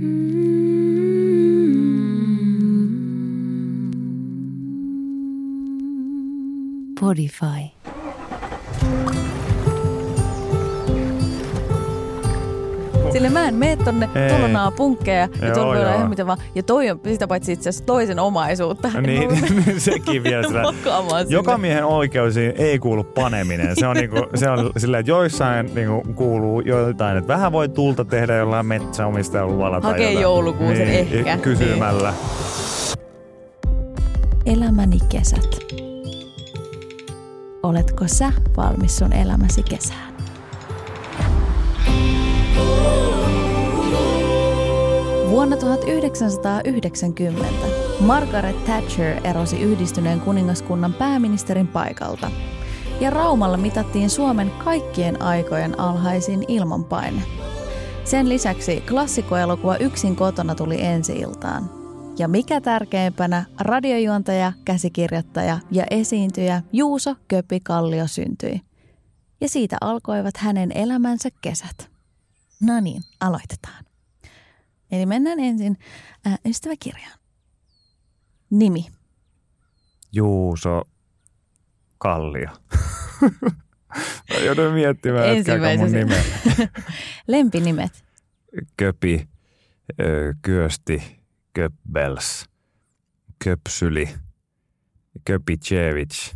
[0.00, 0.40] Mm.
[7.00, 7.72] Spotify.
[13.12, 16.38] Sille mä en mene tonne, tuolla naa punkkeja ja tuolla voi olla ihan mitä vaan.
[16.54, 18.90] Ja toi on sitä paitsi itse asiassa toisen omaisuutta.
[19.10, 20.62] Niin, sekin vielä sinne.
[21.28, 23.76] Joka miehen oikeuksiin ei kuulu paneminen.
[23.76, 28.04] Se on, niinku, se on silleen, että joissain niinku, kuuluu joitain, että vähän voi tulta
[28.04, 29.80] tehdä jollain metsäomistajan luvalla.
[29.80, 30.22] Hakee jotain.
[30.22, 31.36] joulukuusen ehkä.
[31.36, 32.14] Kysymällä.
[34.46, 35.58] Elämäni kesät.
[37.62, 40.09] Oletko sä valmis sun elämäsi kesään?
[45.40, 47.46] Vuonna 1990
[48.00, 52.30] Margaret Thatcher erosi yhdistyneen kuningaskunnan pääministerin paikalta.
[53.00, 57.22] Ja Raumalla mitattiin Suomen kaikkien aikojen alhaisin ilmanpaine.
[58.04, 61.70] Sen lisäksi klassikkoelokuva Yksin kotona tuli ensi-iltaan.
[62.18, 68.60] Ja mikä tärkeimpänä, radiojuontaja, käsikirjoittaja ja esiintyjä Juuso Köpi Kallio syntyi.
[69.40, 71.90] Ja siitä alkoivat hänen elämänsä kesät.
[72.60, 73.89] No niin, aloitetaan.
[74.92, 75.78] Eli mennään ensin
[76.26, 77.18] äh, ystäväkirjaan.
[78.50, 78.86] Nimi.
[80.12, 80.82] Juuso
[81.98, 82.48] Kallio.
[84.30, 86.22] Mä joudun miettimään hetkeäkö mun nimeä.
[87.28, 88.04] Lempinimet.
[88.76, 89.28] Köpi,
[90.00, 91.20] ö, Kyösti,
[91.52, 92.44] Köppels,
[93.44, 94.08] Köpsyli,
[95.24, 96.34] Köpicevic,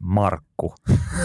[0.00, 0.74] Markku.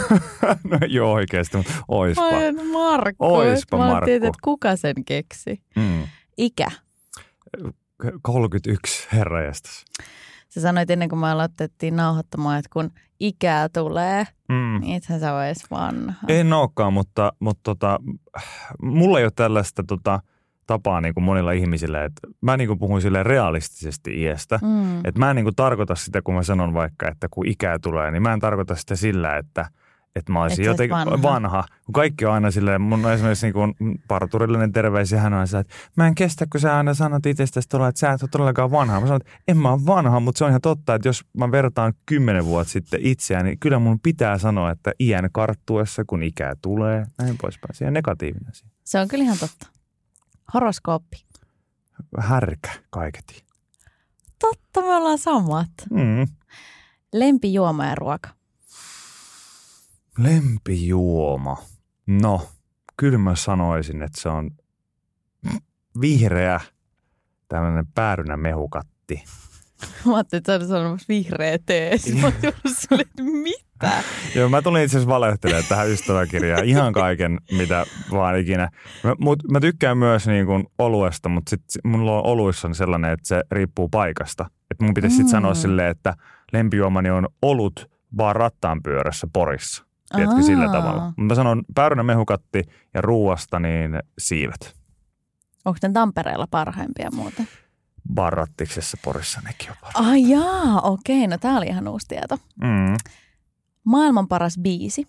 [0.71, 2.21] no joo oikeasti, mutta oispa.
[2.25, 3.25] Ai, Markku.
[3.25, 4.11] Oispa Mä Markku.
[4.11, 5.61] että kuka sen keksi.
[5.75, 6.03] Mm.
[6.37, 6.67] Ikä.
[8.21, 9.85] 31 herrajastas.
[10.49, 14.79] Sä sanoit ennen kuin me aloitettiin nauhoittamaan, että kun ikää tulee, Mm.
[14.81, 16.13] niin ethän sä ole edes vanha.
[16.27, 17.99] En olekaan, mutta, mutta tota,
[18.81, 20.19] mulla ei ole tällaista tota,
[20.67, 24.59] tapaa niin kuin monilla ihmisillä, että mä niin kuin puhun sille realistisesti iästä.
[24.61, 25.05] Mm.
[25.05, 28.11] Et mä en niin kuin tarkoita sitä, kun mä sanon vaikka, että kun ikää tulee,
[28.11, 29.65] niin mä en tarkoita sitä sillä, että,
[30.15, 31.21] että mä olisin Et jotenkin vanha.
[31.21, 31.63] vanha.
[31.85, 33.73] Kun kaikki on aina silleen, mun on esimerkiksi niin kuin
[34.07, 37.69] parturillinen terveys ja hän on sillä, että mä en kestä, kun sä aina sanot itsestäsi
[37.69, 38.99] tuolla, että sä et ole todellakaan vanha.
[38.99, 41.51] Mä sanon, että en mä ole vanha, mutta se on ihan totta, että jos mä
[41.51, 46.53] vertaan kymmenen vuotta sitten itseään, niin kyllä mun pitää sanoa, että iän karttuessa, kun ikää
[46.61, 47.75] tulee, näin poispäin.
[47.75, 48.67] Se on negatiivinen asia.
[48.83, 49.72] Se on kyllä ihan totta.
[50.53, 51.25] Horoskooppi.
[52.19, 53.43] Härkä kaiketi.
[54.39, 55.71] Totta, me ollaan samat.
[55.91, 56.27] Mm.
[57.13, 58.29] Lempijuoma ja ruoka.
[60.17, 61.57] Lempijuoma.
[62.07, 62.49] No,
[62.97, 64.51] kyllä mä sanoisin, että se on
[66.01, 66.61] vihreä
[67.47, 69.23] tämmöinen päärynä mehukatti.
[70.05, 71.97] Mä ajattelin, että sä olisit vihreä tee.
[72.21, 73.09] Mä olin silleen,
[73.83, 74.03] mitä?
[74.39, 78.69] Joo, mä tulin itse asiassa valehtelemaan tähän ystäväkirjaan ihan kaiken, mitä vaan ikinä.
[79.03, 83.11] Mä, mut, mä tykkään myös niin kuin oluesta, mutta sit mulla on oluissa on sellainen,
[83.11, 84.45] että se riippuu paikasta.
[84.71, 85.31] Että mun pitäisi sitten Mm.
[85.31, 86.13] sanoa silleen, että
[86.53, 89.83] lempijuomani on olut vaan rattaan pyörässä Porissa.
[90.15, 90.71] Tiedätkö sillä Aa.
[90.71, 91.03] tavalla.
[91.05, 92.61] Mutta mä sanon päärynä mehukatti
[92.93, 94.75] ja ruuasta niin siivet.
[95.65, 97.47] Onko ne Tampereella parhaimpia muuten?
[98.13, 100.07] Barrattiksessa Porissa nekin on parhaat.
[100.07, 101.27] Ai jaa, okei.
[101.27, 102.37] No tää oli ihan uusi tieto.
[102.61, 102.95] Mm.
[103.83, 105.07] Maailman paras biisi.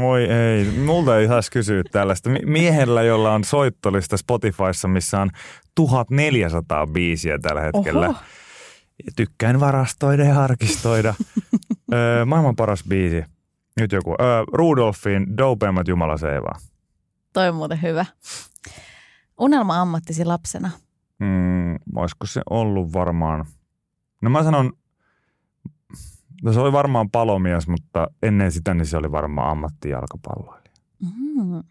[0.00, 2.30] Voi ei, multa ei saisi kysyä tällaista.
[2.30, 5.30] Mi- Miehellä, jolla on soittolista Spotifyssa, missä on
[5.74, 8.08] 1400 biisiä tällä hetkellä.
[8.08, 8.18] Oho.
[9.16, 11.14] Tykkään varastoida ja arkistoida.
[11.94, 13.24] öö, maailman paras biisi.
[13.80, 14.14] Nyt joku.
[14.20, 16.58] Öö, Rudolfin Dopeimmat Jumala seivaa.
[17.32, 18.06] Toi on muuten hyvä.
[19.40, 20.70] Unelma-ammattisi lapsena.
[21.18, 23.44] Mm, olisiko se ollut varmaan...
[24.22, 24.72] No mä sanon,
[26.42, 30.74] no se oli varmaan palomies, mutta ennen sitä niin se oli varmaan ammattijalkapalloilija.
[31.00, 31.62] Mm.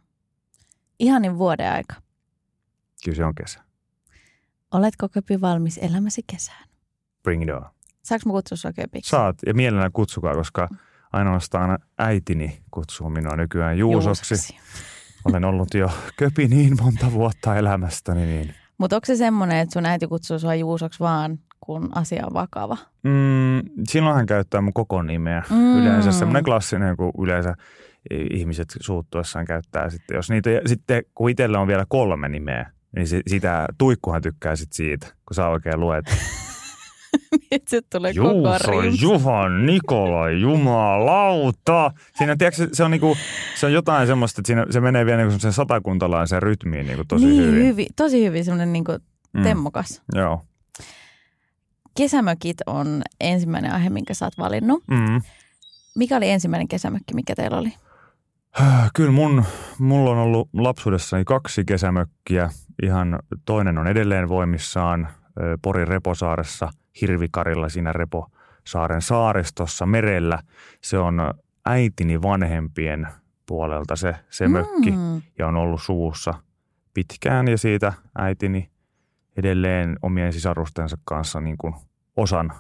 [1.00, 1.96] Ihanin vuoden aika.
[3.06, 3.62] Kyllä se on kesä.
[4.72, 6.70] Oletko Köpi valmis elämäsi kesään?
[7.24, 7.66] Bring it on.
[8.04, 9.10] Saanko mä kutsua sua Köpiksi?
[9.10, 10.70] Saat ja mielellään kutsukaa, koska
[11.14, 14.36] ainoastaan äitini kutsuu minua nykyään Juusoksi.
[15.26, 18.26] Olen ollut jo köpi niin monta vuotta elämästäni.
[18.26, 18.56] Niin.
[18.78, 22.78] Mutta onko se semmoinen, että sun äiti kutsuu sua Juusoksi vaan, kun asia on vakava?
[23.04, 25.44] Mm, silloin hän käyttää mun koko nimeä.
[25.50, 25.78] Mm.
[25.82, 27.54] Yleensä semmoinen klassinen, kun yleensä
[28.34, 30.16] ihmiset suuttuessaan käyttää sitten.
[30.16, 34.74] Jos niitä, sitten kun itsellä on vielä kolme nimeä, niin se, sitä tuikkuhan tykkää sit
[34.74, 36.06] siitä, kun saa oikein luet.
[37.52, 39.02] Että se tulee koko Juuso, rimsa.
[39.06, 41.92] Juhan, Nikola, jumalauta.
[42.18, 43.18] Siinä, tiedätkö, se on, niinku,
[43.56, 47.26] se on jotain semmoista, että siinä, se menee vielä niinku sen satakuntalaisen rytmiin niinku tosi
[47.26, 47.66] niin, hyvin.
[47.66, 47.88] hyvin.
[47.96, 48.98] Tosi hyvin semmoinen niinku
[49.36, 50.02] Mm, temmokas.
[50.14, 50.42] Joo.
[51.98, 54.84] Kesämökit on ensimmäinen aihe, minkä sä oot valinnut.
[54.88, 55.22] Mm.
[55.96, 57.74] Mikä oli ensimmäinen kesämökki, mikä teillä oli?
[58.94, 59.44] Kyllä mun,
[59.80, 62.50] mulla on ollut lapsuudessani kaksi kesämökkiä.
[62.84, 65.08] Ihan toinen on edelleen voimissaan
[65.62, 66.70] Porin Reposaaressa,
[67.02, 70.40] Hirvikarilla siinä Reposaaren saaristossa merellä.
[70.82, 71.34] Se on
[71.66, 73.08] äitini vanhempien
[73.46, 75.22] puolelta se, se mökki Mm.
[75.40, 76.34] ja on ollut suvussa
[76.94, 78.70] pitkään ja siitä äitini
[79.38, 81.74] edelleen omien sisarustensa kanssa niin kuin
[82.16, 82.52] osan,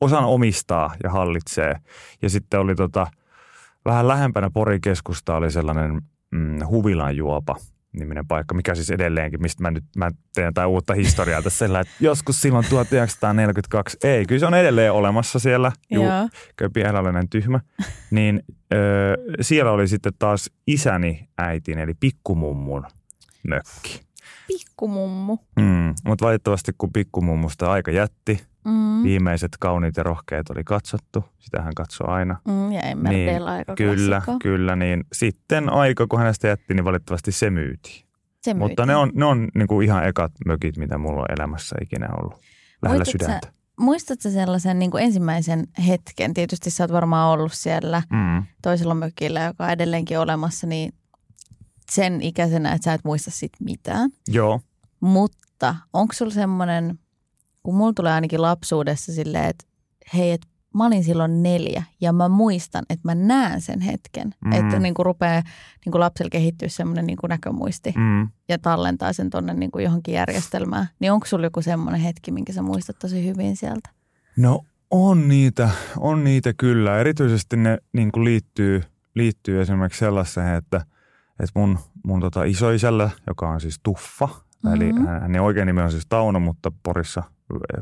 [0.00, 1.76] osan omistaa ja hallitsee.
[2.22, 3.06] Ja sitten oli tota,
[3.84, 7.56] vähän lähempänä Porin keskusta oli sellainen mm, Huvilan juopa
[7.92, 11.80] niminen paikka, mikä siis edelleenkin, mistä mä nyt mä teen jotain uutta historiaa tässä sillä,
[11.80, 16.28] että joskus silloin 1942, ei, kyllä se on edelleen olemassa siellä, juu, Joo.
[16.56, 17.60] köpi eläläinen tyhmä,
[18.10, 18.42] niin
[18.74, 18.76] ö,
[19.40, 22.86] siellä oli sitten taas isäni äitin, eli pikkumummun
[23.48, 24.00] mökki.
[24.58, 25.38] Pikkumummu.
[25.60, 29.02] Mm, mutta valitettavasti kun pikkumummusta aika jätti, Mm.
[29.02, 32.36] viimeiset kauniit ja rohkeat oli katsottu, sitähän katsoo aina.
[32.48, 34.38] Mm, ja Emmerdale aika Kyllä, klassikko.
[34.42, 38.04] kyllä, niin sitten aika, kun hänestä jätti, niin valitettavasti se myytiin.
[38.42, 41.76] Se Mutta ne on, ne on niin kuin ihan ekat mökit, mitä mulla on elämässä
[41.82, 42.40] ikinä ollut
[42.82, 43.52] lähellä sä- sydäntä.
[43.80, 46.34] Muistatko sellaisen niin kuin ensimmäisen hetken?
[46.34, 48.42] Tietysti sä oot varmaan ollut siellä Mm.
[48.62, 50.92] toisella mökillä, joka on edelleenkin olemassa, niin
[51.94, 54.10] sen ikäisenä, että sä et muista sit mitään.
[54.28, 54.60] Joo,
[55.00, 56.98] Mutta onko sulla semmoinen,
[57.62, 59.64] kun mulla tulee ainakin lapsuudessa silleen, että
[60.14, 64.34] hei, että mä olin silloin neljä ja mä muistan, että mä näen sen hetken.
[64.44, 64.50] Mm.
[64.50, 64.52] Mm.
[64.52, 65.42] Että niin kuin rupeaa
[65.84, 68.28] niin kuin lapsella kehittyä semmoinen niin kuin näkömuisti mm.
[68.48, 70.88] ja tallentaa sen tonne niin kuin johonkin järjestelmään.
[70.98, 73.90] Niin onko sulla joku semmoinen hetki, minkä sä muistat tosi hyvin sieltä?
[74.36, 76.98] No on niitä, on niitä kyllä.
[76.98, 78.82] Erityisesti ne niin kuin liittyy,
[79.14, 80.84] liittyy esimerkiksi sellaiseen, että,
[81.42, 84.74] että mun, mun tota isoisällä, joka on siis Tuffa, mm-hmm.
[84.74, 87.22] eli hän- hänen oikein nimi on siis Tauno, mutta Porissa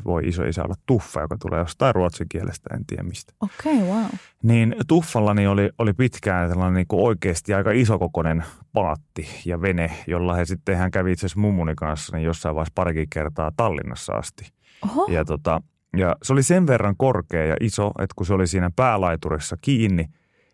[0.05, 3.33] voi isoisä olla Tuffa, joka tulee jostain ruotsin kielestä, en tiedä mistä.
[3.41, 4.05] Okei, okay, wow.
[4.43, 10.35] Niin Tuffallani oli, oli pitkään sellainen niin kuin oikeasti aika isokokoinen paatti ja vene, jolla
[10.35, 14.51] he sitten hän kävi itse asiassa mummuni kanssa niin jossain vaiheessa parikin kertaa Tallinnassa asti.
[14.85, 15.63] Oho, Ja, tota,
[15.97, 20.06] ja se oli sen verran korkea ja iso, että kun se oli siinä päälaiturissa kiinni,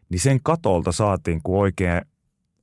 [0.08, 2.02] niin sen katolta saatiin, kun oikein,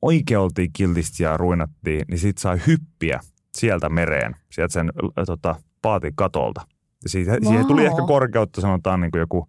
[0.04, 3.20] oikein oltiin kiltisti ja ruinattiin, niin siitä sai hyppiä
[3.58, 6.62] sieltä mereen, sieltä sen äh, tota, paatin katolta.
[7.04, 7.44] Ja siitä, wow.
[7.44, 9.48] siihen tuli ehkä korkeutta, sanotaan niin kuin joku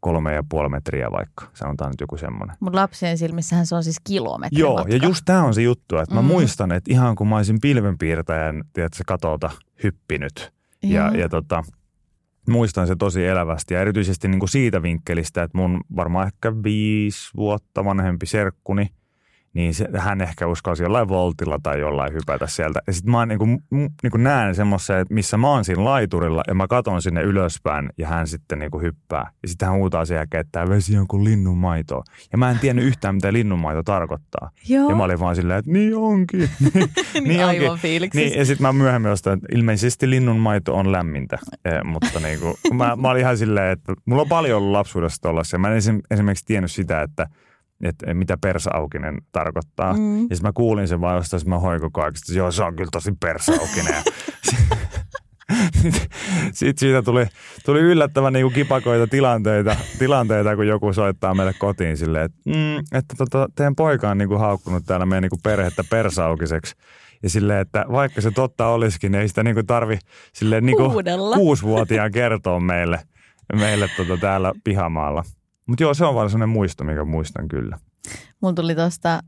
[0.00, 2.56] kolme ja puoli metriä vaikka, sanotaan nyt joku semmoinen.
[2.60, 4.92] mun lapsien silmissähän se on siis kilometri Joo, matka.
[4.92, 6.26] ja just tämä on se juttu, että mä Mm.
[6.28, 9.50] muistan, että ihan kun mä olisin pilvenpiirtäjän, tiedätkö, katolta
[9.84, 10.52] hyppinyt,
[10.82, 11.14] ja, Joo.
[11.14, 11.64] ja tota,
[12.48, 17.30] muistan se tosi elävästi ja erityisesti niin kuin siitä vinkkelistä, että mun varmaan ehkä viisi
[17.36, 18.90] vuotta vanhempi serkkuni,
[19.54, 22.80] niin se, hän ehkä uskalsi jollain voltilla tai jollain hypätä sieltä.
[22.86, 26.42] Ja sitten mä niin kuin, niin kuin näen semmoisen, että missä mä oon siinä laiturilla
[26.46, 29.30] ja mä katon sinne ylöspäin ja hän sitten niin kuin hyppää.
[29.42, 32.02] Ja sitten hän huutaa sen jälkeen, että tämä vesi on kuin linnunmaito.
[32.32, 34.50] Ja mä en tiennyt yhtään, mitä linnunmaito tarkoittaa.
[34.68, 34.88] Joo.
[34.90, 36.40] Ja mä olin vaan silleen, että niin onkin.
[37.14, 37.44] niin, onkin.
[37.44, 38.28] aivan fiiliksissä.
[38.28, 41.38] Niin, ja sitten mä myöhemmin ostan, että ilmeisesti linnun maito on lämmintä.
[41.64, 45.20] Eh, mutta niin kuin, mä, mä olin ihan silleen, että mulla on paljon ollut lapsuudessa
[45.22, 45.58] tollasia.
[45.58, 47.26] Mä en esim, esimerkiksi tiennyt sitä, että,
[47.82, 49.92] että mitä persaaukinen tarkoittaa.
[49.92, 50.16] Mm.
[50.16, 52.76] Ja sitten mä kuulin sen vaan jostain, mä hoin koko ajan, että joo, se on
[52.76, 54.02] kyllä tosi persaaukinen.
[56.52, 57.26] Sitten siitä tuli,
[57.64, 62.78] tuli yllättävän niin kuin kipakoita tilanteita, tilanteita, kun joku soittaa meille kotiin silleen, että, mm,
[62.78, 66.74] että tota, teidän poika on niin kuin haukkunut täällä meidän niin kuin perhettä persaukiseksi.
[67.22, 69.98] Ja silleen, että vaikka se totta olisikin, niin ei sitä niin kuin tarvi
[70.32, 70.90] silleen niin kuin
[71.34, 73.00] kuusivuotiaan kertoa meille,
[73.52, 75.24] meille tota täällä pihamaalla.
[75.66, 77.78] Mutta joo, se on vaan sellainen muisto, mikä muistan kyllä.
[78.40, 79.20] Mun tuli tuosta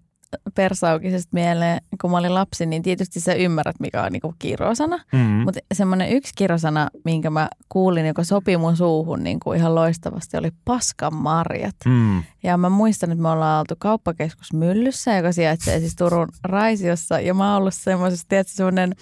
[0.54, 4.98] persaukisesta mieleen, kun mä olin lapsi, niin tietysti sä ymmärrät, mikä on niinku kirosana.
[5.12, 5.18] Mm.
[5.20, 10.36] Mutta semmoinen yksi kirosana, minkä mä kuulin, joka sopi mun suuhun niin kuin ihan loistavasti,
[10.36, 11.76] oli paskanmarjat.
[11.84, 12.22] Mm.
[12.42, 17.20] Ja mä muistan, että me ollaan oltu kauppakeskus Myllyssä, joka sijaitsee siis Turun Raisiossa.
[17.20, 18.92] Ja mä oon ollut semmoisessa, tiedätkö, semmoinen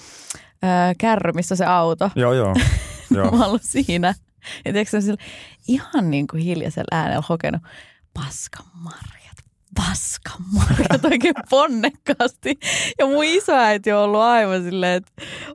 [0.98, 2.10] kärry, missä on se auto.
[2.16, 2.54] Joo, joo.
[3.10, 3.24] joo.
[3.30, 4.14] Mä oon ollut siinä.
[4.64, 5.24] Ja tiedätkö, sillä
[5.68, 7.62] ihan niin kuin hiljaisella äänellä hokenut,
[8.14, 9.36] paskanmarjat,
[9.76, 12.58] paskanmarjat oikein ponnekkaasti.
[12.98, 15.12] Ja mun isoäiti on ollut aivan silleen, että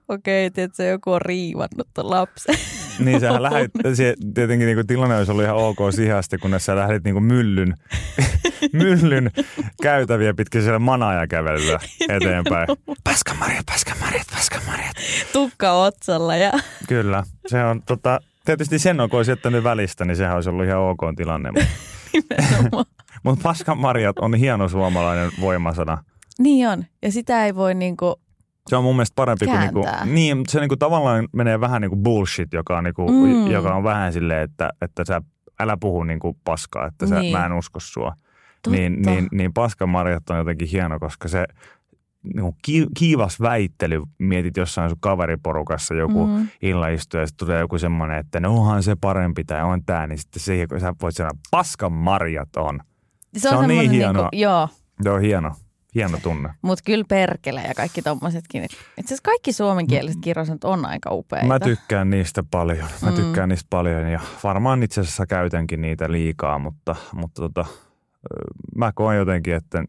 [0.08, 2.56] okei, okay, tiedätkö, joku on riivannut ton lapsen.
[3.00, 6.66] Niin sähän lähdit, se, tietenkin niin kuin tilanne olisi ollut ihan ok siihen asti, kunnes
[6.66, 7.76] sä lähdit niin kuin myllyn,
[8.74, 9.32] myllyn
[9.82, 11.80] käytäviä pitkin siellä manaaja kävelyä
[12.10, 12.68] eteenpäin.
[13.04, 14.96] Paskamarjat, paskamarjat, paskamarjat.
[15.34, 16.52] Tukka otsalla ja
[16.88, 20.66] Kyllä, se on tota, tietysti sen on, kun olisi jättänyt välistä, niin sehän olisi ollut
[20.66, 21.52] ihan ok tilanne.
[23.24, 26.04] Mutta paskamarjat on hieno suomalainen voimasana.
[26.40, 26.86] Niin on.
[27.02, 28.22] Ja sitä ei voi niinku,
[28.68, 32.04] Se on mun mielestä parempi kuin, niinku, niin, se niinku tavallaan menee vähän niin kuin
[32.04, 33.52] bullshit, joka on, niinku, Mm.
[33.52, 35.22] joka on vähän silleen, että, että sä
[35.60, 37.38] älä puhu niinku paskaa, että sä, Niin.
[37.38, 38.14] mä en usko sua.
[38.70, 41.46] niin, niin, niin paskamarjat on jotenkin hieno, koska se
[42.24, 46.48] niin ki, kiivas väittely, mietit jossain sun kaveriporukassa joku mm.
[46.94, 50.18] istu ja sitten tulee joku semmoinen, että no onhan se parempi tai on tämä, niin
[50.18, 52.80] sitten siihen, kun sä voit sanoa, paskan marjat on.
[53.38, 54.14] Se on, se on niin hienoa.
[54.14, 54.70] Niinku, joo.
[55.04, 55.52] Se on hieno.
[55.96, 56.50] Hieno tunne.
[56.62, 58.64] Mutta kyllä perkele ja kaikki tommosetkin.
[58.64, 61.46] Itse asiassa kaikki suomenkieliset kirjoiset on aika upeita.
[61.46, 62.88] Mä tykkään niistä paljon.
[63.02, 63.16] Mä mm.
[63.16, 63.50] tykkään mm.
[63.50, 67.66] niistä paljon ja varmaan itse asiassa käytänkin niitä liikaa, mutta, mutta tota,
[68.76, 69.84] mä koen jotenkin, että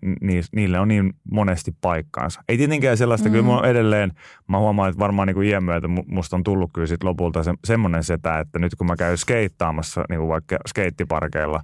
[0.52, 2.42] niille on niin monesti paikkaansa.
[2.48, 3.32] Ei tietenkään sellaista, mm.
[3.32, 4.12] kyllä mä edelleen,
[4.48, 7.54] mä huomaan, että varmaan niin kuin iän myötä musta on tullut kyllä sit lopulta se,
[7.64, 11.62] semmoinen setä, että nyt kun mä käyn skeittaamassa niin kuin vaikka skeittiparkeilla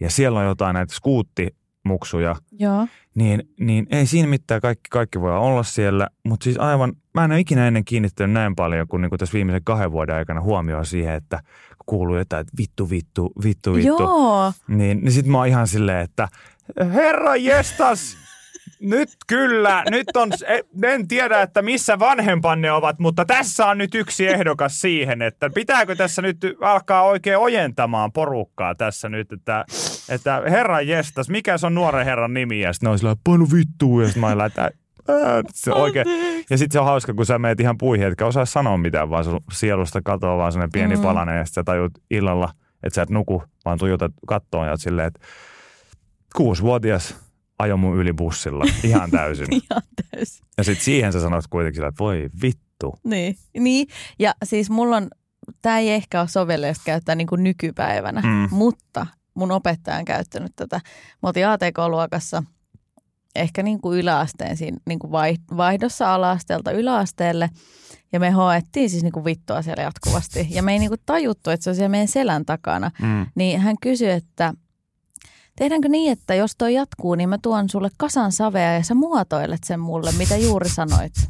[0.00, 2.86] ja siellä on jotain näitä skuutti muksuja, Joo.
[3.14, 7.32] Niin, niin ei siinä mitään, kaikki, kaikki voi olla siellä, mutta siis aivan, mä en
[7.32, 10.86] ole ikinä ennen kiinnittänyt näin paljon kuin, niin kuin tässä viimeisen kahden vuoden aikana huomioon
[10.86, 11.40] siihen, että
[11.86, 14.02] kuuluu jotain, että vittu, vittu, vittu, vittu.
[14.02, 14.52] Joo.
[14.68, 16.28] Niin, niin sit mä oon ihan silleen, että
[16.92, 18.16] herra jestas,
[18.84, 20.30] nyt kyllä, nyt on,
[20.82, 25.96] en tiedä, että missä vanhempanne ovat, mutta tässä on nyt yksi ehdokas siihen, että pitääkö
[25.96, 29.64] tässä nyt alkaa oikein ojentamaan porukkaa tässä nyt, että,
[30.08, 32.60] että herra jestas, mikä se on nuoren herran nimi?
[32.60, 34.44] Ja sitten on sillä painu vittuun, ja sitten mä
[35.38, 36.06] että se oikein.
[36.50, 39.24] Ja sitten se on hauska, kun sä meet ihan puihin, etkä osaa sanoa mitään, vaan
[39.24, 41.02] sun sielusta katoaa vaan sellainen pieni mm.
[41.02, 42.50] palanen, ja sitten sä tajut illalla,
[42.82, 45.20] että sä et nuku, vaan tuijotat kattoon ja silleen, että
[46.36, 47.23] kuusivuotias
[47.58, 49.46] ajo mun yli bussilla ihan täysin.
[49.50, 50.46] ihan täysin.
[50.58, 52.98] Ja sitten siihen sä sanoit kuitenkin sillä, että voi vittu.
[53.04, 53.86] Niin, niin.
[54.18, 55.08] ja siis mulla on,
[55.62, 58.56] tämä ei ehkä ole sovellista käyttää niin kuin nykypäivänä, mm.
[58.56, 60.80] mutta mun opettaja on käyttänyt tätä.
[61.22, 62.42] Me oltiin ATK-luokassa
[63.34, 65.10] ehkä niin kuin yläasteen siinä niin kuin
[65.56, 67.50] vaihdossa ala-asteelta yläasteelle.
[68.12, 70.46] Ja me hoettiin siis niin kuin vittua siellä jatkuvasti.
[70.50, 72.90] Ja me ei niin kuin tajuttu, että se on siellä meidän selän takana.
[73.02, 73.26] Mm.
[73.34, 74.54] Niin hän kysyi, että
[75.56, 79.64] Tehdäänkö niin, että jos toi jatkuu, niin mä tuon sulle kasan savea ja sä muotoilet
[79.64, 81.12] sen mulle, mitä juuri sanoit?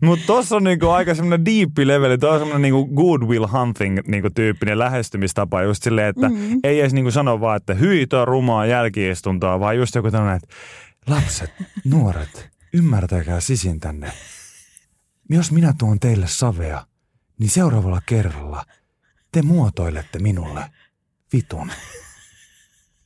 [0.00, 4.30] Mutta tuossa on niinku aika semmoinen deep leveli, tuo on semmoinen niinku goodwill hunting niinku
[4.34, 6.60] tyyppinen lähestymistapa just silleen, että mm-hmm.
[6.64, 10.54] ei edes niinku sano vaan, että hyi tuo rumaa jälkiistuntoa, vaan just joku tämmöinen, että
[11.06, 11.50] lapset,
[11.84, 14.12] nuoret, ymmärtäkää sisin tänne.
[15.30, 16.86] Jos minä tuon teille savea,
[17.38, 18.64] niin seuraavalla kerralla
[19.32, 20.64] te muotoilette minulle–
[21.32, 21.70] vitun.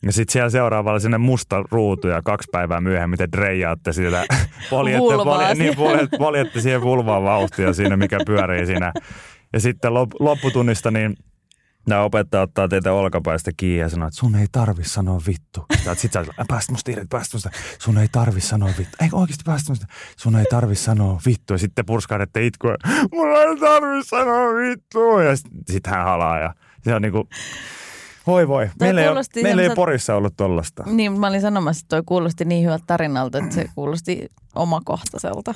[0.03, 4.27] Ja sitten siellä seuraavalla sinne musta ruutu ja kaksi päivää myöhemmin te dreijaatte sitä,
[4.71, 8.93] poljette, polje, niin, poljette, poljette siihen vulvaan vauhtia siinä, mikä pyörii siinä.
[9.53, 11.17] Ja sitten lop, lopputunnista niin
[11.87, 15.67] Nämä opettaja ottaa teitä olkapäistä kiinni ja sanoo, että sun ei tarvi sanoa vittu.
[15.95, 17.51] Sitten sä päästä musta irti, päästä musta.
[17.79, 18.97] Sun ei tarvi sanoa vittu.
[19.01, 19.87] Eikö oikeasti päästä musta?
[20.17, 21.55] Sun ei tarvi sanoa vittu.
[21.55, 22.75] Ja sitten purskahdette itkua.
[23.13, 25.19] Mulla ei tarvi sanoa vittu.
[25.19, 26.39] Ja sitten sit hän halaa.
[26.39, 26.55] Ja
[26.85, 27.29] se on niinku,
[28.27, 28.71] voi voi.
[28.81, 30.83] Meillä ei, ole, meillä ei Porissa ollut tollasta.
[30.87, 35.55] Niin, mä olin sanomassa, että toi kuulosti niin hyvältä tarinalta, että se kuulosti omakohtaiselta.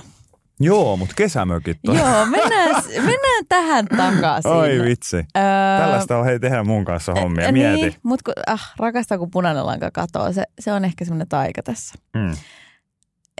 [0.60, 1.96] Joo, mutta kesämökit on.
[1.96, 4.50] Joo, mennään, mennään tähän takaisin.
[4.50, 5.16] Oi vitsi.
[5.16, 5.42] Öö,
[5.78, 7.82] Tällaista on hei tehdä mun kanssa hommia, niin, mieti.
[7.82, 11.94] Niin, mutta ah, rakastaa kun punainen lanka katoaa, se, se on ehkä semmoinen taika tässä.
[12.14, 12.36] Mm.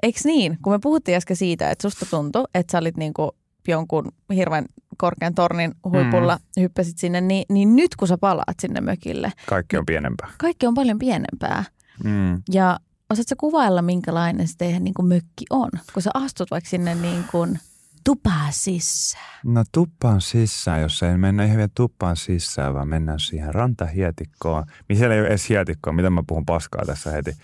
[0.02, 3.37] Eikö niin, kun me puhuttiin äsken siitä, että susta tuntui, että sä olit niinku
[3.69, 4.64] jonkun hirveän
[4.97, 6.62] korkean tornin huipulla mm.
[6.62, 9.33] hyppäsit sinne, niin, niin nyt kun sä palaat sinne mökille.
[9.47, 10.29] Kaikki on pienempää.
[10.38, 11.64] Kaikki on paljon pienempää.
[12.05, 12.43] Mm.
[12.52, 16.95] Ja osaatko kuvailla, minkälainen se teidän niin kuin mökki on, kun sä astut vaikka sinne
[16.95, 17.59] niin kuin
[18.05, 19.40] tupaan sisään?
[19.45, 24.64] No tuppaan sisään, jos ei mennä ihan vielä tuppaan sisään, vaan mennään siihen rantahietikkoon.
[24.93, 27.37] Siellä ei ole edes hietikkoa, mitä mä puhun paskaa tässä heti.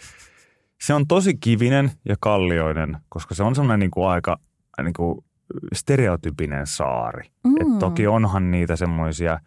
[0.80, 4.38] Se on tosi kivinen ja kallioinen, koska se on semmoinen niin kuin aika
[4.82, 5.24] niin kuin
[5.74, 7.30] stereotypinen saari.
[7.44, 7.56] Mm.
[7.60, 9.40] Et toki onhan niitä semmoisia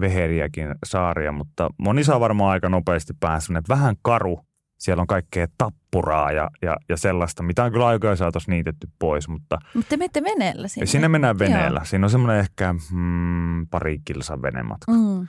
[0.00, 4.40] veheriäkin saaria, mutta moni saa varmaan aika nopeasti päästä vähän karu.
[4.78, 9.28] Siellä on kaikkea tappuraa ja, ja, ja sellaista, mitä on kyllä aikoja saatossa niitetty pois.
[9.28, 10.86] Mutta, mutta te menette veneellä sinne?
[10.86, 11.78] Sinne mennään veneellä.
[11.78, 11.84] Joo.
[11.84, 14.92] Siinä on semmoinen ehkä mm, pari kilsan venematka.
[14.92, 15.26] Mm.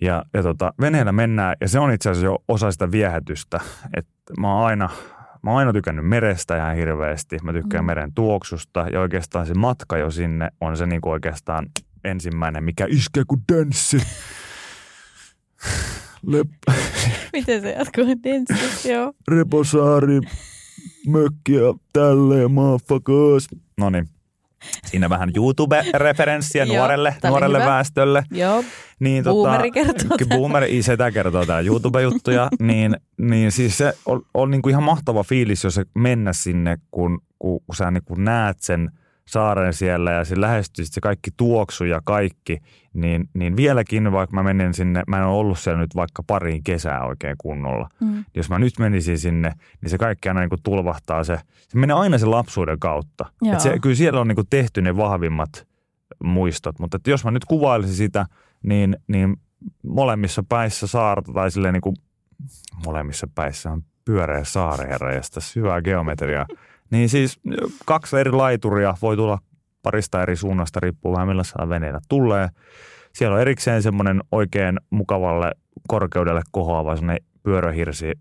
[0.00, 3.60] Ja, ja tota, veneellä mennään, ja se on itse asiassa jo osa sitä viehätystä.
[3.96, 4.90] Että mä oon aina
[5.42, 7.38] Mä oon aina tykännyt merestä ihan hirveästi.
[7.42, 7.86] Mä tykkään mm.
[7.86, 11.66] meren tuoksusta ja oikeastaan se matka jo sinne on se niinku oikeastaan
[12.04, 13.98] ensimmäinen, mikä iskee kuin denssi.
[16.26, 16.74] Lep-
[17.32, 18.04] Miten se jatkuu?
[18.24, 19.12] Denssi, joo.
[19.28, 20.20] Reposaari,
[21.06, 21.60] mökkiä,
[21.92, 23.48] tälleen, motherfuckers.
[23.78, 24.08] No niin.
[24.86, 28.24] Siinä vähän YouTube-referenssiä nuorelle, nuorelle väestölle.
[28.30, 28.64] Joo.
[29.00, 32.48] Niin, tota, boomeri kertoo Boomeri, setä kertoo täällä YouTube-juttuja.
[32.60, 36.78] niin, niin siis se on, on niin kuin ihan mahtava fiilis, jos se mennä sinne,
[36.90, 38.90] kun, kun, kun sä niin kuin näet sen
[39.26, 42.58] saaren siellä ja se lähestyi se kaikki tuoksu ja kaikki,
[42.94, 46.64] niin, niin vieläkin vaikka mä menen sinne, mä en ole ollut siellä nyt vaikka pariin
[46.64, 47.88] kesää oikein kunnolla.
[48.00, 48.24] Mm.
[48.34, 51.38] Jos mä nyt menisin sinne, niin se kaikki aina niin kuin tulvahtaa se,
[51.68, 53.24] se menee aina sen lapsuuden kautta.
[53.52, 55.66] Et se, kyllä siellä on niin kuin tehty ne vahvimmat
[56.24, 58.26] muistot, mutta että jos mä nyt kuvailisin sitä,
[58.62, 59.36] niin, niin
[59.82, 61.96] molemmissa päissä saarta tai silleen niin kuin
[62.86, 65.20] molemmissa päissä on pyöreä saariherra ja
[65.56, 66.46] hyvää geometriaa.
[66.92, 67.40] Niin siis
[67.84, 69.38] kaksi eri laituria voi tulla
[69.82, 72.48] parista eri suunnasta, riippuu vähän millaisella veneellä tulee.
[73.14, 75.52] Siellä on erikseen semmoinen oikein mukavalle
[75.88, 78.12] korkeudelle kohoava semmoinen pyörähirsi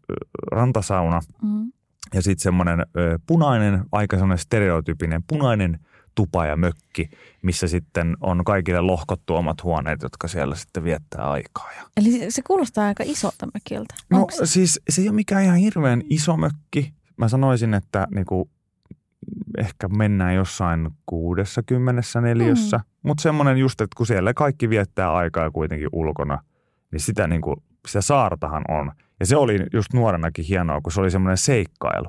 [0.51, 1.19] rantasauna.
[1.43, 1.71] Mm.
[2.13, 2.85] Ja sitten semmoinen
[3.27, 5.79] punainen, aika semmoinen stereotypinen punainen
[6.15, 7.09] tupa ja mökki,
[7.41, 11.69] missä sitten on kaikille lohkottu omat huoneet, jotka siellä sitten viettää aikaa.
[11.77, 11.83] Ja...
[11.97, 13.95] Eli se kuulostaa aika isolta mökiltä.
[14.09, 14.45] No se?
[14.45, 16.93] siis se ei ole mikään ihan hirveän iso mökki.
[17.17, 18.49] Mä sanoisin, että niinku
[19.57, 22.83] ehkä mennään jossain 60 neliössä, mm.
[23.03, 26.39] mutta semmoinen just, että kun siellä kaikki viettää aikaa kuitenkin ulkona,
[26.91, 27.55] niin sitä, niin kuin,
[27.87, 28.91] sitä saartahan on.
[29.19, 32.07] Ja se oli just nuorenakin hienoa, kun se oli semmoinen seikkailu.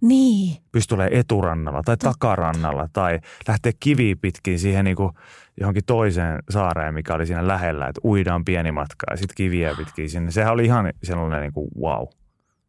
[0.00, 0.56] Niin.
[0.72, 5.12] Pystyy olemaan eturannalla tai takarannalla tai lähteä kivi pitkin siihen niin kuin
[5.60, 10.10] johonkin toiseen saareen, mikä oli siinä lähellä, että uidaan pieni matka ja sitten kiviä pitkin
[10.10, 10.30] sinne.
[10.30, 12.06] Sehän oli ihan sellainen niin kuin wow.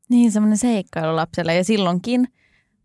[0.09, 2.27] Niin, semmoinen seikkailu lapselle ja silloinkin–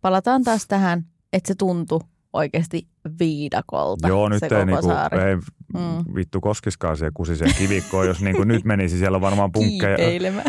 [0.04, 2.00] palataan taas tähän, että se tuntui
[2.32, 2.87] oikeasti
[3.20, 5.37] viidakolta Joo, nyt se ei, niinku, ei
[5.75, 6.14] mm.
[6.14, 8.99] vittu koskiskaan siihen kusiseen kivikkoon, jos niinku nyt menisi.
[8.99, 9.96] Siellä on varmaan punkkeja,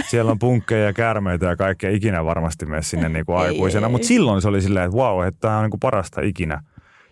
[0.10, 3.90] siellä on punkkeja ja käärmeitä ja kaikkea ikinä varmasti mene sinne niinku aikuisena.
[3.90, 6.62] Mutta silloin se oli silleen, että wow, että tämä on niinku parasta ikinä.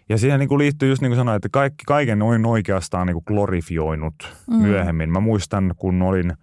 [0.09, 4.15] Ja siihen niinku liittyy just niin kuin sanoin, että kaikki, kaiken on oikeastaan niinku glorifioinut
[4.47, 4.55] mm.
[4.55, 5.09] myöhemmin.
[5.09, 6.33] Mä muistan, kun olin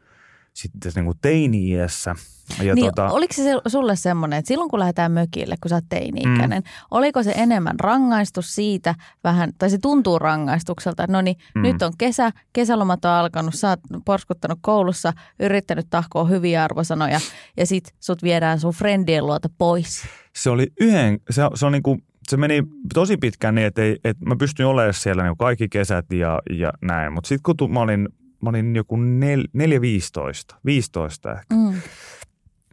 [0.54, 2.14] sitten niinku teini-iässä–
[2.62, 3.10] ja niin, tota...
[3.10, 6.70] Oliko se sulle semmoinen, että silloin kun lähdetään mökille, kun sä oot teini-ikäinen, mm.
[6.90, 11.62] oliko se enemmän rangaistus siitä vähän, tai se tuntuu rangaistukselta, että no niin, mm.
[11.62, 17.20] nyt on kesä, kesälomat on alkanut, sä oot porskuttanut koulussa, yrittänyt tahkoa hyviä arvosanoja
[17.56, 20.02] ja sit sut viedään sun friendien luota pois.
[20.36, 22.62] Se oli yhden, se, se on niin kuin se meni
[22.94, 26.72] tosi pitkään niin, että, ei, että mä pystyin olemaan siellä niin kaikki kesät ja, ja
[26.82, 27.12] näin.
[27.12, 28.08] Mutta sitten kun mä olin,
[28.42, 31.80] mä olin joku 4-15, 15 ehkä, mm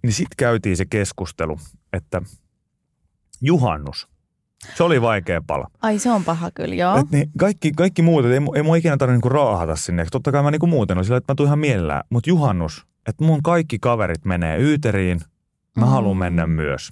[0.03, 1.57] niin sitten käytiin se keskustelu,
[1.93, 2.21] että
[3.41, 4.07] juhannus,
[4.75, 5.67] se oli vaikea pala.
[5.81, 6.97] Ai se on paha kyllä, joo.
[6.97, 10.05] Et niin kaikki, kaikki muut, ei, ei mua ikinä tarvitse niinku raahata sinne.
[10.11, 12.03] Totta kai mä niinku muuten sillä, että mä tuun ihan mielellään.
[12.09, 15.21] Mutta juhannus, että mun kaikki kaverit menee Yyteriin,
[15.77, 15.91] mä mm.
[15.91, 16.89] haluan mennä myös.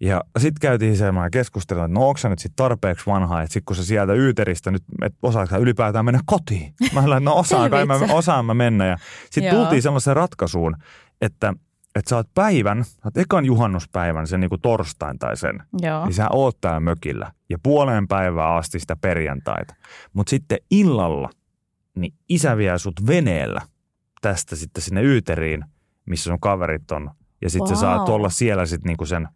[0.00, 3.76] Ja sitten käytiin semmoinen keskustelu, että no onko nyt sitten tarpeeksi vanha, että sitten kun
[3.76, 6.74] sä sieltä Yyteristä nyt, että osaatko ylipäätään mennä kotiin?
[6.94, 8.86] Mä olen, no osaan kai mä, osaan mä mennä.
[8.86, 8.96] Ja
[9.30, 10.76] sitten tultiin semmoiseen ratkaisuun,
[11.20, 11.54] että–
[11.98, 16.04] että sä oot päivän, sä oot ekan juhannuspäivän, sen niin kuin torstain tai sen, Joo.
[16.04, 19.74] niin sä oot täällä mökillä ja puoleen päivää asti sitä perjantaita.
[20.12, 21.30] Mutta sitten illalla,
[21.94, 23.60] niin isä vie sut veneellä
[24.20, 25.64] tästä sitten sinne Yyteriin,
[26.06, 27.10] missä sun kaverit on.
[27.42, 27.74] Ja sitten wow.
[27.74, 29.28] sä saat olla siellä sitten niinku sen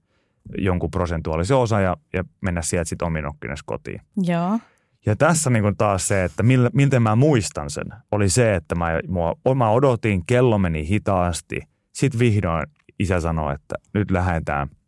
[0.58, 4.00] jonkun prosentuaalisen osa ja, ja mennä sieltä sitten ominokkines kotiin.
[4.16, 4.58] Joo.
[5.06, 8.74] Ja tässä niin kuin taas se, että millä, miten mä muistan sen, oli se, että
[8.74, 11.60] mä, mua, mä odotin, kello meni hitaasti–
[11.92, 12.66] sitten vihdoin
[12.98, 14.68] isä sanoi, että nyt lähdetään–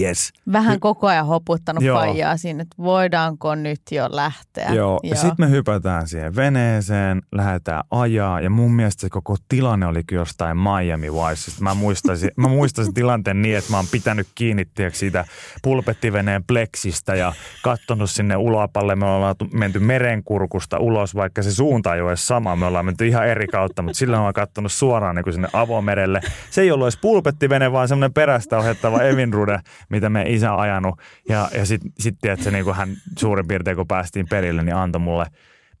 [0.00, 0.32] Yes.
[0.52, 1.98] Vähän koko ajan hoputtanut Joo.
[1.98, 4.68] faijaa siinä, että voidaanko nyt jo lähteä.
[4.68, 5.00] Joo, Joo.
[5.04, 10.04] ja sitten me hypätään siihen veneeseen, lähdetään ajaa ja mun mielestä se koko tilanne oli
[10.04, 11.52] kyllä jostain Miami Vice.
[11.60, 15.24] Mä muistaisin, mä muistaisin tilanteen niin, että mä oon pitänyt kiinni tiedätkö, siitä
[15.62, 18.96] pulpettiveneen pleksistä ja kattonut sinne ulopalle.
[18.96, 22.56] Me ollaan menty merenkurkusta ulos, vaikka se suunta ei ole sama.
[22.56, 26.20] Me ollaan menty ihan eri kautta, mutta sillä on kattonut suoraan niin kuin sinne avomerelle.
[26.50, 31.00] Se ei ollut edes pulpettivene, vaan semmoinen perästä ohjattava Evinrude mitä me isä ajanut.
[31.28, 35.00] Ja, ja sitten sit, tiedätkö, niin kuin hän suurin piirtein kun päästiin perille, niin antoi
[35.00, 35.26] mulle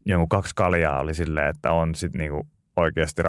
[0.04, 3.22] jonkun kaksi kaljaa oli silleen, että on sitten niin oikeasti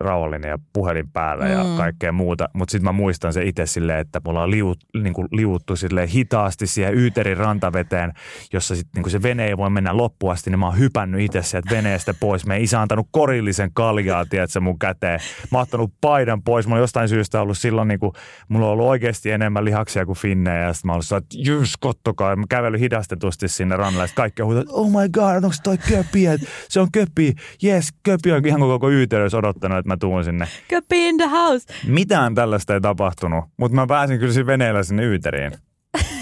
[0.00, 1.50] rauhallinen ja puhelin päällä mm.
[1.50, 2.48] ja kaikkea muuta.
[2.52, 6.08] Mutta sitten mä muistan se itse silleen, että mulla on liut, niin kuin liuttu silleen
[6.08, 8.12] hitaasti siihen Yyterin rantaveteen,
[8.52, 11.70] jossa sitten niin se vene ei voi mennä loppuasti, niin mä oon hypännyt itse sieltä
[11.70, 12.46] veneestä pois.
[12.46, 15.20] Me isä antanut korillisen kaljaa, tiedätkö, mun käteen.
[15.52, 16.66] Mä oon ottanut paidan pois.
[16.66, 18.12] Mulla on jostain syystä ollut silloin, niin kuin,
[18.48, 20.58] mulla on ollut oikeasti enemmän lihaksia kuin finnejä.
[20.58, 22.36] Ja sitten mä oon ollut että jys, kottokaa.
[22.36, 24.08] Mä kävellyt hidastetusti sinne rannalle.
[24.14, 26.24] Kaikki on huutanut, oh my god, onko toi köpi?
[26.68, 27.34] Se on köpi.
[27.64, 30.48] Yes, köpi on ihan koko yhteydessä odottanut, että mä tuun sinne.
[30.68, 31.74] Köpi in the house.
[31.86, 35.52] Mitään tällaista ei tapahtunut, mutta mä pääsin kyllä veneellä sinne Yyteriin.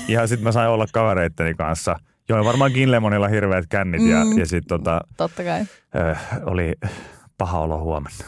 [0.09, 1.97] Ja sitten mä sain olla kavereitteni kanssa.
[2.29, 5.61] Joo, varmaan Kinlemonilla hirveät kännit ja, mm, ja sitten tota, Totta kai.
[5.97, 6.73] Äh, oli
[7.39, 8.25] paha olo huomenna.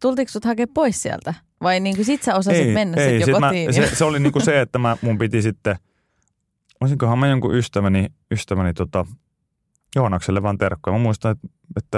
[0.00, 1.34] Tultiko sut hakea pois sieltä?
[1.62, 3.68] Vai niin kuin sit sä osasit ei, mennä ei, sit jo sit kotiin?
[3.68, 5.76] Mä, se, se, oli niin kuin se, että mä, mun piti sitten
[6.80, 9.06] olisinkohan mä jonkun ystäväni, ystäväni tota,
[9.96, 10.96] Joonakselle vaan terkkoja.
[10.96, 11.48] Mä muistan, että,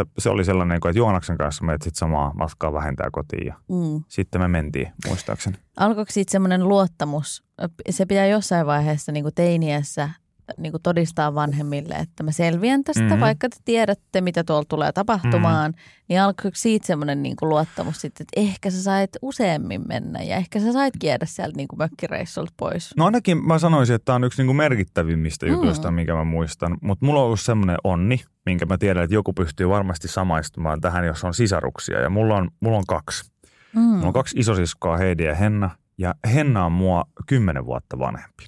[0.00, 4.02] että se oli sellainen, että Joonaksen kanssa me sitten samaa matkaa vähentää kotiin ja Mm.
[4.08, 5.56] sitten me mentiin, muistaakseni.
[5.76, 7.44] Alkoiko siitä semmoinen luottamus?
[7.90, 10.10] Se pitää jossain vaiheessa niin kuin teiniässä
[10.58, 13.08] niin kuin todistaa vanhemmille, että mä selviän tästä, Mhm.
[13.10, 13.20] mm-hmm.
[13.20, 15.70] vaikka te tiedätte, mitä tuolla tulee tapahtumaan.
[15.70, 16.04] Mm-hmm.
[16.08, 20.36] Niin alkoiko siitä semmoinen niin kuin luottamus sitten, että ehkä sä sait useammin mennä ja
[20.36, 22.90] ehkä sä sait jäädä sieltä niin kuin mökkireissulta pois.
[22.96, 25.52] No ainakin mä sanoisin, että tämä on yksi niinku merkittävimmistä Mm.
[25.52, 26.78] jutuista, minkä mä muistan.
[26.82, 31.06] Mutta mulla on ollut semmoinen onni, minkä mä tiedän, että joku pystyy varmasti samaistumaan tähän,
[31.06, 32.00] jos on sisaruksia.
[32.00, 33.30] Ja mulla on, mulla on kaksi.
[33.74, 33.80] Mm.
[33.80, 35.70] Mulla on kaksi isosiskoa, Heidi ja Henna.
[35.98, 38.44] Ja Henna on mua kymmenen vuotta vanhempi.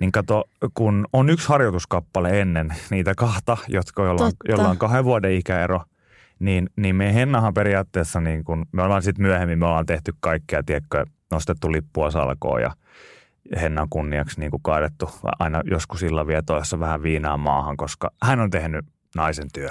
[0.00, 5.04] Niin kato, kun on yksi harjoituskappale ennen niitä kahta, jotka joilla on, joilla on kahden
[5.04, 5.82] vuoden ikäero,
[6.38, 10.62] niin, niin me Hennahan periaatteessa, niin kun, me ollaan sitten myöhemmin, me ollaan tehty kaikkea,
[10.62, 12.70] tiedätkö, nostettu lippua salkoon ja
[13.60, 18.84] Hennan kunniaksi niin kuin kaadettu aina joskus illanvietoissa vähän viinaa maahan, koska hän on tehnyt
[19.16, 19.70] naisen työ.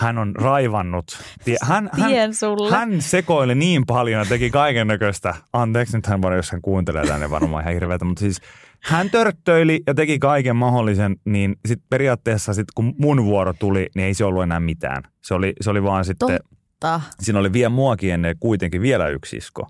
[0.00, 1.04] Hän on raivannut.
[1.44, 2.70] Tie, hän, hän, Tien sulle.
[2.70, 5.34] hän sekoili niin paljon ja teki kaiken näköistä.
[5.52, 8.40] Anteeksi nyt hän varmaan, jos hän kuuntelee tänne varmaan ihan hirveätä, mutta siis
[8.82, 14.04] hän törttöili ja teki kaiken mahdollisen, niin sitten periaatteessa sit kun mun vuoro tuli, niin
[14.06, 15.02] ei se ollut enää mitään.
[15.24, 16.38] Se oli, se oli vaan sitten,
[16.80, 17.00] Totta.
[17.20, 19.68] siinä oli vielä muakin ennen kuitenkin vielä yksi isko,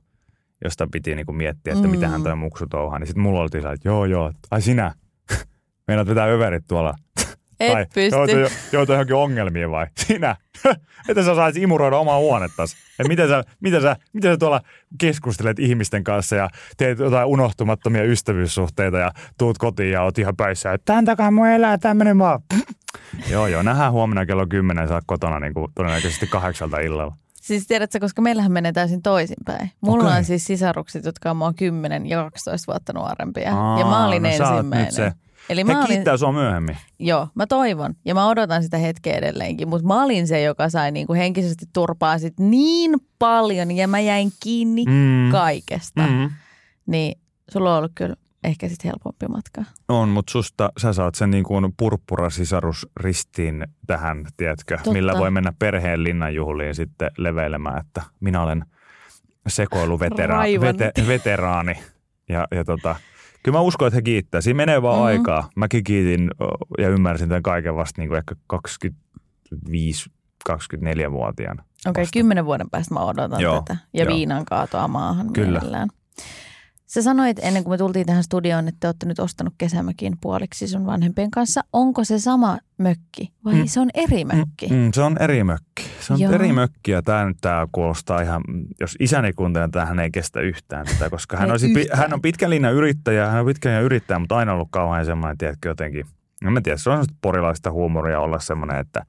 [0.64, 1.90] josta piti niinku miettiä, että Mm.
[1.90, 2.98] mitä hän toi muksu touhaa.
[2.98, 4.94] Niin sitten mulla oltiin että joo joo, ai sinä,
[5.88, 6.94] meinaat vetää överit tuolla
[7.60, 8.16] Et Vai pysty.
[8.16, 9.86] Joutuu, joutuu johonkin ongelmiin vai?
[10.06, 10.36] Sinä?
[11.08, 12.76] Että sä saisit imuroida omaa huonettasi?
[12.98, 14.60] Ja miten sä, miten, sä, miten sä tuolla
[15.00, 20.72] keskustelet ihmisten kanssa ja teet jotain unohtumattomia ystävyyssuhteita ja tuut kotiin ja oot ihan päissä,
[20.72, 22.40] että tämän takaa mun elää tämmönen vaan.
[23.30, 27.16] joo, joo, nähdään huomenna kello 10 saa kotona niin kuin todennäköisesti kahdeksalta illalla.
[27.34, 29.70] Siis tiedätkö, koska meillähän menee täysin toisinpäin.
[29.80, 30.18] Mulla Okei.
[30.18, 33.56] on siis sisarukset, jotka on mua 10 ja 12 vuotta nuorempia.
[33.56, 34.86] Aa, ja mä olin no sä oot ensimmäinen.
[34.86, 35.12] nyt se.
[35.50, 36.76] Eli He mä olin, kiittää sua myöhemmin.
[36.98, 37.94] joo, mä toivon.
[38.04, 39.68] Ja mä odotan sitä hetkeä edelleenkin.
[39.68, 44.30] Mutta mä olin se, joka sai niinku henkisesti turpaa sit niin paljon ja mä jäin
[44.42, 45.30] kiinni Mm.
[45.32, 46.02] kaikesta.
[46.06, 46.30] Mm.
[46.86, 47.18] Niin
[47.52, 49.64] sulla on ollut kyllä ehkä sitten helpompi matka.
[49.88, 54.92] On, mutta susta sä saat sen niin kuin purppurasisarusristiin tähän, tiedätkö, Totta.
[54.92, 58.64] millä voi mennä perheen linnanjuhliin sitten leveilemään, että minä olen
[59.48, 60.78] sekoiluvetera- Raivannut.
[60.80, 61.74] vete, veteraani.
[62.28, 62.96] Ja, ja tota,
[63.42, 64.40] kyllä mä uskon, että he kiittää.
[64.40, 65.04] Siinä menee vaan Mhm.
[65.06, 65.20] mm-hmm.
[65.20, 65.50] aikaa.
[65.56, 66.30] Mäkin kiitin
[66.78, 68.34] ja ymmärsin tämän kaiken vasta niin kuin ehkä
[70.48, 71.62] 25-24-vuotiaana.
[71.86, 73.76] Okei, okay, kymmenen vuoden päästä mä odotan Joo, tätä.
[73.94, 74.14] Ja joo.
[74.14, 75.50] viinan kaatoa maahan Kyllä.
[75.60, 75.88] mielellään.
[76.90, 80.68] Sä sanoit ennen kuin me tultiin tähän studioon, että te olette nyt ostanut kesämökin puoliksi
[80.68, 81.60] sun vanhempien kanssa.
[81.72, 83.66] Onko se sama mökki vai Mm.
[83.66, 84.66] se on eri mökki?
[84.70, 85.82] Mm, se on eri mökki.
[86.00, 86.32] Se on Joo.
[86.32, 88.42] eri mökki ja tämä nyt tää kuulostaa ihan,
[88.80, 91.98] jos isäni kuuntelee, tätä hän ei kestä yhtään tätä, koska hän, olisi, yhtään.
[91.98, 95.38] hän on pitkän linjan yrittäjä, hän on pitkän linjan yrittäjä, mutta aina ollut kauhean semmoinen,
[95.38, 96.06] tiedätkö, jotenkin,
[96.42, 99.04] no mä tiedän, se on semmoista porilaista huumoria olla semmoinen, että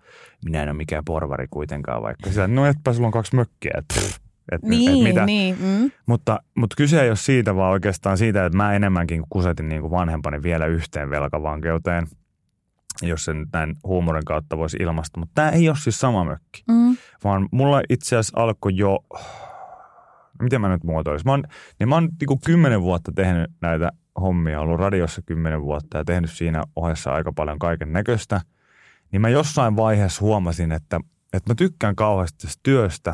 [0.46, 3.96] minä en ole mikään porvari kuitenkaan, vaikka sillä, no etpä sulla on kaksi mökkiä, että
[4.00, 4.20] pff,
[4.52, 5.26] et, Niin, et mitä.
[5.26, 5.58] niin.
[5.62, 5.92] Mm.
[6.06, 9.92] Mutta, mutta kyse ei ole siitä, vaan oikeastaan siitä, että mä enemmänkin kusetin niin kuin
[9.92, 12.08] vanhempani vielä yhteen velkavankeuteen,
[13.02, 15.20] jos sen näin huumorin kautta voisi ilmaista.
[15.20, 16.98] Mutta tämä ei ole siis sama mökki, Mm.
[17.24, 19.00] vaan mulla itse asiassa alkoi jo,
[20.42, 21.28] miten mä nyt muotoilisin?
[21.28, 21.44] Mä oon,
[21.80, 26.32] niin mä oon niin kymmenen vuotta tehnyt näitä hommia, ollut radiossa kymmenen vuotta ja tehnyt
[26.32, 28.42] siinä ohessa aika paljon kaiken näköistä.
[29.12, 31.00] Niin mä jossain vaiheessa huomasin, että,
[31.34, 33.14] että mä tykkään kauheasti tästä työstä,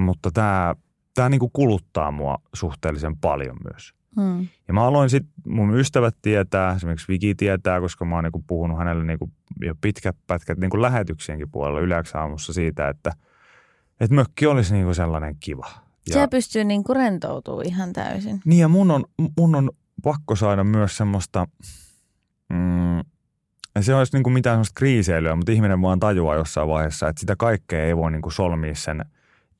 [0.00, 0.74] mutta tämä,
[1.14, 3.92] tämä niin kuin kuluttaa mua suhteellisen paljon myös.
[4.16, 4.48] Mm.
[4.68, 8.78] Ja mä aloin sitten, mun ystävät tietää, esimerkiksi Viki tietää, koska mä oon niinku puhunut
[8.78, 13.12] hänelle niinku jo pitkät pätkät niinku lähetyksienkin puolella yleensä aamussa siitä, että,
[14.00, 15.66] että mökki olisi niinku sellainen kiva.
[16.08, 18.40] Ja, Se pystyy niin kuin rentoutumaan ihan täysin.
[18.44, 19.04] niin ja mun on,
[19.38, 19.70] mun on
[20.02, 21.46] pakko saada myös semmoista,
[22.48, 23.00] mm,
[23.80, 27.84] se olisi niinku mitään semmoista kriiseilyä, mutta ihminen vaan tajuaa jossain vaiheessa, että sitä kaikkea
[27.84, 29.04] ei voi niinku solmia sen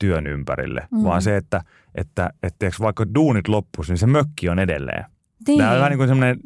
[0.01, 1.03] työn ympärille, Mm.
[1.05, 1.61] vaan se, että,
[1.95, 5.05] että, että tiiäks, vaikka duunit loppuisi, niin se mökki on edelleen.
[5.49, 5.59] Niin.
[5.59, 6.37] Tämä on vähän niin kuin semmoinen,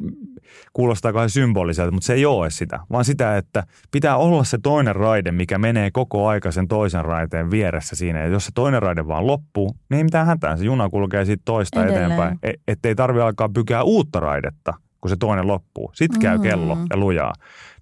[0.73, 4.95] kuulostaa kauhean symboliselta, mutta se ei ole sitä, vaan sitä, että pitää olla se toinen
[4.95, 8.19] raide, mikä menee koko aika sen toisen raiteen vieressä siinä.
[8.19, 11.41] Ja jos se toinen raide vaan loppuu, niin ei mitään hätää, se juna kulkee siitä
[11.45, 12.05] toista Edelleen.
[12.05, 12.39] eteenpäin.
[12.43, 15.91] E- Että ei tarvitse alkaa pykää uutta raidetta, kun se toinen loppuu.
[15.93, 16.43] Sitten käy Mm.
[16.43, 17.33] kello ja lujaa.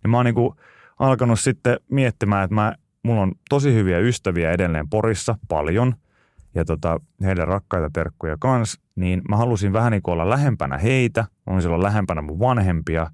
[0.04, 0.56] Niin mä oon niin kuin
[1.00, 5.96] alkanut sitten miettimään, että mä, mulla on tosi hyviä ystäviä edelleen Porissa, paljon–
[6.56, 11.26] ja tota, heille rakkaita terkkuja kans, niin mä halusin vähän niin kuin olla lähempänä heitä,
[11.48, 13.08] halusin olla lähempänä mun vanhempia,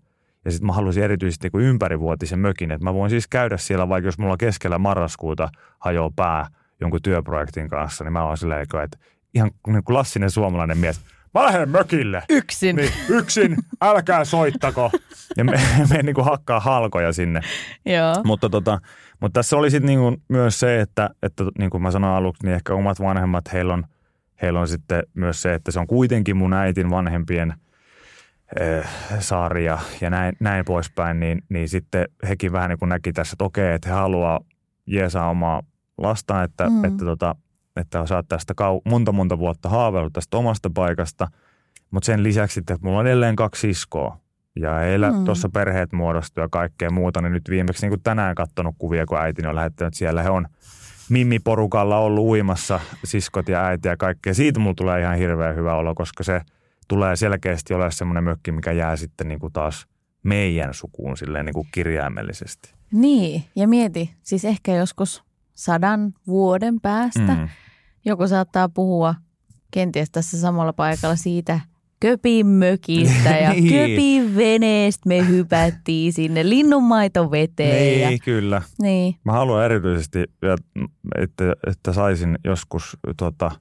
[0.45, 3.89] ja sitten mä halusin erityisesti niin kuin ympärivuotisen mökin, että mä voin siis käydä siellä,
[3.89, 5.49] vaikka jos mulla keskellä marraskuuta
[5.80, 6.47] hajoaa pää
[6.82, 8.97] jonkun työprojektin kanssa, niin mä oon silleen, että
[9.34, 11.02] ihan niin kuin klassinen suomalainen mies,
[11.34, 12.23] mä lähden mökille.
[12.30, 12.75] Yksin.
[12.75, 14.91] Niin, yksin, älkää soittako.
[15.38, 15.52] Ja me,
[15.93, 17.41] me niin kuin hakkaa halkoja sinne.
[17.86, 18.15] Joo.
[18.23, 18.80] Mutta, tota,
[19.19, 22.55] mutta tässä oli sitten niin myös se, että, että niin kuin mä sanoin aluksi, niin
[22.55, 23.84] ehkä omat vanhemmat, heillä on,
[24.41, 27.53] heillä on sitten myös se, että se on kuitenkin mun äitin vanhempien
[28.60, 28.88] eh,
[29.19, 33.43] saaria ja näin, näin poispäin, niin, niin sitten hekin vähän niin kuin näki tässä, että
[33.43, 34.39] okei, että he haluaa
[34.86, 35.63] jeesaa omaa
[35.97, 36.86] lastaan, että, mm.
[36.86, 37.36] että, tota,
[37.75, 41.27] että sä oot tästä kau- monta monta vuotta haaveillut tästä omasta paikasta,
[41.91, 44.17] mutta sen lisäksi, että mulla on edelleen kaksi siskoa
[44.60, 45.26] ja heillä mm.
[45.26, 49.17] tuossa perheet muodostuu ja kaikkea muuta, niin nyt viimeksi niin kuin tänään katsonut kuvia, kun
[49.17, 50.48] äitini on lähettänyt siellä, he on
[51.10, 54.34] Mimmi-porukalla ollut uimassa, siskot ja äiti ja kaikkea.
[54.34, 56.41] Siitä mulla tulee ihan hirveän hyvä olo, koska se
[56.88, 59.88] tulee selkeästi olla semmoinen mökki, mikä jää sitten niin kuin taas
[60.24, 62.74] meidän sukuun silleen niin kuin kirjaimellisesti.
[62.91, 67.50] Niin, ja mieti, siis ehkä joskus sadan vuoden päästä Mm.
[68.06, 69.15] joku saattaa puhua
[69.72, 71.60] kenties tässä samalla paikalla siitä
[71.99, 73.69] köpin mökistä ja Niin.
[73.69, 78.01] köpin veneestä me hypättiin sinne linnunmaito veteen.
[78.01, 78.62] Ja, Niin, kyllä.
[78.81, 79.15] niin.
[79.23, 80.19] Mä haluan erityisesti,
[81.17, 83.51] että, että saisin joskus tota,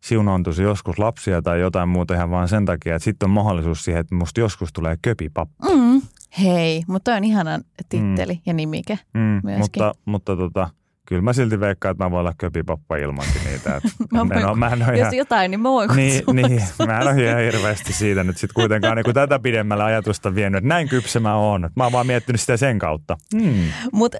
[0.00, 4.00] siunaantuisi joskus lapsia tai jotain muuta ihan vaan sen takia, että sitten on mahdollisuus siihen,
[4.00, 5.66] että musta joskus tulee köpipappa.
[5.74, 6.02] Mm.
[6.42, 8.40] Hei, mutta on ihanan titteli mm.
[8.46, 8.98] ja nimike.
[9.14, 9.58] Mm, Myöskin.
[9.62, 10.70] mutta, mutta tota,
[11.06, 13.76] kyllä mä silti veikkaan, että mä voin olla köpipappa ilmankin niitä.
[13.76, 13.88] Että
[14.24, 17.00] Mä en ole, mä en ole Jos ihan, jotain, niin mä voin niin, niin, mä
[17.00, 20.88] en ole ihan hirveästi siitä nyt sitten kuitenkaan niin tätä pidemmällä ajatusta vienyt, että näin
[20.88, 21.70] kypsä mä oon.
[21.76, 23.16] Mä oon vaan miettinyt sitä sen kautta.
[23.40, 23.64] Hmm.
[23.92, 24.18] Mutta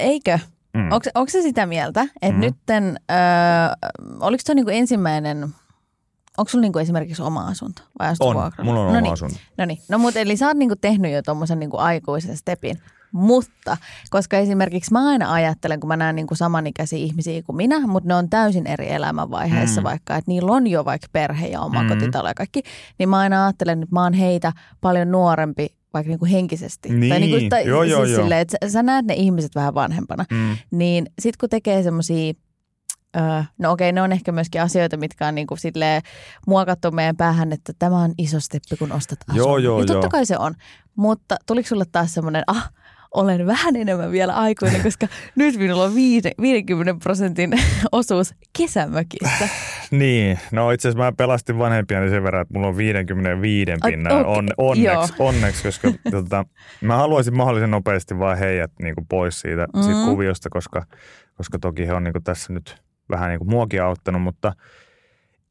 [0.00, 0.38] eikö?
[0.74, 0.80] Mm.
[0.82, 0.88] Mm.
[1.14, 2.34] Onko se sitä mieltä, että Mm.
[2.34, 2.40] mm.
[2.40, 3.16] nytten, öö,
[4.20, 5.42] oliko se niinku ensimmäinen,
[6.38, 7.82] onko sulla niinku esimerkiksi oma asunto?
[7.98, 8.64] Vai asutko On, vuokralla?
[8.64, 9.12] mulla on no oma niin.
[9.12, 9.36] asunto.
[9.58, 12.78] No niin, no mutta eli sä oot niinku tehnyt jo tuommoisen niinku aikuisen stepin.
[13.16, 13.76] Mutta,
[14.10, 18.14] koska esimerkiksi mä aina ajattelen, kun mä näen niinku samanikäisiä ihmisiä kuin minä, mutta ne
[18.14, 19.84] on täysin eri elämänvaiheessa Mm.
[19.84, 21.88] vaikka, että niillä on jo vaikka perhe ja oma Mm.
[21.88, 22.62] kotitalo ja kaikki,
[22.98, 26.88] niin mä aina ajattelen, että mä oon heitä paljon nuorempi vaikka niinku henkisesti.
[26.88, 28.22] tai, Niin, niinku, tai joo, joo, siis joo.
[28.22, 30.24] Silleen, että sä, sä näet ne ihmiset vähän vanhempana.
[30.30, 30.56] Mm.
[30.70, 32.32] Niin sit kun tekee semmoisia,
[33.58, 36.02] no okei, ne on ehkä myöskin asioita, mitkä on niinku silleen
[36.46, 39.46] muokattu meidän päähän, että tämä on iso steppi, kun ostat asunnon.
[39.48, 40.10] Joo, joo, ja totta joo.
[40.10, 40.54] kai se on.
[40.96, 42.72] Mutta tuliko sulle taas semmoinen, ah,
[43.16, 47.52] olen vähän enemmän vielä aikuinen, koska nyt minulla on viide- 50 prosentin
[47.92, 49.48] osuus kesämökistä.
[49.90, 54.12] Niin, no itse asiassa mä pelastin vanhempiani sen verran, että mulla on 55 Ai, pinnan
[54.12, 56.44] okei, on, onneksi, onneksi, koska tota,
[56.80, 59.82] mä haluaisin mahdollisen nopeasti vaan heidät niin kuin pois siitä, mm.
[59.82, 60.04] siitä Mm.
[60.04, 60.86] kuviosta, koska,
[61.36, 62.76] koska toki he on niin kuin tässä nyt
[63.10, 64.52] vähän niin kuin muakin auttanut, mutta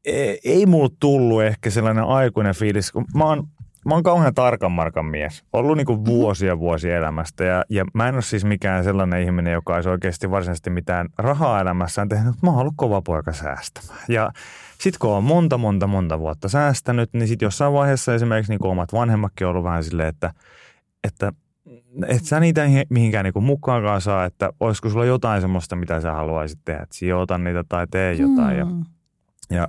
[0.04, 3.48] ei, ei mulla tullut ehkä sellainen aikuinen fiilis, kun mä oon,
[3.86, 5.44] mä oon kauhean tarkan markan mies.
[5.52, 9.52] Ollut niin kuin vuosia vuosia elämästä ja, ja mä en ole siis mikään sellainen ihminen,
[9.52, 14.04] joka olisi oikeasti varsinaisesti mitään rahaa elämässään tehnyt, mutta mä oon ollut kova poika säästämään.
[14.08, 14.30] Ja
[14.80, 18.70] sitten kun on monta, monta, monta vuotta säästänyt, niin sitten jossain vaiheessa esimerkiksi niin kuin
[18.70, 20.30] omat vanhemmatkin on ollut vähän silleen, että,
[21.04, 21.32] että
[22.06, 26.12] et sä niitä hi- mihinkään niinku mukaankaan saa, että olisiko sulla jotain semmoista, mitä sä
[26.12, 28.56] haluaisit tehdä, että sijoita niitä tai tee jotain.
[28.56, 28.58] Mm.
[28.58, 28.66] ja,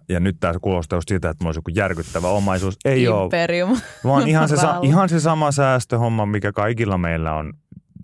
[0.10, 2.78] ja nyt tämä kuulostaa just siltä, että mulla olisi joku järkyttävä omaisuus.
[2.86, 3.78] Ei ole, Imperium.
[4.04, 7.54] vaan ihan se, ihan se sama säästöhomma, mikä kaikilla meillä on,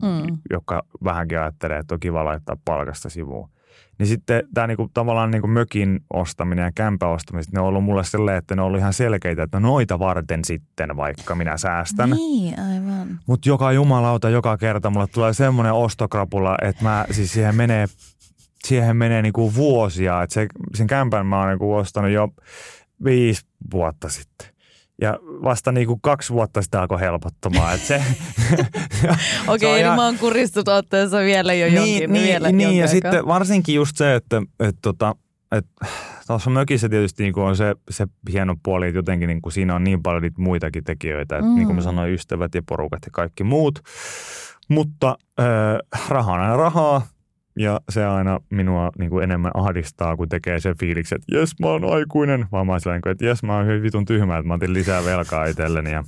[0.01, 0.37] Mm.
[0.49, 3.49] joka vähänkin ajattelee, että on kiva laittaa palkasta sivuun.
[3.99, 8.03] Niin sitten tämä niinku, tavallaan niinku mökin ostaminen ja kämpä ostaminen, ne on ollut mulle
[8.03, 12.09] silleen, että ne on ollut ihan selkeitä, että no noita varten sitten vaikka minä säästän.
[12.09, 13.19] Niin, aivan.
[13.27, 17.85] Mutta joka jumalauta, joka kerta mulle tulee semmoinen ostokrapula, että mä, siis siihen menee,
[18.67, 20.23] siihen menee niinku vuosia.
[20.23, 22.29] Että se, sen kämpän mä oon niinku ostanut jo
[23.03, 23.41] viisi
[23.73, 24.47] vuotta sitten.
[25.01, 27.75] Ja vasta niinku kaksi vuotta sitä alkoi helpottumaan.
[27.75, 28.03] Et se,
[29.47, 30.65] Okei, on eli ihan- mä oon kuristut
[31.25, 32.13] vielä jo jonkin.
[32.13, 33.11] niin, vielä niin, jonkin ja aikaa.
[33.11, 35.15] sitten varsinkin just se, että, että, tota,
[35.51, 35.85] että
[36.27, 39.83] tuossa mökissä tietysti niin on se, se hieno puoli, että jotenkin niin kuin siinä on
[39.83, 41.55] niin paljon niitä muitakin tekijöitä, että Mm.
[41.55, 43.79] niin kuin mä sanoin, ystävät ja porukat ja kaikki muut.
[44.69, 45.45] Mutta äh,
[46.09, 47.07] raha on aina rahaa
[47.59, 51.67] ja se aina minua niin kuin enemmän ahdistaa, kun tekee sen fiiliksen, että jes mä
[51.67, 54.53] oon aikuinen, vaan mä oon sellainen, että jes mä oon hyvin vitun tyhmä, että mä
[54.53, 56.03] otin lisää velkaa itselleni ja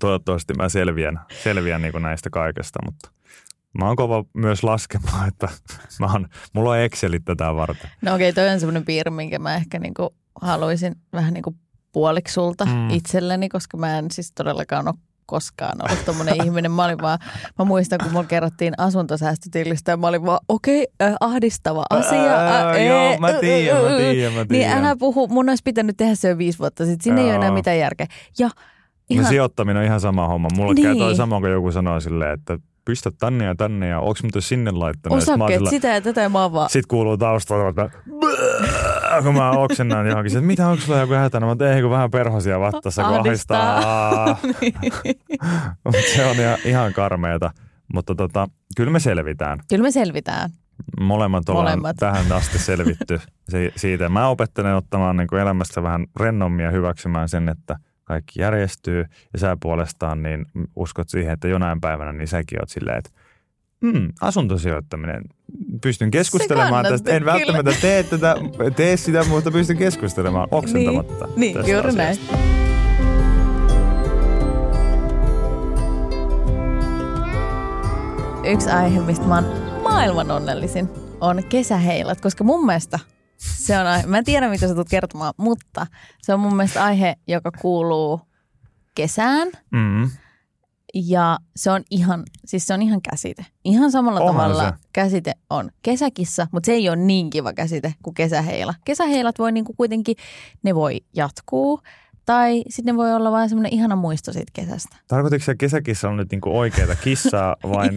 [0.00, 3.10] toivottavasti mä selviän, selviän niin kuin näistä kaikesta, mutta
[3.78, 5.48] Mä oon kova myös laskemaan, että
[6.00, 7.90] mä oon, mulla on Excelit tätä varten.
[8.02, 11.56] No okei, toi on semmoinen piirre, minkä mä ehkä niinku haluaisin vähän niinku
[11.92, 12.72] puoliksi sulta Mm.
[12.72, 12.90] mm.
[12.90, 14.94] itselleni, koska mä en siis todellakaan ole
[15.30, 16.70] koskaan ollut tommonen ihminen.
[16.72, 17.18] Mä vaan,
[17.58, 22.34] mä muistan, kun mulla kerrottiin asuntosäästötilistä ja mä olin vaan, okei, äh, ahdistava asia.
[22.36, 23.98] Ää, äh, joo, mä äh, tiedän, mä äh, äh.
[23.98, 24.78] tiedän, mä Niin tiedän.
[24.78, 27.04] älä puhu, mun olisi pitänyt tehdä se jo viisi vuotta sitten.
[27.04, 27.54] Siinä ei ole enää Joo.
[27.54, 28.06] mitään järkeä.
[28.38, 28.52] Ja No
[29.10, 30.48] ihan, sijoittaminen on ihan sama homma.
[30.56, 30.86] Mulla niin.
[30.86, 31.16] käy toi Niin.
[31.16, 32.58] sama, kun joku sanoo silleen, että
[32.90, 35.18] pistä tänne ja tänne ja onks muuten sinne laittanut.
[35.18, 37.90] Osakkeet, sillä- sitä ja tätä ja mä oon vaan, Sit kuuluu taustalla, että
[39.22, 41.40] kun mä oksennan johonkin, että mitä onko sulla joku hätä?
[41.40, 44.36] No mä teen kun vähän perhosia vattassa, kun ahdistaa.
[44.60, 44.74] Niin.
[46.16, 47.50] Se on ihan, ihan karmeeta.
[47.94, 49.58] Mutta tota, kyllä me selvitään.
[49.68, 50.50] Kyllä me selvitään.
[51.00, 51.96] Molemmat ollaan Molemmat.
[51.96, 54.08] tähän asti selvitty si- siitä.
[54.08, 57.76] Mä opettelen ottamaan niin kuin elämässä vähän rennommin ja hyväksymään sen, että
[58.10, 59.04] kaikki järjestyy.
[59.32, 60.46] Ja sä puolestaan niin
[60.76, 63.10] uskot siihen, että jonain päivänä niin säkin oot silleen, että
[63.80, 65.22] mm, asuntosijoittaminen.
[65.82, 67.10] Pystyn keskustelemaan tästä.
[67.10, 67.32] En kyllä.
[67.32, 68.34] välttämättä tee, tätä,
[68.76, 71.28] tee sitä, mutta pystyn keskustelemaan oksentamatta.
[71.36, 72.10] Niin, tästä juuri näin.
[72.10, 72.38] asiasta.
[78.44, 80.88] Yksi aihe, mistä mä oon maailman onnellisin,
[81.20, 82.98] on kesäheilat, koska mun mielestä
[83.40, 85.86] se on aihe, mä en tiedä mitä sä tulet kertomaan, mutta
[86.22, 88.20] se on mun mielestä aihe, joka kuuluu
[88.94, 90.10] kesään Mm.
[90.94, 93.46] ja se on ihan, siis se on ihan käsite.
[93.64, 94.76] Ihan samalla Onhan tavalla se.
[94.92, 98.74] käsite on kesäkissa, mutta se ei ole niin kiva käsite kuin kesäheila.
[98.84, 100.16] Kesäheilat voi niinku kuitenkin,
[100.62, 101.80] ne voi jatkuu
[102.30, 104.96] tai sitten voi olla vain semmoinen ihana muisto siitä kesästä.
[105.08, 107.88] Tarkoitiko se kesäkissa on nyt niinku oikeita kissaa vai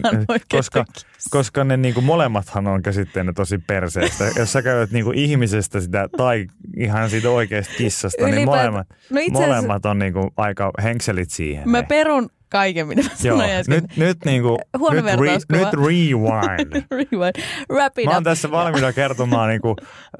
[0.52, 1.10] koska, kissaa.
[1.30, 4.24] koska ne niinku molemmathan on käsitteenä tosi perseestä.
[4.36, 9.20] Jos sä käyt niinku ihmisestä sitä tai ihan siitä oikeasta kissasta, niin Ylipäätään- molemmat, no
[9.32, 11.68] molemmat on niinku aika henkselit siihen.
[11.70, 13.74] Mä perun kaiken, mitä mä Joo, sanoin äsken.
[13.82, 16.82] nyt, nyt, niinku, Huono nyt, re, nyt rewind.
[17.12, 17.34] Rewind.
[17.72, 18.24] Wrap it Mä oon up.
[18.24, 19.76] tässä valmiina kertomaan niinku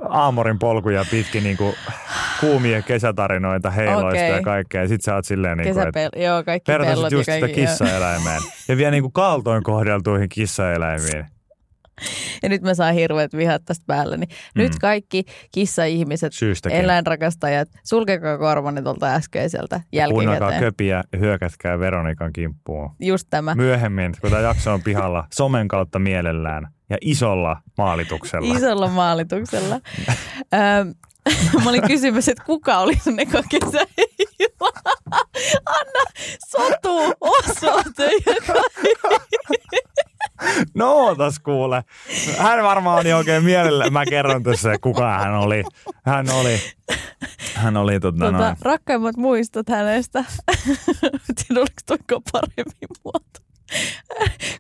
[0.08, 1.74] Aamorin polkuja pitkin niinku
[2.40, 4.30] kuumia kesätarinoita, heiloista Okei.
[4.30, 4.82] ja kaikkea.
[4.82, 7.54] Ja sit sä oot silleen, niinku, Kesäpel- joo, kaikki vertaisit just sitä joo.
[7.54, 8.40] kissaeläimeen.
[8.68, 11.24] Ja vielä niinku kaltoin kohdeltuihin kissaeläimiin.
[12.42, 14.16] Ja nyt mä saan hirveät vihat tästä päälle.
[14.16, 14.62] Niin Mm.
[14.62, 16.78] Nyt kaikki kissa-ihmiset, Syystäkin.
[16.78, 20.60] eläinrakastajat, sulkekaa korvanne tuolta äskeiseltä Kuunnakaa jälkikäteen.
[20.60, 22.90] köpiä ja hyökätkää Veronikan kimppuun.
[23.00, 23.54] Just tämä.
[23.54, 28.54] Myöhemmin, kun tämä jakso on pihalla, somen kautta mielellään ja isolla maalituksella.
[28.56, 29.80] Isolla maalituksella.
[31.64, 34.70] Mä olin kysymässä, että kuka oli sun eka kesäheila?
[35.66, 36.04] Anna
[36.48, 38.34] sotu osoite ja
[40.74, 41.84] No ootas kuule.
[42.38, 43.90] Hän varmaan oli oikein mielellä.
[43.90, 45.64] Mä kerron tässä, kuka hän oli.
[46.04, 46.60] Hän oli,
[47.54, 48.56] hän oli tota, tota, noin.
[48.62, 50.18] rakkaimmat muistot hänestä.
[50.18, 50.56] En
[51.48, 53.40] tiedä, oliko toikaan paremmin muoto.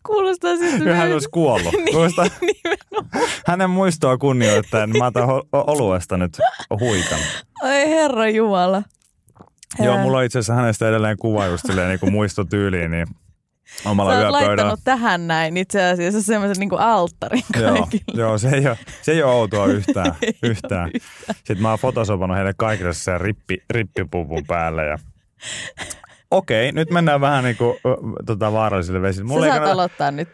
[0.06, 0.78] Kuulostaa siltä.
[0.78, 1.74] Kyllä hän olisi kuollut.
[1.84, 3.28] Niin, Muista, nimenomaan.
[3.46, 6.38] hänen muistoa kunnioittaen mä otan oluesta nyt
[6.80, 7.18] huikan.
[7.62, 8.82] Ai herra Jumala.
[9.78, 13.06] Joo, mulla on itse asiassa hänestä edelleen kuva just silleen niin kuin muistotyyliin, niin
[13.84, 18.20] omalla Sä laittanut tähän näin itse asiassa semmoisen niin alttarin Joo, kaikille.
[18.22, 20.14] joo se, ei ole, se ei ole outoa yhtään.
[20.42, 20.90] yhtään.
[21.36, 24.86] Sitten mä oon fotosopannut heille kaikille sen rippi, rippipuvun päälle.
[24.86, 24.98] Ja...
[26.30, 27.76] Okei, nyt mennään vähän niin kuin,
[28.26, 29.28] tota, vaarallisille vesille.
[29.28, 30.28] Sä Mulla ei saat kannata, aloittaa nyt.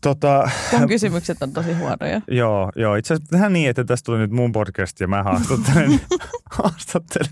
[0.00, 2.20] tota, Mun kysymykset on tosi huonoja.
[2.28, 6.00] joo, joo, itse asiassa tehdään niin, että tästä tuli nyt mun podcast ja mä haastattelen,
[6.58, 7.30] haastattelen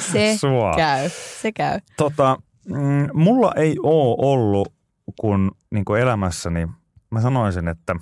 [0.00, 0.72] Se sua.
[0.76, 1.10] käy.
[1.42, 1.78] Se käy.
[1.96, 2.36] Tota,
[2.68, 4.72] mm, mulla ei oo ollut,
[5.20, 6.68] kun niin kuin elämässäni,
[7.10, 7.96] mä sanoisin, että,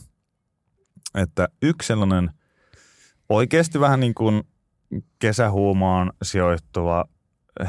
[1.14, 2.30] että yksi sellainen
[3.28, 4.42] oikeasti vähän niin kuin
[5.18, 7.04] kesähuumaan sijoittuva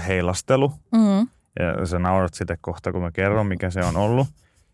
[0.08, 1.28] heilastelu, Mm.
[1.60, 4.28] ja sä naurat sitä kohta, kun mä kerron, mikä se on ollut.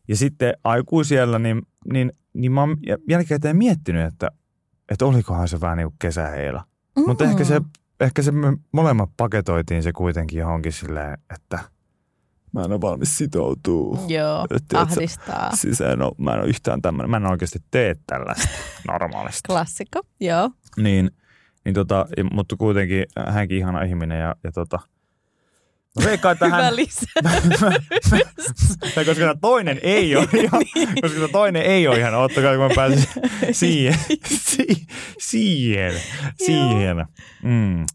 [0.08, 1.62] Ja sitten aikuisiellä, niin,
[1.94, 2.78] niin, niin mä oon
[3.10, 4.30] jälkikäteen miettinyt, että,
[4.90, 6.64] että olikohan se vähän niin kuin kesäheila.
[6.96, 7.04] Mm.
[7.08, 7.62] Mutta ehkä se,
[8.00, 11.60] ehkä se me molemmat paketoitiin se kuitenkin johonkin silleen, että
[12.54, 14.00] mä en ole valmis sitoutua.
[14.08, 15.52] Joo, sä- ahdistaa.
[15.56, 18.48] Siis en ole, mä en ole yhtään tämmöinen, mä en oikeasti tee tällaista
[18.88, 19.42] normaalisti.
[19.48, 20.50] Klassikko, joo.
[20.78, 21.12] Niin,
[21.66, 24.80] niin tota, mutta kuitenkin hänkin ihana ihminen ja, ja tota,
[26.00, 26.74] mä veikkaan, että hän,
[27.44, 27.72] Hyvä
[28.96, 30.62] tai koska tämä toinen ei ole ihan,
[31.02, 33.06] koska tämä toinen ei ole ihan, ottakaa kun mä pääsin
[33.52, 34.88] siihen, si,
[35.20, 35.94] siihen,
[36.38, 37.06] siihen.
[37.44, 37.86] Mm.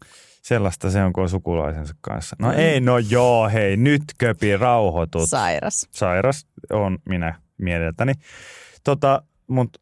[0.49, 2.35] Sellaista se on, kun on sukulaisensa kanssa.
[2.39, 5.29] No ei, no joo, hei, nyt köpi rauhoitut.
[5.29, 5.87] Sairas.
[5.91, 8.13] Sairas on minä mieleltäni.
[8.83, 9.79] Tota, mutta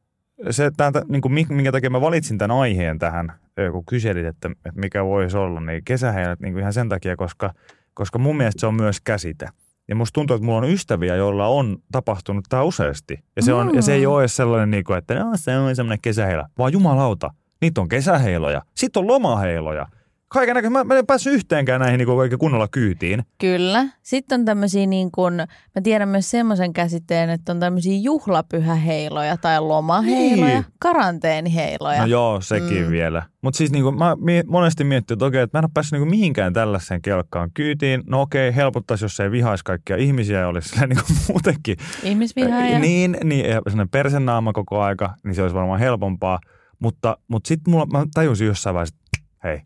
[0.49, 3.33] se, täältä, niin kuin, minkä takia mä valitsin tämän aiheen tähän,
[3.71, 7.53] kun kyselit, että, että mikä voisi olla, niin kesäheilat niin kuin ihan sen takia, koska,
[7.93, 9.47] koska mun mielestä se on myös käsite.
[9.87, 13.19] Ja musta tuntuu, että mulla on ystäviä, joilla on tapahtunut tämä useasti.
[13.35, 14.11] Ja se, on, ja se ei Mm.
[14.11, 17.29] ole edes sellainen, niin kuin, että no, se on semmoinen kesäheila, vaan jumalauta,
[17.61, 19.85] niitä on kesäheiloja, sitten on lomaheiloja.
[20.29, 20.71] Kaiken näköistä.
[20.73, 23.23] Mä, mä en päässyt yhteenkään näihin niin kuin oikein kunnolla kyytiin.
[23.37, 23.85] Kyllä.
[24.01, 25.33] Sitten on tämmöisiä niin kuin,
[25.75, 30.65] mä tiedän myös semmoisen käsitteen, että on tämmöisiä juhlapyhäheiloja tai lomaheiloja, Niin.
[30.79, 31.99] karanteeniheiloja.
[32.01, 32.91] No joo, sekin Mm.
[32.91, 33.23] vielä.
[33.41, 36.09] Mutta siis niinku, mä mie- monesti miettinyt, että okei, että mä en ole päässyt niinku
[36.09, 38.03] mihinkään tällaiseen kelkkaan kyytiin.
[38.07, 41.77] No okei, helpottaisi, jos ei vihaisi kaikkia ihmisiä ja olisi silleen niinku muutenkin.
[42.03, 42.79] Ihmisvihaaja.
[42.79, 46.39] Niin, niin sellainen persennaama koko aika, niin se olisi varmaan helpompaa.
[46.79, 49.61] Mutta, mutta sitten mulla, mä tajusin jossain vaiheessa, että hei,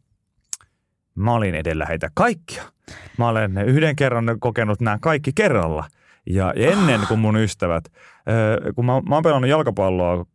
[1.15, 2.63] mä olin edellä heitä kaikkia.
[3.17, 5.87] Mä olen yhden kerran kokenut nämä kaikki kerralla.
[6.25, 7.83] Ja ennen kuin mun ystävät,
[8.75, 10.25] kun mä, mä oon pelannut jalkapalloa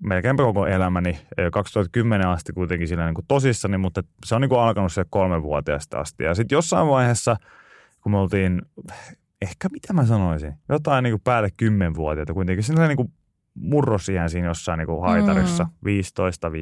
[0.00, 1.18] melkein koko elämäni,
[1.52, 5.98] 2010 asti kuitenkin sillä niin kuin tosissani, mutta se on niin kuin alkanut se kolmenvuotiaasta
[5.98, 6.24] asti.
[6.24, 7.36] Ja sitten jossain vaiheessa,
[8.00, 8.62] kun me oltiin,
[9.42, 13.12] ehkä mitä mä sanoisin, jotain niin kuin päälle kymmenvuotiaita kuitenkin, siinä niin kuin
[13.54, 15.70] murrosiän siinä jossain niin kuin haitarissa, mm.
[15.84, 16.52] 15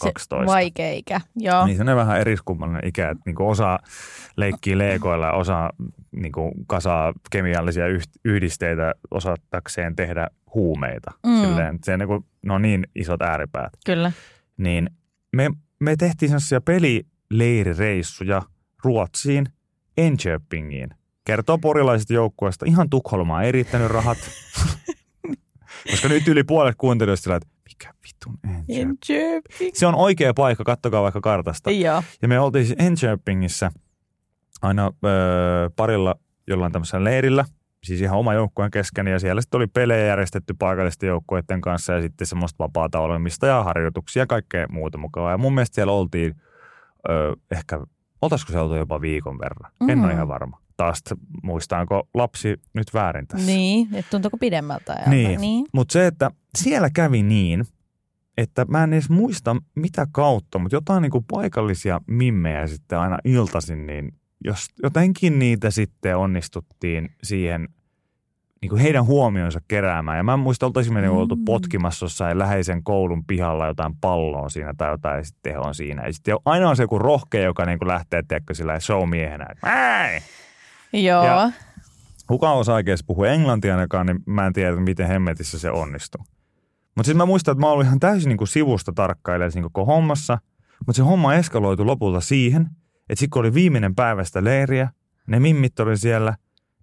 [0.00, 0.46] 12.
[0.46, 1.66] Se vaikea ikä, joo.
[1.66, 3.78] Niin se on vähän eriskummallinen ikä, että niin osa
[4.36, 5.70] leikkii leekoilla ja osa
[6.12, 6.32] niin
[6.66, 7.84] kasaa kemiallisia
[8.24, 11.10] yhdisteitä osattakseen tehdä huumeita.
[11.26, 11.40] Mm.
[11.40, 13.72] Silleen, se, niin kuin, ne on niin isot ääripäät.
[13.86, 14.12] Kyllä.
[14.56, 14.90] Niin
[15.32, 18.42] me, me tehtiin sellaisia pelileirireissuja
[18.84, 19.46] Ruotsiin,
[19.96, 20.90] Enköpingiin.
[21.24, 22.66] Kertoo porilaisista joukkueista.
[22.68, 24.18] Ihan Tukholmaa ei riittänyt rahat.
[25.90, 27.48] Koska nyt yli puolet kuuntelijoista sillä, että
[28.22, 29.74] vitun Enköping?
[29.74, 31.70] Se on oikea paikka, kattokaa vaikka kartasta.
[31.70, 32.02] Joo.
[32.22, 33.70] Ja me oltiin siis Enköpingissä
[34.62, 36.14] aina öö, parilla
[36.46, 37.44] jollain tämmöisellä leirillä,
[37.84, 42.02] siis ihan oma joukkueen kesken, ja siellä sitten oli pelejä järjestetty paikallisten joukkueiden kanssa ja
[42.02, 45.30] sitten semmoista vapaata olemista ja harjoituksia ja kaikkea muuta mukavaa.
[45.30, 46.34] Ja mun mielestä siellä oltiin
[47.08, 47.80] öö, ehkä,
[48.22, 49.88] oltaisiko se oltu jopa viikon verran, mm.
[49.88, 51.02] en ole ihan varma taas
[51.42, 53.46] muistaanko lapsi nyt väärin tässä.
[53.46, 55.10] Niin, että tuntuuko pidemmältä ajalta.
[55.10, 55.66] Niin, niin.
[55.72, 57.64] mutta se, että siellä kävi niin,
[58.36, 63.18] että mä en edes muista mitä kautta, mutta jotain niin kuin paikallisia mimmejä sitten aina
[63.24, 64.14] iltasin, niin
[64.44, 67.68] jos jotenkin niitä sitten onnistuttiin siihen
[68.62, 70.16] niin kuin heidän huomionsa keräämään.
[70.16, 71.10] Ja mä en muista, oltaisiin mm.
[71.10, 76.06] oltu potkimassa jossain läheisen koulun pihalla jotain palloa siinä tai jotain ja sitten on siinä.
[76.06, 79.46] Ja sitten aina on se joku rohkea, joka niin kuin lähtee, tiedätkö, sillä showmiehenä.
[80.92, 81.24] Joo.
[81.24, 81.50] Ja
[82.26, 86.24] kuka osaa oikeasti puhua englantia ainakaan, niin mä en tiedä, miten hemmetissä se onnistuu.
[86.94, 89.84] Mutta sitten mä muistan, että mä olin ihan täysin niin kuin sivusta tarkkailemaan niin koko
[89.84, 90.38] hommassa,
[90.86, 92.62] mutta se homma eskaloitu lopulta siihen,
[93.08, 94.88] että sitten kun oli viimeinen päivästä leiriä,
[95.26, 96.36] ne mimmit oli siellä,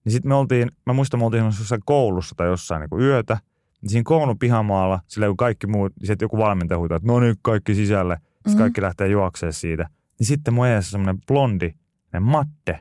[0.06, 3.38] niin sitten me oltiin, mä muistan, me oltiin jossain koulussa tai jossain niin kuin yötä,
[3.82, 7.20] niin siinä koulun pihamaalla, sillä kun kaikki muut, niin sitten joku valmentaja huutaa, että no
[7.20, 8.60] nyt kaikki sisälle, sitten mm-hmm.
[8.60, 9.90] kaikki lähtee juoksemaan siitä.
[10.20, 11.74] Niin sitten mun edessä semmoinen blondi,
[12.14, 12.80] ne matte,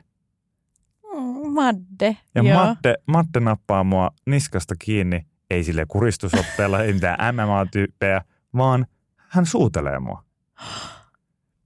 [1.49, 2.17] Madde.
[2.35, 2.65] Ja joo.
[2.65, 8.21] Madde, Madde nappaa mua niskasta kiinni, ei sille kuristusotteella, ei mitään MMA-tyyppejä,
[8.57, 8.85] vaan
[9.17, 10.23] hän suutelee mua.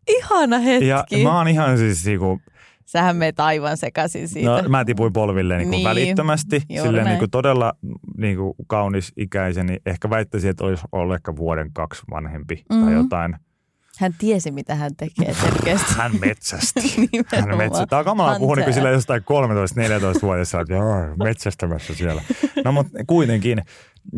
[0.08, 0.88] Ihana hetki.
[0.88, 2.42] Ja mä oon ihan siis niinku,
[2.86, 4.62] Sähän meet aivan sekaisin siitä.
[4.62, 6.62] No, mä tipuin polville niin niin, välittömästi.
[6.84, 7.74] Silleen niin kuin todella
[8.18, 9.78] niin kuin kaunis ikäiseni.
[9.86, 12.86] Ehkä väittäisin, että olisi ollut ehkä vuoden kaksi vanhempi mm-hmm.
[12.86, 13.36] tai jotain–
[14.00, 15.94] hän tiesi, mitä hän tekee selkeästi.
[15.98, 17.10] hän metsästi.
[17.36, 17.88] hän metsästi.
[17.90, 22.22] Tämä on kamala puhua niin sillä jostain 13-14-vuotiaassa, että joo, metsästämässä siellä.
[22.66, 23.62] No mutta kuitenkin.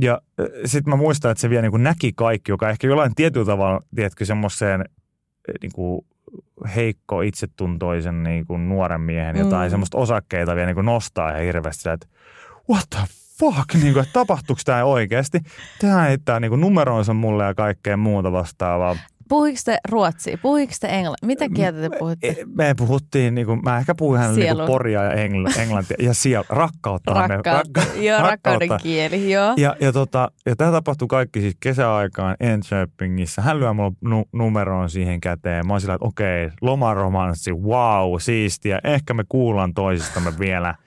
[0.02, 0.22] Ja
[0.66, 4.26] sitten mä muistan, että se vielä niin näki kaikki, joka ehkä jollain tietyllä tavalla, tiedätkö,
[4.26, 4.86] semmoiseen
[5.62, 6.06] niin kuin
[6.76, 9.72] heikko itsetuntoisen niin kuin nuoren miehen jotain mm.
[9.72, 12.08] semmoista osakkeita vielä niin kuin nostaa ihan hirveästi, että
[12.70, 13.02] what the
[13.40, 15.40] fuck, niin kuin, että tapahtuuko tämä oikeasti?
[15.82, 18.96] Tämä heittää niin kuin numeronsa mulle ja kaikkea muuta vastaavaa.
[19.30, 20.38] Puhuiko te ruotsia?
[20.42, 21.28] Puhuiko te englantia?
[21.28, 22.36] Mitä kieltä te puhutte?
[22.46, 26.14] Me, me puhuttiin, niin kuin, mä ehkä puhuin hän niin poria ja engl, englantia ja
[26.14, 27.14] siellä, rakkautta.
[27.14, 29.54] Rakkautta, me, rakka, joo, rakkauden kieli, joo.
[29.58, 33.42] Ja, ja, tota, ja tämä tapahtui kaikki siis kesäaikaan Enköpingissä.
[33.42, 35.68] Hän lyö mulle nu, numeroon siihen käteen.
[35.68, 38.80] Mä oon sillä, että okei, lomaromanssi, wow, siistiä.
[38.84, 40.76] Ehkä me kuullaan toisistamme vielä–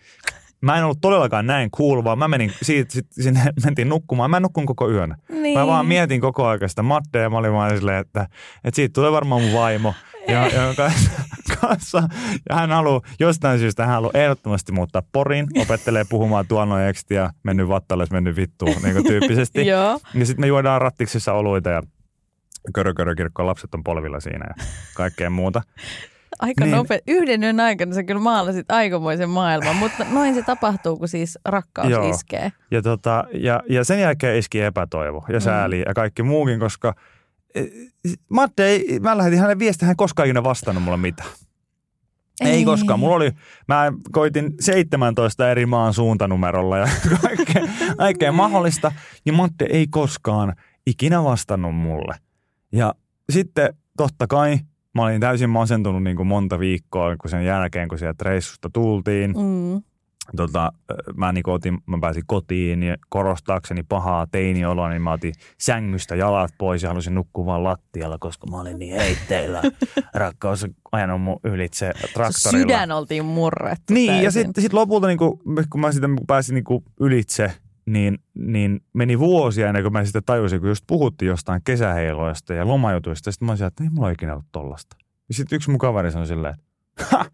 [0.61, 4.31] mä en ollut todellakaan näin cool, vaan mä menin siitä, sit, sinne mentiin nukkumaan.
[4.31, 5.15] Mä en nukkun koko yön.
[5.29, 5.59] Niin.
[5.59, 8.27] Mä vaan mietin koko ajan sitä Mattea ja mä olin vaan silleen, että,
[8.65, 9.95] että siitä tulee varmaan mun vaimo.
[10.29, 10.75] Ja, ja
[11.61, 12.09] kanssa,
[12.49, 17.69] ja hän haluaa, jostain syystä hän haluaa ehdottomasti muuttaa Porin, opettelee puhumaan tuonnojeksi ja mennyt
[17.69, 19.67] vattalle, mennyt vittuun niin kuin tyyppisesti.
[20.15, 21.83] ja sitten me juodaan rattiksissa oluita ja
[22.75, 25.63] körö, körö kirkko, lapset on polvilla siinä ja kaikkea muuta.
[26.39, 26.77] Aika niin.
[26.77, 26.99] nopea.
[27.07, 31.91] Yhden yön aikana sä kyllä maalasit aikamoisen maailman, mutta noin se tapahtuu, kun siis rakkaus
[31.91, 32.11] Joo.
[32.11, 32.53] iskee.
[32.71, 35.41] Ja, tota, ja, ja sen jälkeen iski epätoivo ja mm.
[35.41, 36.95] sääli ja kaikki muukin, koska
[37.55, 37.63] e,
[38.29, 41.29] Matte ei, mä lähetin hänelle viestiä, hän koskaan ikinä vastannut mulle mitään.
[42.41, 42.51] Ei.
[42.51, 43.01] ei koskaan.
[43.01, 43.31] Mulla oli,
[43.69, 46.89] mä koitin 17 eri maan suuntanumerolla ja
[47.23, 47.63] kaikkea,
[47.97, 48.93] kaikkea mahdollista.
[49.27, 50.55] Ja Matte ei koskaan
[50.87, 52.15] ikinä vastannut mulle.
[52.73, 52.95] Ja
[53.31, 54.59] sitten totta kai
[54.99, 59.31] mä olin täysin masentunut niin kuin monta viikkoa kun sen jälkeen, kun sieltä reissusta tultiin.
[59.31, 59.83] Mm.
[60.37, 60.73] Tota,
[61.17, 66.51] mä, niin otin, mä pääsin kotiin ja korostaakseni pahaa teinioloa, niin mä otin sängystä jalat
[66.59, 69.63] pois ja halusin nukkua vaan lattialla, koska mä olin niin heitteillä.
[70.15, 72.63] Rakkaus ajanut mun ylitse traktorilla.
[72.63, 73.95] Sydän oltiin murrettu.
[73.95, 74.25] Niin, täysin.
[74.25, 75.41] ja sitten sit lopulta, niin kuin,
[75.71, 77.53] kun mä sitten pääsin niin ylitse,
[77.93, 82.69] niin, niin meni vuosia ennen kuin mä sitten tajusin, kun just puhuttiin jostain kesäheiloista ja
[82.69, 83.33] lomajutuista.
[83.33, 84.97] Sitten mä olisin, että ei mulla ikinä ollut tollasta.
[85.31, 87.25] Sitten yksi mun kaveri sanoi silleen, että ha,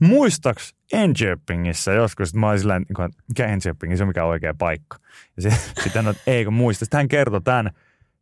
[0.00, 4.54] muistaks Enköpingissä joskus, että mä olin silleen, niin että mikä Enköpingi, se on mikä oikea
[4.58, 4.96] paikka.
[5.36, 5.42] Ja
[5.82, 6.84] sitten hän että eikö muista.
[6.84, 7.70] Sitten hän kertoi tämän.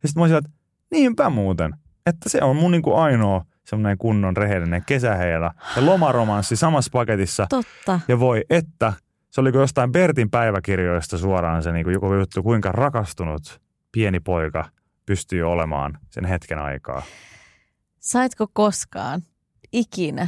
[0.03, 0.51] Ja sitten mä olin että
[0.91, 6.55] niinpä muuten, että se on mun niin kuin ainoa semmoinen kunnon rehellinen kesäheila ja lomaromanssi
[6.55, 7.47] samassa paketissa.
[7.49, 7.99] Totta.
[8.07, 8.93] Ja voi että,
[9.29, 13.61] se oli jostain Bertin päiväkirjoista suoraan se niin kuin joku juttu, kuinka rakastunut
[13.91, 14.65] pieni poika
[15.05, 17.01] pystyy olemaan sen hetken aikaa.
[17.99, 19.21] Saitko koskaan
[19.73, 20.27] ikinä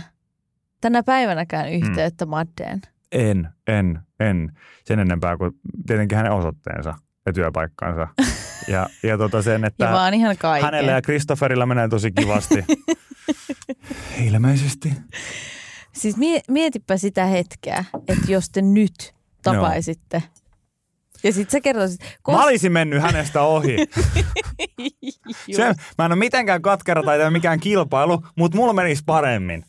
[0.81, 1.73] tänä päivänäkään Mm.
[1.73, 2.81] yhteyttä Maddeen?
[3.11, 4.51] En, en, en.
[4.85, 5.51] Sen enempää kuin
[5.87, 6.93] tietenkin hänen osoitteensa
[7.25, 8.07] ja työpaikkansa.
[8.67, 10.65] Ja, ja tota sen, Ja että vaan ihan kaiken.
[10.65, 12.65] hänellä ja Christopherilla menee tosi kivasti.
[14.27, 14.93] Ilmeisesti.
[15.93, 19.13] Siis mie- mietipä sitä hetkeä, että jos te nyt
[19.43, 20.23] tapaisitte.
[21.23, 23.77] Ja sit sä kertoisit, kos- Mä olisin mennyt hänestä ohi.
[25.55, 25.63] Se,
[25.97, 29.65] mä en ole mitenkään katkera tai mikään kilpailu, mutta mulla menisi paremmin.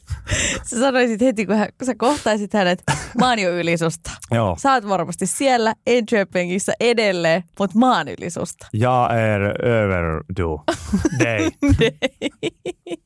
[0.67, 2.83] sä sanoisit heti, kun, hän, kun sä kohtaisit hänet,
[3.19, 4.11] mä oon jo yli susta.
[4.31, 4.57] Joo.
[4.59, 8.67] Sä oot varmasti siellä Enköpingissä edelleen, mutta mä oon yli susta.
[8.73, 9.43] Ja er
[9.83, 10.65] overdo
[11.25, 11.51] day.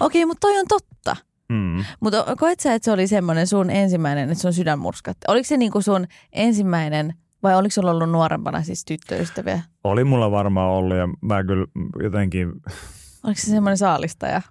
[0.00, 1.16] Okei, mutta toi on totta.
[1.52, 1.84] Mm.
[2.00, 5.24] Mutta koet sä, että se oli semmoinen sun ensimmäinen, että sun sydän murskatti?
[5.28, 9.62] Oliko se niinku sun ensimmäinen, vai oliko sulla ollut nuorempana siis tyttöystäviä?
[9.84, 11.66] Oli mulla varmaan ollut ja mä kyllä
[12.02, 12.52] jotenkin,
[13.24, 14.42] Oliko se semmoinen saalistaja?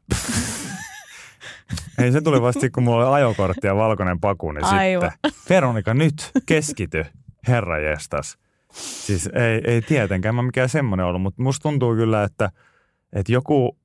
[1.98, 5.12] ei se tuli vasta kun mulla oli ajokortti ja valkoinen paku, niin Aivan.
[5.12, 5.32] sitten.
[5.50, 7.06] Veronika, nyt keskity,
[7.48, 8.38] herra jestas.
[8.74, 12.52] Siis ei, ei tietenkään mä mikään semmoinen ollut, mutta musta tuntuu kyllä, että,
[13.14, 13.78] että joku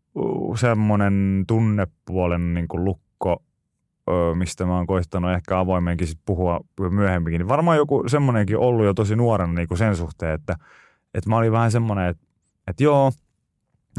[0.56, 3.42] semmoinen tunnepuolen niin kuin lukko,
[4.34, 6.60] mistä mä oon koittanut ehkä avoimenkin sit puhua
[6.90, 10.56] myöhemminkin, niin varmaan joku semmoinenkin ollut jo tosi nuorena niin kuin sen suhteen, että,
[11.14, 12.22] että mä olin vähän semmoinen, että,
[12.68, 13.12] että joo,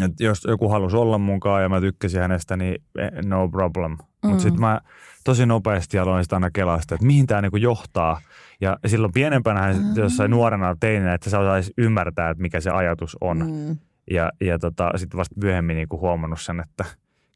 [0.01, 3.91] että jos joku halusi olla munkaan ja mä tykkäsin hänestä, niin eh, no problem.
[3.91, 4.30] Mm.
[4.30, 4.82] Mutta sitten mä
[5.24, 8.22] tosi nopeasti aloin sitä aina kelasta, että mihin tämä niinku johtaa.
[8.61, 9.80] Ja silloin pienempänä, Mm.
[9.95, 13.38] jossain nuorena teininä, että sä osaisi ymmärtää, että mikä se ajatus on.
[13.38, 13.78] Mm.
[14.12, 16.86] Ja, ja tota, sitten vasta myöhemmin niinku huomannut sen, että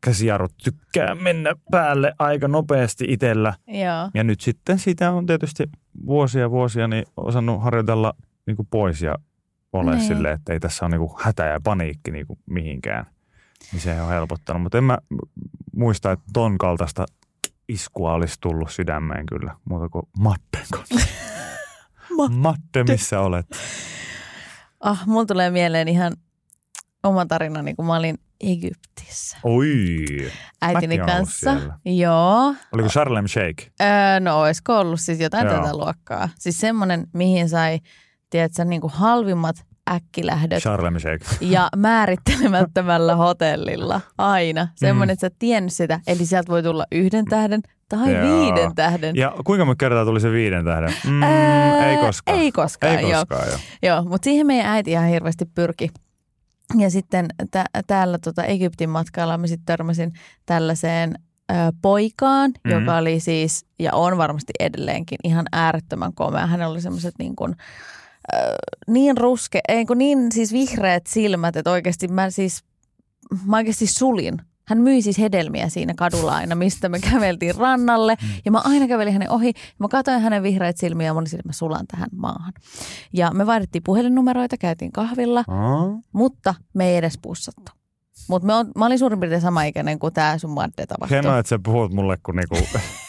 [0.02, 3.54] käsijarrut tykkää mennä päälle aika nopeasti itsellä.
[3.68, 4.10] Joo.
[4.14, 5.64] Ja nyt sitten siitä on tietysti
[6.06, 8.14] vuosia vuosia niin osannut harjoitella
[8.48, 9.16] niinku pois ja
[9.74, 10.08] ole Niin.
[10.08, 13.06] silleen, että ei tässä ole niinku hätä ja paniikki niinku mihinkään.
[13.72, 14.62] Niin se on helpottanut.
[14.62, 14.98] Mutta en mä
[15.76, 17.06] muista, että ton kaltaista
[17.70, 21.08] iskua olisi tullut sydämeen kyllä, muuta kuin Matten kanssa.
[22.30, 23.46] Matte, missä olet?
[24.80, 26.14] Ah, mulla tulee mieleen ihan
[27.08, 30.06] oma tarina, niin kun mä olin Egyptissä Oi,
[30.62, 31.56] äitini kanssa.
[31.86, 32.56] Joo.
[32.74, 33.72] oliko Charlem Shake?
[33.82, 35.58] Öö, no olisiko ollut siis jotain Joo.
[35.58, 36.30] tätä luokkaa.
[36.40, 37.80] Siis semmoinen, mihin sai,
[38.30, 39.56] tiedätkö, niin kuin halvimmat
[39.92, 41.26] äkkilähdöt Charlem Shake.
[41.42, 44.68] ja määrittelemättömällä hotellilla aina.
[44.76, 46.00] Semmoinen, että sä tiennyt sitä.
[46.08, 48.24] Eli sieltä voi tulla yhden tähden tai Joo.
[48.46, 49.16] viiden tähden.
[49.16, 50.94] Ja kuinka monta kertaa tuli se viiden tähden?
[51.06, 52.40] Mm, Öö, ei koskaan.
[52.40, 53.26] Ei koskaan, Ei joo.
[53.26, 53.60] koskaan, joo.
[53.84, 55.90] Joo, mutta siihen meidän äiti ihan hirveästi pyrki.
[56.80, 60.14] Ja sitten tä- täällä tota Egyptin matkalla mä sitten törmäsin
[60.46, 61.16] tällaiseen
[61.52, 62.60] ö, poikaan, Mhm.
[62.74, 62.86] mm-hmm.
[62.86, 66.48] joka oli siis, ja on varmasti edelleenkin, ihan äärettömän komea.
[66.48, 67.56] Hänellä oli semmoiset niin kuin,
[68.34, 68.38] ö,
[68.88, 72.64] niin ruske, ei kun niin siis vihreät silmät, että oikeasti mä siis,
[73.46, 74.42] mä oikeasti sulin.
[74.68, 78.18] Hän myi siis hedelmiä siinä kadulla aina, mistä me käveltiin rannalle.
[78.22, 78.28] Mm.
[78.46, 79.48] Ja mä aina kävelin hänen ohi.
[79.48, 82.54] Ja mä katsoin hänen vihreät silmiä ja mä olin sille, että mä sulan tähän maahan.
[83.14, 87.72] Ja me vaihdettiin puhelinnumeroita, käytiin kahvilla, Aa, mutta me ei edes pussattu.
[88.30, 91.16] Mutta mä olin suurin piirtein sama ikäinen kuin tämä sun Madde tapahtui.
[91.16, 92.58] Hienoa, että sä puhut mulle kuin niinku,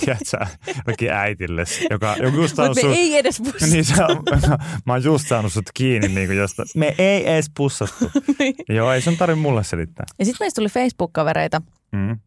[0.00, 0.46] tiedätkö,
[0.86, 3.66] jokin äitille, joka, joka just saanut me sut, ei edes pussattu.
[3.70, 4.06] niin sä,
[4.86, 6.62] mä oon just saanut sut kiinni niin kuin josta.
[6.76, 8.10] Me ei edes pussattu.
[8.38, 8.54] Niin.
[8.68, 10.06] Joo, ei sun tarvitse mulle selittää.
[10.18, 11.62] Ja sitten meistä tuli Facebook-kavereita.
[11.92, 12.18] Mm.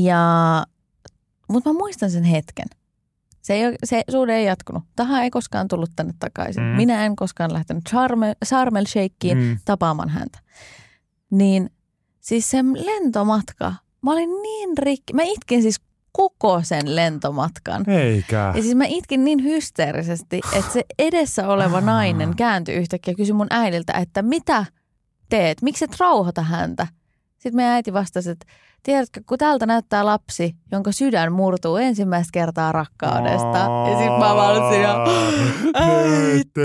[0.00, 0.22] Ja,
[1.48, 2.66] mutta mä muistan sen hetken.
[3.42, 4.82] Se, ei, se suhde ei jatkunut.
[4.96, 6.62] Taha ei koskaan tullut tänne takaisin.
[6.62, 6.68] Mm.
[6.70, 6.76] Mm.
[6.76, 9.58] Minä en koskaan lähtenyt Charmel, Charmel Shakeen Mm.
[9.64, 10.38] tapaamaan häntä.
[11.30, 11.70] Niin
[12.20, 15.12] siis se lentomatka, mä olin niin rikki.
[15.12, 15.80] Mä itkin siis
[16.12, 17.90] koko sen lentomatkan.
[17.90, 18.52] Eikä.
[18.56, 21.84] Ja siis mä itkin niin hysteerisesti, että se edessä oleva Ah.
[21.84, 24.64] nainen kääntyi yhtäkkiä ja kysyi mun äidiltä, että mitä
[25.28, 26.86] teet, miksi et rauhoita häntä?
[27.32, 28.46] Sitten meidän äiti vastasi, että
[28.82, 33.58] tiedätkö, kun täältä näyttää lapsi, jonka sydän murtuu ensimmäistä kertaa rakkaudesta.
[33.58, 34.94] Ja sitten mä vaan olin siinä,
[35.86, 36.60] äiti,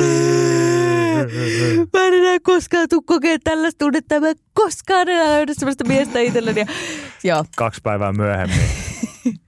[1.93, 6.19] mä en enää koskaan tuu kokea tällaista tunnetta, mä en koskaan enää löydä sellaista miestä
[6.19, 6.59] itselleni.
[6.59, 6.65] Ja,
[7.23, 8.82] joo, Kaksi päivää myöhemmin.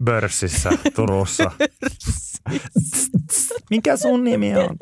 [0.03, 1.51] Börssissä Turussa.
[3.69, 4.75] Mikä sun nimi on?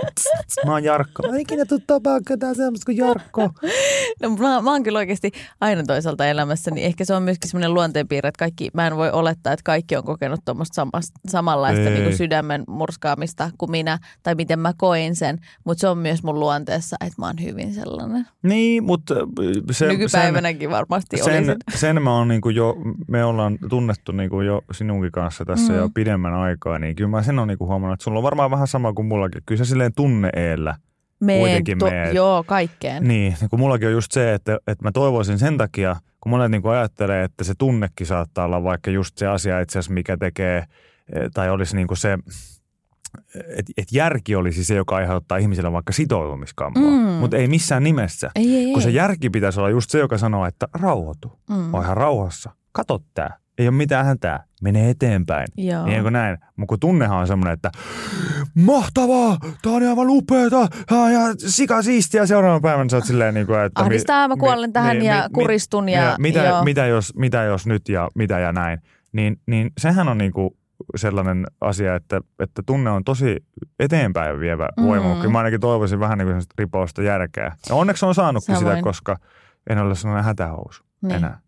[0.66, 1.24] Mä oon Jarkko.
[1.24, 3.49] Mä en ikinä tuu tapaa ketään semmoista kuin Jarkko.
[4.22, 7.74] No, mä, mä oon kyllä oikeasti aina toisaalta elämässä, niin ehkä se on myöskin semmoinen
[7.74, 11.89] luonteenpiirre, että kaikki, mä en voi olettaa, että kaikki on kokenut tuommoista samasta, samanlaista Ei.
[11.89, 16.24] niin kuin sydämen murskaamista kuin minä, tai miten mä koin sen, mutta se on myös
[16.24, 18.28] mun luonteessa, että mä oon hyvin sellainen.
[18.43, 19.16] Niin, mutta
[19.72, 21.45] se, Nykypäivänäkin varmasti sen, olisin.
[21.45, 22.76] sen, sen mä oon niinku jo,
[23.07, 25.80] me ollaan tunnettu niinku jo sinunkin kanssa tässä mm.
[25.80, 28.68] jo pidemmän aikaa, niin kyllä mä sen on niinku huomannut, että sulla on varmaan vähän
[28.68, 29.41] sama kuin mullakin.
[29.45, 30.76] Kyllä sä silleen tunne-eellä
[31.20, 32.14] Meen kuitenkin meet.
[32.14, 33.08] Joo, kaikkeen.
[33.08, 36.68] Niin, kun mullakin on just se, että, että mä toivoisin sen takia, kun monet niin
[36.68, 41.30] ajattelee, että se tunnekin saattaa olla vaikka just se asia itse asiassa, mikä tekee, eh,
[41.34, 42.18] tai olisi niin kuin se,
[43.36, 46.97] että et järki olisi se, joka aiheuttaa ihmisille vaikka sitoutumiskammoa, Mm.
[47.20, 48.32] mutta ei missään nimessä.
[48.36, 51.70] Ei, ei, Kun se järki pitäisi olla just se, joka sanoo, että rauhoitu, Mm.
[51.82, 55.47] ihan rauhassa, kato tää, ei ole mitään hätää, mene eteenpäin.
[55.57, 55.86] Joo.
[55.86, 56.38] Niin kuin näin.
[56.55, 57.72] Mutta kun tunnehan on semmoinen, että
[58.55, 63.47] mahtavaa, tää on aivan upeeta, ja, ja sika siistiä seuraavan päivän sä oot silleen, niin
[63.47, 63.82] kuin, että...
[63.82, 66.64] mi- Ahdistaa, mä kuolen mi- tähän niin, ja mi- mi- kuristun ja, mitä, joo.
[66.64, 68.80] mitä, jos, mitä jos nyt ja mitä ja näin.
[69.11, 70.49] Niin, niin sehän on niin kuin
[70.95, 73.38] sellainen asia, että, että tunne on tosi
[73.80, 75.07] eteenpäin vievä voima.
[75.09, 75.14] Mm.
[75.16, 75.18] Mm.
[75.22, 77.55] Kyllä mä ainakin toivoisin vähän niin kuin ripausta järkeä.
[77.70, 78.76] Ja onneksi on saanutkin Samoin.
[78.76, 79.18] sitä, koska
[79.70, 81.16] en ole sellainen hätähousu Niin.
[81.16, 81.39] enää.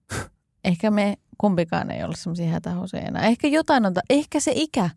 [0.66, 3.24] Ehkä me kumpikaan ei ole semmoisia hätähousuja enää.
[3.24, 4.90] Ehkä jotain on, ta- ehkä se ikä,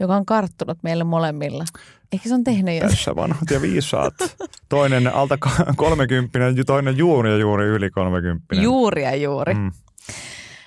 [0.00, 1.64] joka on karttunut meille molemmilla.
[2.12, 2.90] Ehkä se on tehnyt jotain.
[2.90, 4.14] Tässä vanhat ja viisaat.
[4.68, 5.38] Toinen alta
[5.76, 8.64] kolmekymppinen, toinen juuri ja juuri yli kolmekymppinen.
[8.64, 9.54] Juuri ja juuri.
[9.54, 9.72] Mm,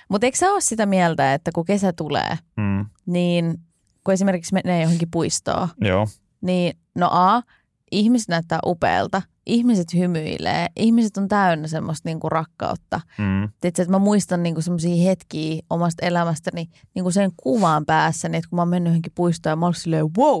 [0.08, 3.58] Mutta eikö sä ole sitä mieltä, että kun kesä tulee, mm, niin
[4.04, 6.08] kun esimerkiksi menee johonkin puistoon, joo.
[6.40, 7.42] niin no A,
[7.92, 13.00] ihmiset näyttää upealta, ihmiset hymyilee, ihmiset on täynnä semmoista niinku rakkautta.
[13.18, 13.48] Mm.
[13.60, 18.56] Tiedätkö, että mä muistan niinku semmoisia hetkiä omasta elämästäni niinku sen kuvan päässäni, että kun
[18.56, 20.40] mä oon mennyt johonkin puistoon ja mä oon silleen, wow,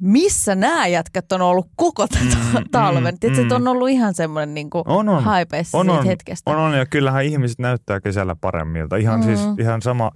[0.00, 2.24] missä nämä jätkät on ollut koko tätä
[2.58, 3.14] Mm, talven.
[3.14, 3.66] mm, Tiedätkö, että mm.
[3.66, 5.24] on ollut ihan semmoinen niinku On, on.
[5.24, 6.04] haipeissa On, on.
[6.06, 6.50] hetkestä.
[6.50, 8.96] On, on, ja kyllähän ihmiset näyttää kesällä paremmilta.
[8.96, 9.26] Ihan, Mm.
[9.26, 9.36] mm.
[9.36, 10.10] siis, ihan sama,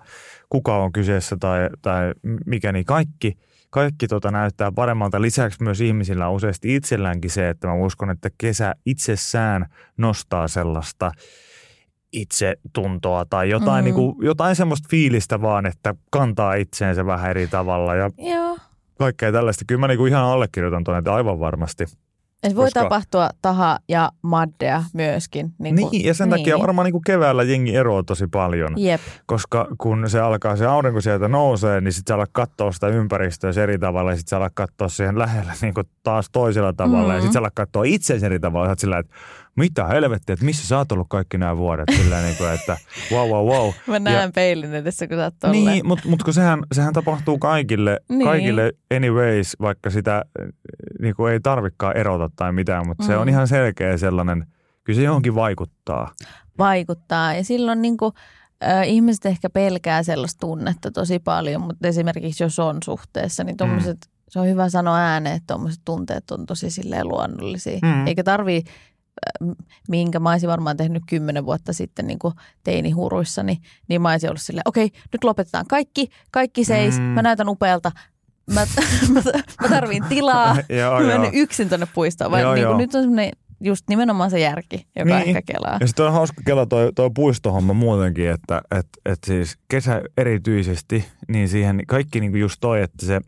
[0.49, 2.13] kuka on kyseessä tai, tai
[2.47, 3.39] mikä, niin kaikki,
[3.75, 5.21] kaikki tota näyttää paremmalta.
[5.21, 9.67] Lisäksi myös ihmisillä on useasti itselläänkin se, että mä uskon, että kesä itsessään
[9.97, 11.13] nostaa sellaista
[12.13, 13.81] itsetuntoa tai jotain, Mm.
[13.81, 13.85] mm.
[13.85, 18.59] niin kuin, jotain semmoista fiilistä vaan, että kantaa itseensä vähän eri tavalla ja Joo.
[18.99, 19.65] kaikkea tällaista.
[19.69, 21.85] Kyllä mä niin kuin ihan allekirjoitan tuonne, että aivan varmasti.
[22.45, 25.53] Et voi Koska- tapahtua taha ja maddea myöskin.
[25.59, 28.73] Niin, Niin, kuin, ja sen takia varmaan niin kuin keväällä jengi eroaa tosi paljon.
[28.77, 29.01] Jep.
[29.27, 33.51] koska kun se alkaa se aurinko sieltä nousee, niin sitten sä alat katsoa sitä ympäristöä
[33.63, 37.15] eri tavalla ja sitten sä alat katsoa siihen lähellä niin kuin taas toisella tavalla Mm.
[37.15, 38.69] ja sitten sä alat katsoa itseäsi eri tavalla.
[38.69, 39.15] Sä sillä, että
[39.57, 42.77] mitä helvettiä, että missä sä oot ollut kaikki nämä vuodet, sillä niin kuin, että
[43.13, 43.73] wow, wow, wow.
[43.87, 45.65] Mä näen peilin edessä, kun sä oot tolleen.
[45.65, 48.25] Niin, mutta mut kun sehän, sehän tapahtuu kaikille, Niin.
[48.25, 50.25] kaikille anyways, vaikka sitä
[51.01, 53.07] niin kuin ei tarvikaan erota tai mitään, mutta mm.
[53.07, 53.29] se on Mm.
[53.29, 54.47] ihan selkeä sellainen,
[54.85, 56.13] kyllä se johonkin vaikuttaa.
[56.59, 57.35] vaikuttaa.
[57.35, 58.13] Ja silloin niin kuin,
[58.87, 64.13] ihmiset ehkä pelkää sellaista tunnetta tosi paljon, mutta esimerkiksi jos on suhteessa, niin tommoset, mm.
[64.29, 67.79] se on hyvä sanoa ääneen, että tuommoiset tunteet on tosi silleen luonnollisia.
[67.83, 68.07] Mm.
[68.07, 68.63] Eikä tarvii,
[69.89, 72.35] minkä mä olisin varmaan tehnyt kymmenen vuotta sitten niin kuin
[72.65, 73.59] teinihuruissani,
[73.89, 77.03] niin mä olisin ollut silleen, okei, nyt lopetetaan kaikki, kaikki seis, Mm.
[77.05, 77.93] mä näytän upealta,
[78.55, 78.61] mä,
[79.15, 79.23] mä,
[79.63, 82.31] mä tarviin tilaa, joo, mä menen yksin tonne puistoon.
[82.31, 82.79] Vai Joo, niin kuin joo.
[82.79, 85.29] nyt on semmoinen just nimenomaan se järki, joka Niin.
[85.37, 85.77] ehkä kelaa.
[85.81, 91.05] Ja sitten on hauska kela toi, toi puistohomma muutenkin, että et, et siis kesä erityisesti,
[91.29, 93.21] niin siihen kaikki niinku just toi, että se,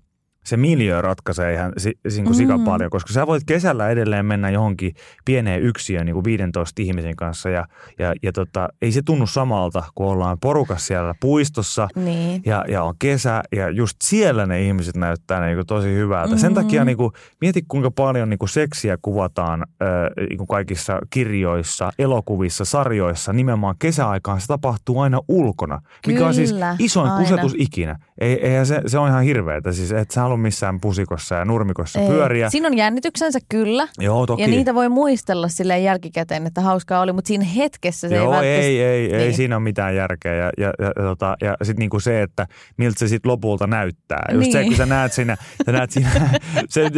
[0.47, 1.93] se miljö ratkaisee ihan si,
[2.27, 2.35] Mm.
[2.35, 4.95] sika paljon, koska sä voit kesällä edelleen mennä johonkin
[5.25, 7.65] pieneen yksiöön niinku 15 ihmisen kanssa ja,
[7.99, 12.43] ja, ja tota, ei se tunnu samalta, kun ollaan porukas siellä puistossa Niin.
[12.47, 16.27] ja, ja on kesä ja just siellä ne ihmiset näyttää niinku tosi hyvältä.
[16.27, 16.39] Mm-hmm.
[16.41, 16.61] Sen Mhm.
[16.61, 19.87] takia niinku, mieti kuinka paljon niinku seksiä kuvataan ö,
[20.29, 23.33] niinku kaikissa kirjoissa, elokuvissa, sarjoissa.
[23.33, 27.21] Nimenomaan kesäaikaan se tapahtuu aina ulkona, mikä on siis Kyllä, isoin aina.
[27.23, 27.99] kusetus ikinä.
[28.21, 29.73] Ei, eihän se, se on ihan hirveetä.
[29.73, 32.09] Siis et sä halua missään pusikossa ja nurmikossa Ei.
[32.09, 32.51] pyöriä.
[32.51, 33.89] Siinä on jännityksensä kyllä.
[33.99, 34.43] Joo, toki.
[34.43, 38.31] Ja niitä voi muistella silleen jälkikäteen, että hauskaa oli, mutta siinä hetkessä se Joo, ei
[38.31, 38.57] välttämättä...
[38.63, 39.35] ei, ei, ei niin.
[39.35, 40.35] siinä ole mitään järkeä.
[40.35, 44.23] Ja, ja, ja, tota, ja sitten niinku se, että miltä se sitten lopulta näyttää.
[44.33, 44.69] Just se, Niin.
[44.69, 46.11] kun sä näet siinä, sä näet siinä
[46.69, 46.91] se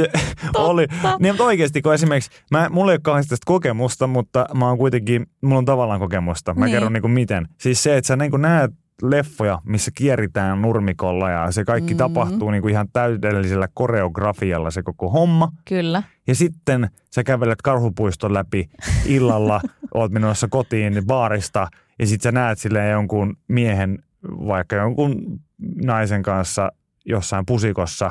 [0.55, 0.86] oli.
[1.20, 4.78] Niin, mutta oikeasti, kun esimerkiksi, mä, mulla ei ole kauheasti tästä kokemusta, mutta mä oon
[4.78, 6.55] kuitenkin, mulla on tavallaan kokemusta.
[6.55, 6.74] Mä Niin.
[6.74, 7.49] kerron niinku miten.
[7.61, 8.70] Siis se, että sä niinku näet
[9.03, 11.99] leffoja, missä kieritään nurmikolla ja se kaikki Mm.
[11.99, 15.53] tapahtuu niinku ihan täydellisellä koreografialla se koko homma.
[15.68, 16.03] Kyllä.
[16.26, 18.70] Ja sitten sä kävelet karhupuiston läpi
[19.07, 19.61] illalla,
[19.94, 21.68] oot menossa kotiin baarista
[21.99, 25.40] ja sitten sä näet silleen jonkun miehen, vaikka jonkun
[25.84, 26.72] naisen kanssa
[27.05, 28.11] jossain pusikossa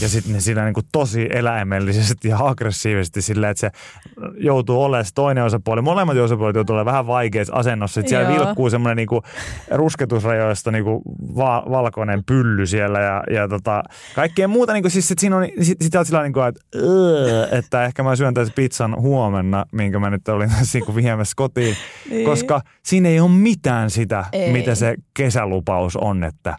[0.00, 3.70] Ja sitten ne sillä niin kuin tosi eläimellisesti ja aggressiivisesti sillä, että se
[4.36, 5.82] joutuu olemaan se toinen osapuoli.
[5.82, 8.00] Molemmat osapuolet joutuu olemaan vähän vaikeassa asennossa.
[8.00, 8.46] Että siellä Joo.
[8.46, 9.22] vilkkuu semmoinen niin kuin
[9.70, 11.02] rusketusrajoista niin kuin
[11.36, 13.82] va- valkoinen pylly siellä ja, ja tota,
[14.14, 14.72] kaikkea muuta.
[14.72, 16.60] Niin kuin, siis sit siinä on, sit, sit sillä niin kuin, että,
[17.56, 21.32] että ehkä mä syön tässä pizzan huomenna, minkä mä nyt olin tässä niin kuin viemässä
[21.36, 21.76] kotiin.
[22.10, 22.24] Niin.
[22.24, 24.52] Koska siinä ei ole mitään sitä, Ei.
[24.52, 26.56] mitä se kesälupaus on, että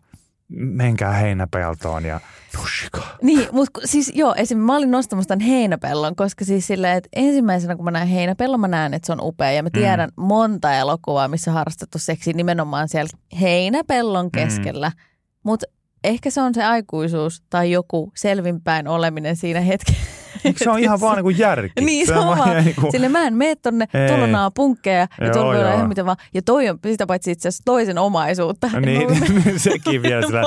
[0.49, 2.19] menkää heinäpeltoon ja
[2.57, 3.17] nussikaa.
[3.21, 4.57] Niin, mutta siis joo, esim.
[4.57, 8.67] mä olin nostamassa tämän heinäpellon, koska siis silleen, että ensimmäisenä kun mä näen heinäpellon, mä
[8.67, 9.51] näen, että se on upea.
[9.51, 10.23] Ja mä tiedän mm.
[10.23, 13.09] monta elokuvaa, missä on harrastettu seksi nimenomaan siellä
[13.41, 14.89] heinäpellon keskellä.
[14.89, 14.95] Mm.
[15.43, 15.65] Mutta
[16.03, 20.23] ehkä se on se aikuisuus tai joku selvinpäin oleminen siinä hetkessä.
[20.55, 21.81] Se on ihan vaan niin kuin järki.
[21.85, 22.63] Niin, se on vaan.
[22.63, 25.87] Niin kuin, Sille mä en mene tonne, tuolla on punkkeja ja tuolla voi olla ihan
[25.87, 26.17] mitä vaan.
[26.33, 28.69] Ja toi on sitä paitsi itse asiassa toisen omaisuutta.
[28.79, 30.43] niin, menen sekin vielä sillä.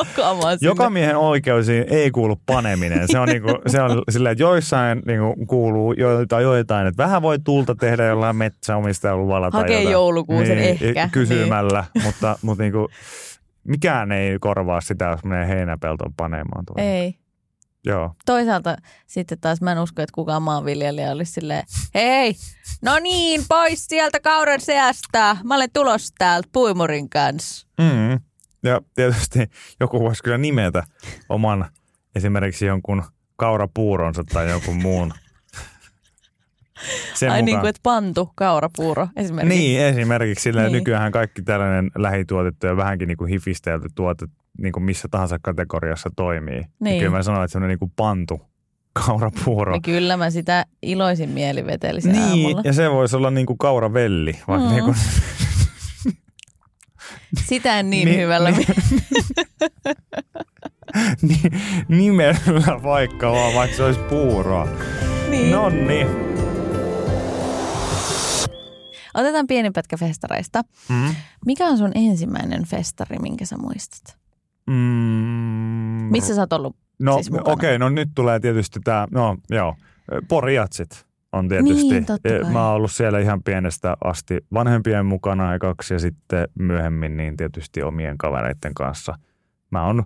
[0.61, 3.09] Joka miehen oikeuksiin ei kuulu paneminen.
[3.11, 7.39] Se on, niinku, se on silleen, että joissain niinku kuuluu joiltain, joitain, että vähän voi
[7.39, 9.93] tulta tehdä jollain metsäomistajaluvalla tai Hakee jotain.
[9.93, 12.89] joulukuusen ehkä, Kysymällä, mutta, mutta niinku,
[13.67, 16.64] mikään ei korvaa sitä, jos menee heinäpeltoon panemaan.
[16.67, 16.91] Tuolla.
[16.91, 17.19] Ei.
[17.85, 18.14] Joo.
[18.27, 21.64] Toisaalta sitten taas mä en usko, että kukaan maanviljelijä olisi silleen,
[21.95, 22.35] hei,
[22.83, 25.37] no niin, pois sieltä kauran seasta.
[25.45, 27.67] Mä olen tulossa täältä puimurin kanssa.
[27.81, 28.21] Mm.
[28.62, 29.39] Ja tietysti
[29.81, 30.83] joku voisi kyllä nimetä
[31.29, 31.71] oman
[32.14, 33.03] esimerkiksi jonkun
[33.37, 35.12] kaurapuuronsa tai jonkun muun.
[37.14, 37.45] Sen Ai mukaan.
[37.45, 39.59] niin kuin, että pantu kaurapuuro esimerkiksi.
[39.59, 40.72] Niin, esimerkiksi sillä Niin.
[40.72, 40.79] niin.
[40.81, 44.27] nykyään kaikki tällainen lähituotettu ja vähänkin niin kuin hifistelty tuote
[44.59, 46.55] niin kuin missä tahansa kategoriassa toimii.
[46.55, 46.68] Niin.
[46.81, 46.99] Niin.
[46.99, 48.41] Kyllä mä sanoin, että semmoinen niin kuin pantu
[49.07, 49.74] kaurapuuro.
[49.74, 52.61] Ja kyllä mä sitä iloisin mieli vetelisin Niin, aamulla.
[52.64, 54.72] ja se voisi olla niin kuin kauravelli, vaikka Mm.
[54.74, 54.97] niin kuin,
[57.47, 58.51] Sitä en niin, Niin, hyvällä.
[58.51, 58.66] niin.
[61.22, 61.51] ni-
[61.89, 64.68] nimellä vaikka vaan, vaikka se olisi puuroa.
[65.31, 65.51] niin.
[65.53, 66.07] No niin.
[69.17, 70.62] Otetaan pieni pätkä festareista.
[70.89, 71.14] Mm.
[71.47, 74.19] Mikä on sun ensimmäinen festari, minkä sä muistat?
[74.67, 74.75] Mm.
[76.11, 76.77] Missä sä oot ollut?
[76.99, 79.75] No siis okei, okay, no nyt tulee tietysti tämä, no joo,
[80.29, 81.91] Porijatsit on tietysti.
[81.91, 82.53] Niin.
[82.53, 87.83] Mä oon ollut siellä ihan pienestä asti vanhempien mukana ekaksi ja sitten myöhemmin niin tietysti
[87.83, 89.19] omien kavereiden kanssa.
[89.71, 90.05] Mä oon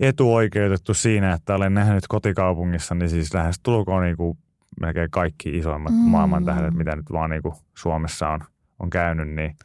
[0.00, 4.38] etuoikeutettu siinä, että olen nähnyt kotikaupungissa niin siis lähes tulkoon niin kuin
[4.80, 5.98] melkein kaikki isoimmat Mm.
[5.98, 8.40] maailman tähdet, mitä nyt vaan niin kuin Suomessa on,
[8.78, 9.56] on käynyt, niin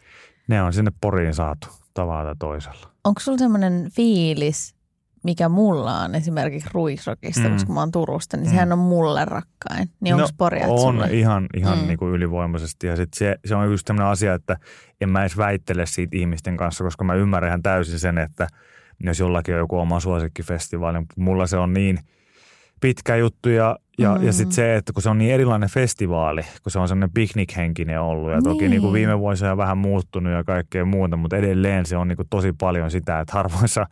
[0.48, 2.92] ne on sinne Poriin saatu tavalla toisella.
[3.04, 4.76] Onko sulla semmoinen fiilis,
[5.24, 7.52] mikä mulla on esimerkiksi Ruisrokista, mm.
[7.54, 8.50] Koska mä oon Turusta, niin Mm.
[8.52, 9.90] sehän on mulle rakkain.
[10.02, 11.08] Niin onko Porjat on sulle?
[11.12, 11.88] ihan, ihan Mm.
[11.88, 12.88] niin kuin ylivoimaisesti.
[12.88, 14.58] Ja sit se, se on just tämmöinen asia, että
[15.02, 18.48] en mä edes väittele siitä ihmisten kanssa, koska mä ymmärrän ihan täysin sen, että
[19.00, 22.00] jos jollakin on joku oma suosikkifestivaali, mutta mulla se on niin
[22.82, 24.26] pitkä juttu ja, ja, Mm.
[24.26, 28.02] ja sitten se, että kun se on niin erilainen festivaali, kun se on semmoinen piknikhenkinen
[28.02, 28.72] ollut ja toki Niin.
[28.72, 32.16] niin kuin viime vuosina on vähän muuttunut ja kaikkea muuta, mutta edelleen se on niin
[32.18, 33.88] kuin tosi paljon sitä, että harvoissa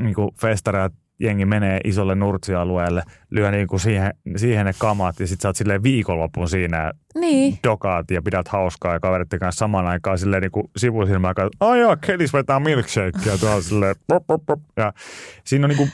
[0.00, 5.26] niin kuin festareilla jengi menee isolle nurtsialueelle, lyö niin kuin siihen, siihen ne kamat ja
[5.26, 7.58] sitten sä oot silleen viikonlopun siinä Niin.
[7.64, 11.80] dokaat ja pidät hauskaa ja kaveritten kanssa samaan aikaan silleen niin kuin sivusilmään, että ai
[11.80, 14.60] joo, Kelis vetää milkshakea tuolla silleen pop, pop, pop.
[14.76, 14.92] Ja
[15.44, 15.90] siinä on niin kuin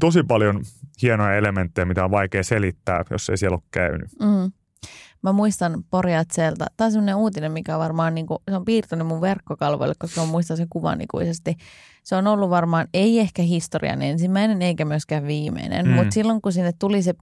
[0.00, 0.62] tosi paljon
[1.02, 4.08] hienoja elementtejä, mitä on vaikea selittää, jos ei siellä ole käynyt.
[4.20, 4.52] Mm.
[5.22, 6.66] Mä muistan Porjatselta.
[6.76, 10.20] Tämä on sellainen uutinen, mikä on varmaan, niin kuin, se on piirtynyt mun verkkokalvoille, koska
[10.20, 11.56] mä muistan sen kuvan ikuisesti.
[12.04, 15.92] Se on ollut varmaan, ei ehkä historian ensimmäinen, eikä myöskään viimeinen, mm.
[15.92, 17.14] Mutta silloin kun sinne tuli se,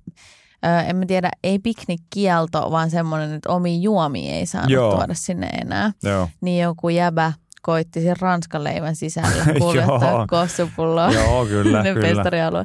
[0.87, 4.97] en mä tiedä, ei piknikkielto, vaan semmoinen, että omi juomia ei saanut Joo.
[4.97, 5.93] tuoda sinne enää.
[6.03, 7.33] Joo, Niin joku jäbä
[7.65, 12.65] koitti sen ranskan leivän sisällä kuljettaa kossupulloa joo kyllä, kyllä.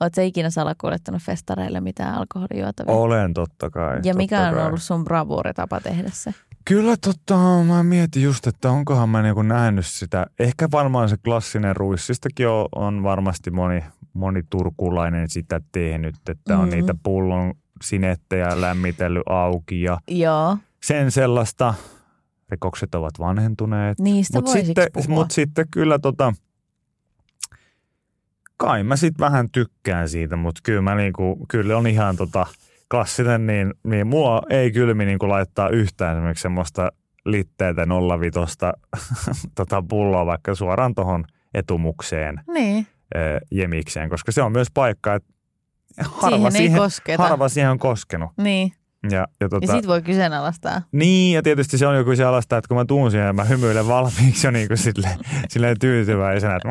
[0.00, 2.94] Oletko ikinä salakuljettanut festareille mitään alkoholijuotavia?
[2.94, 4.00] Olen totta kai.
[4.04, 4.66] Ja mikä totta on kai.
[4.66, 6.34] ollut sun bravuuritapa tehdä se?
[6.64, 10.26] Kyllä tota, mä mietin just, että onkohan mä niinku nähnyt sitä.
[10.38, 16.68] Ehkä varmaan se klassinen ruissistakin on, on varmasti moni, moni turkulainen sitä tehnyt, että on
[16.68, 16.74] Mhm.
[16.76, 21.74] niitä pullon sinettejä lämmitellyt auki ja Joo, sen sellaista.
[22.50, 23.98] Rikokset ovat vanhentuneet.
[23.98, 25.14] niistä Mutta voisiko sitten, puhua?
[25.14, 26.32] mut sitten kyllä tota,
[28.56, 32.46] kai mä sitten vähän tykkään siitä, mutta kyllä mä niinku, kyllä on ihan tota
[32.90, 36.92] klassinen, niin, niin mua ei kylmi niinku laittaa yhtään esimerkiksi semmoista
[37.24, 37.86] litteitä
[38.20, 38.38] 05
[39.56, 41.24] tota pulloa vaikka suoraan tuohon
[41.54, 42.86] etumukseen Niin,
[43.16, 45.32] ö, jemikseen, koska se on myös paikka, että
[46.00, 47.22] harva siihen, siihen, ei kosketa.
[47.22, 48.30] harva siihen on koskenut.
[48.36, 48.72] Niin,
[49.10, 50.82] Ja, ja, tota, Ja sit voi kyseenalaistaa.
[50.92, 53.88] Niin, ja tietysti se on joku sellaista, että kun mä tuun siihen ja mä hymyilen
[53.88, 56.68] valmiiksi jo niin kuin silleen, silleen tyytyväisenä, että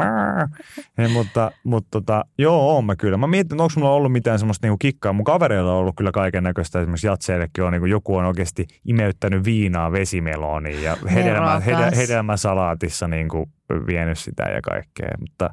[0.98, 3.18] ja, mutta, mutta tota, joo, oon mä kyllä.
[3.18, 5.14] Mä mietin, että onko mulla ollut mitään semmoista niin kikkaa.
[5.14, 6.80] Mun kavereilla on ollut kyllä kaiken näköistä.
[6.80, 11.98] Esimerkiksi jatseillekin on niin kuin joku on oikeasti imeyttänyt viinaa vesimeloniin ja hedelmä, Nerokas.
[11.98, 13.46] hedelmäsalaatissa niin kuin
[13.88, 15.50] vienyt sitä ja kaikkea, mutta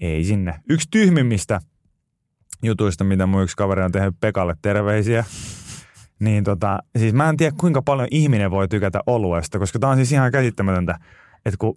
[0.00, 0.54] ei sinne.
[0.68, 1.60] Yksi tyhmimmistä
[2.62, 5.24] jutuista, mitä mun yksi kaveri on tehnyt Pekalle terveisiä,
[6.20, 9.96] niin tota, siis mä en tiedä kuinka paljon ihminen voi tykätä oluesta, koska tää on
[9.96, 10.98] siis ihan käsittämätöntä,
[11.46, 11.76] että kun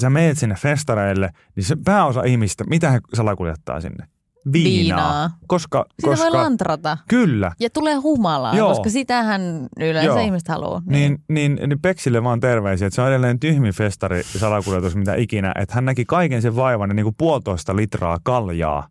[0.00, 4.06] sä meet sinne festareille, niin se pääosa ihmistä, mitä he salakuljettaa sinne?
[4.52, 4.72] Viinaa.
[4.72, 5.30] Viinaa.
[5.46, 6.98] Koska, Sitä koska voi lantrata.
[7.08, 8.68] kyllä, Ja tulee humalaa, Joo.
[8.68, 9.42] koska sitähän
[9.80, 10.18] yleensä Joo.
[10.18, 10.82] ihmiset haluaa.
[10.86, 15.52] niin, niin, niin Peksille vaan terveisiä, että se on edelleen tyhmin festari salakuljetus mitä ikinä,
[15.58, 18.88] että hän näki kaiken sen vaivan niin kuin puolitoista litraa kaljaa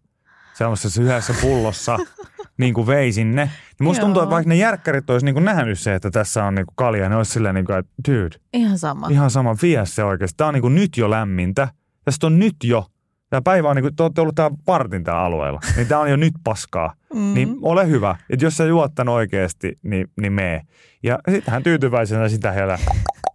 [0.53, 1.97] sellaisessa yhdessä pullossa
[2.59, 3.45] niin kuin vei sinne.
[3.45, 6.55] Niin musta tuntuu, että vaikka ne järkkärit olisi niin kuin nähnyt se, että tässä on
[6.55, 9.07] niin kuin kaljaa, ne olisi silleen niin kuin, että dude, Ihan sama.
[9.09, 10.37] ihan sama, vie se oikeasti.
[10.37, 11.67] Tämä on niin kuin nyt jo lämmintä.
[12.05, 12.85] Tästä on nyt jo.
[13.29, 15.59] Tämä päivä on niin kuin, te olette ollut täällä vartin täällä alueella.
[15.75, 16.93] Niin tämä on jo nyt paskaa.
[17.13, 17.33] Mm.
[17.33, 18.15] Niin ole hyvä.
[18.29, 20.61] Että jos sä juot tän oikeasti, niin, niin mee.
[21.03, 22.79] Ja sitten hän tyytyväisenä sitä heillä.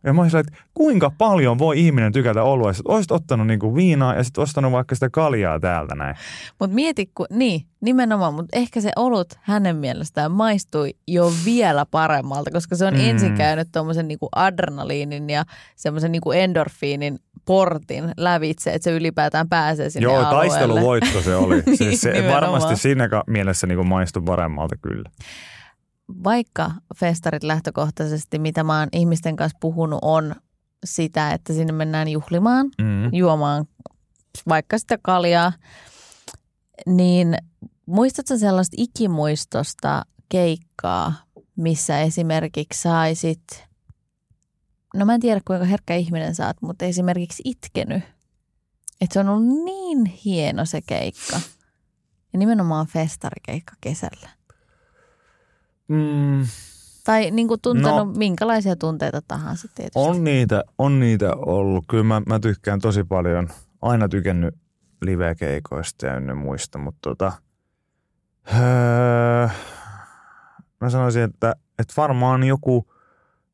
[0.05, 2.81] Ja mä olisin, että kuinka paljon voi ihminen tykätä oluesta.
[2.81, 6.17] Että olisit ottanut niinku viinaa ja sitten ostanut vaikka sitä kaljaa täältä näin.
[6.61, 12.51] Mutta mieti, kun, niin, nimenomaan, mutta ehkä se olut hänen mielestään maistui jo vielä paremmalta,
[12.51, 13.01] koska se on Mm.
[13.01, 15.45] ensin käynyt tuommoisen niinku adrenaliinin ja
[15.77, 20.35] semmoisen niinku endorfiinin portin lävitse, että se ylipäätään pääsee sinne Joo, alueelle.
[20.37, 21.63] taisteluvoitto se oli.
[21.67, 22.41] Niin, siis se nimenomaan.
[22.53, 25.11] varmasti siinä mielessä niinku maistui paremmalta kyllä.
[26.25, 30.35] Vaikka festarit lähtökohtaisesti, mitä mä oon ihmisten kanssa puhunut, on
[30.85, 33.15] sitä, että sinne mennään juhlimaan, Mm.
[33.15, 33.65] juomaan
[34.49, 35.53] vaikka sitä kaljaa,
[36.87, 37.37] niin
[37.87, 41.13] muistatko sellaista ikimuistosta keikkaa,
[41.57, 43.45] missä esimerkiksi saisit,
[44.95, 48.03] no mä en tiedä kuinka herkkä ihminen saat, mutta esimerkiksi itkenyt.
[49.01, 51.41] Että se on ollut niin hieno se keikka.
[52.33, 54.29] Ja nimenomaan festarikeikka kesällä.
[55.89, 56.47] Mm.
[57.05, 58.05] Tai niin kuin tuntenut No.
[58.17, 59.99] minkälaisia tunteita tahansa tietysti.
[59.99, 61.85] On niitä, on niitä ollut.
[61.91, 63.49] Kyllä mä, mä tykkään tosi paljon,
[63.83, 64.55] aina tykännyt
[65.03, 67.33] live-keikoista ja ynnä muista, mutta tota,
[68.55, 69.49] öö,
[70.81, 72.93] mä sanoisin, että, että varmaan joku,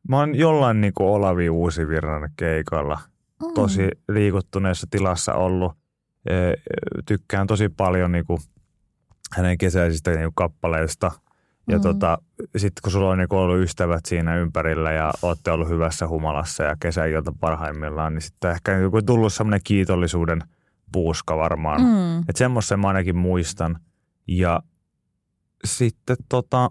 [0.08, 2.98] mä oon jollain niin kuin Olavi Uusivirran keikalla
[3.42, 3.54] Mm.
[3.54, 5.72] tosi liikuttuneessa tilassa ollut.
[6.30, 6.54] Ee,
[7.06, 8.38] Tykkään tosi paljon niin kuin
[9.36, 11.10] hänen kesäisistä niin kuin kappaleista.
[11.70, 11.82] Ja Mm.
[11.82, 12.18] tota,
[12.56, 16.76] sitten kun sulla on niin ollut ystävät siinä ympärillä ja olette ollut hyvässä humalassa ja
[16.80, 20.40] kesäilta parhaimmillaan, niin sitten ehkä joku tullut semmoinen kiitollisuuden
[20.92, 21.80] puuska varmaan.
[21.80, 21.86] Mm.
[21.86, 22.18] Mm.
[22.18, 23.78] Että semmoisen mä ainakin muistan.
[24.28, 24.60] Ja
[25.64, 26.68] sitten tota,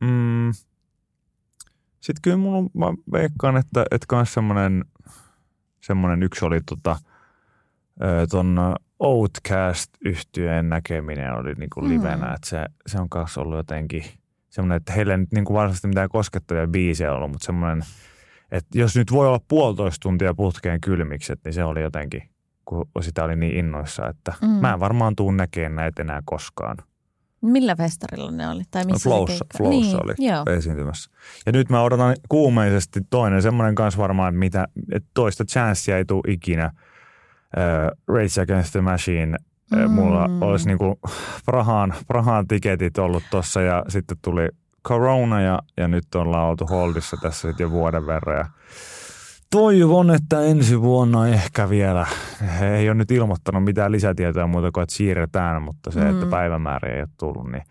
[0.00, 0.52] mm,
[2.00, 4.84] sitten kyllä mulla, on- mä veikkaan, että, että kans semmoinen,
[5.80, 6.96] semmoinen yksi oli tota,
[8.30, 11.88] ton outcast yhtyeen näkeminen oli niinku Mm.
[11.88, 14.04] livenä, että se, se on kanssa ollut jotenkin
[14.50, 17.82] semmoinen, että heillä ei nyt niinku varsinaisesti mitään koskettavia biisejä ollut, mutta semmoinen,
[18.50, 22.22] että jos nyt voi olla puolitoista tuntia putkeen kylmikset, niin se oli jotenkin,
[22.64, 24.48] kun sitä oli niin innoissa, että mm.
[24.48, 26.76] Mä en varmaan tuu näkemään näitä enää koskaan.
[27.42, 28.62] Millä festarilla ne oli?
[28.70, 29.44] Tai missä se Flowssa?
[29.56, 30.44] Flowssa niin, oli Joo.
[30.56, 31.10] esiintymässä.
[31.46, 36.04] Ja nyt mä odotan kuumeisesti toinen, semmoinen kanssa varmaan, että mitä, että toista chanssia ei
[36.04, 36.72] tule ikinä.
[37.56, 39.36] Uh, Rage Against the Machine.
[39.70, 39.90] Mm.
[39.90, 40.98] Mulla olisi niinku
[41.46, 44.48] Prahaan, Prahaan tiketit ollut tossa ja sitten tuli
[44.88, 48.36] Corona ja, ja nyt ollaan oltu holdissa tässä sitten jo vuoden verran.
[48.36, 48.46] Ja
[49.50, 52.06] toivon, että ensi vuonna ehkä vielä.
[52.60, 56.30] He ei ole nyt ilmoittanut mitään lisätietoja muuta kuin, että siirretään, mutta se, että Mm.
[56.30, 57.62] päivämäärä ei ole tullut, niin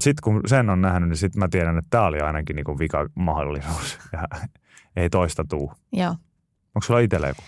[0.00, 3.08] sitten kun sen on nähnyt, niin sitten mä tiedän, että tämä oli ainakin niinku vika
[3.14, 4.28] mahdollisuus ja
[4.96, 5.72] ei toista tuu.
[5.92, 6.10] Joo.
[6.74, 7.42] Onko sulla itsellä joku?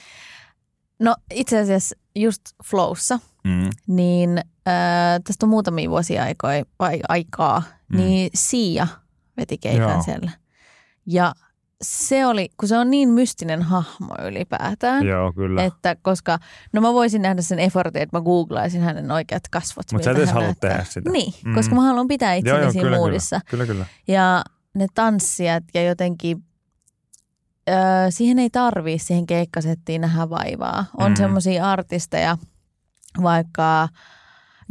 [1.00, 3.70] No itse asiassa just Flowssa, Mm.
[3.86, 4.44] niin äh,
[5.24, 7.96] tästä on muutamia vuosia aikoi, vai, aikaa, Mm.
[7.96, 8.86] niin Sia
[9.36, 10.02] veti keikan Joo.
[10.02, 10.30] siellä.
[11.06, 11.32] Ja
[11.82, 15.64] se oli, kun se on niin mystinen hahmo ylipäätään, Joo, kyllä.
[15.64, 16.38] että koska,
[16.72, 19.92] no mä voisin nähdä sen effortin, että mä googlaisin hänen oikeat kasvot.
[19.92, 21.10] Mut sä et edes halua tehdä sitä.
[21.10, 21.54] Niin, Mm.
[21.54, 23.40] koska mä haluan pitää itseni siinä kyllä, moodissa.
[23.50, 23.86] kyllä, kyllä, kyllä.
[24.08, 24.44] Ja
[24.74, 26.44] ne tanssijat ja jotenkin,
[27.70, 27.76] öö,
[28.10, 30.84] siihen ei tarvii siihen keikkasettiin nähdä vaivaa.
[30.96, 31.12] On Mm.
[31.12, 31.16] mm.
[31.16, 32.38] semmoisia artisteja,
[33.22, 33.88] vaikka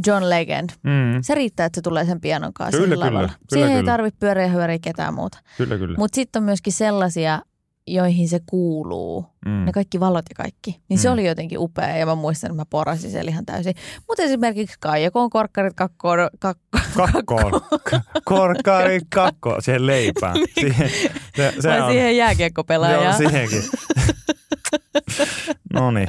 [0.07, 0.69] John Legend.
[0.83, 1.21] Mm.
[1.21, 3.27] Se riittää, että se tulee sen pianon kanssa Kyllä, sillä kyllä, lavalla.
[3.27, 3.91] kyllä, Siihen ei kyllä.
[3.91, 5.37] tarvitse pyöriä hyöriä ketään muuta.
[5.57, 5.97] Kyllä, kyllä.
[5.97, 7.41] Mutta sitten on myöskin sellaisia
[7.87, 9.65] joihin se kuuluu, Mm.
[9.65, 11.13] ne kaikki valot ja kaikki, niin se Mm.
[11.13, 13.73] oli jotenkin upea ja mä muistan, että mä porasin sen ihan täysin.
[14.07, 17.51] Mutta esimerkiksi Kaijakon korkkarit kakkoon, kakko, Kakkoon.
[17.61, 19.61] K- Korkkari kakko.
[19.61, 20.35] Siihen leipään.
[20.59, 20.89] Siihen,
[21.35, 23.17] se, se vai on, siihen Joo, jääkiekkopelaajaan.
[23.17, 23.63] siihenkin.
[25.73, 26.07] no niin.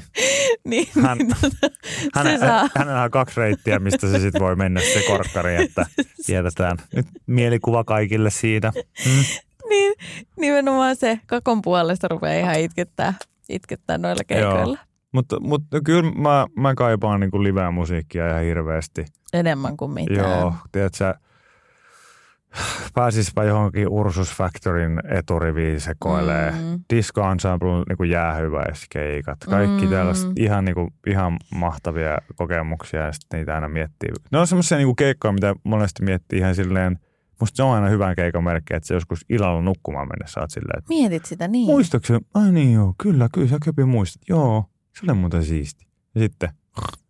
[0.65, 2.69] niin, Hän- niin, tota, se saa.
[2.77, 5.87] hänellä on kaksi reittiä, mistä se sitten voi mennä se korkkari, että
[6.27, 6.77] tiedetään.
[6.95, 8.73] Nyt mielikuva kaikille siitä.
[9.07, 9.25] Mm.
[9.71, 9.95] niin,
[10.37, 13.15] nimenomaan se kakon puolesta rupeaa ihan itkettää,
[13.49, 14.79] itkettää noilla keikoilla.
[15.13, 19.05] Mutta, mutta kyllä mä, mä kaipaan niin liveä musiikkia ihan hirveästi.
[19.33, 20.41] Enemmän kuin mitään.
[20.41, 21.15] Joo, tiedätkö,
[22.95, 26.51] pääsispä johonkin Ursus Factorin eturiviin sekoilee.
[26.51, 26.81] Mm.
[26.95, 29.39] Disco Ensemble niin jäähyväiskeikat.
[29.51, 29.91] Kaikki Mm.
[29.91, 34.09] tällaista ihan, niin kuin, ihan mahtavia kokemuksia ja sitten niitä aina miettii.
[34.33, 36.99] Ne on semmoisia niin keikkoja, mitä monesti miettii ihan silleen,
[37.41, 40.79] musta se on aina hyvän keikan merkki, että se joskus illalla nukkumaan mennessä oot silleen,
[40.79, 41.67] että Mietit sitä niin.
[41.67, 44.23] muistaakseni, ai niin joo, kyllä, kyllä sä köpi muistat.
[44.29, 44.65] Joo,
[44.99, 45.87] se oli muuten siisti.
[46.15, 46.49] Ja sitten,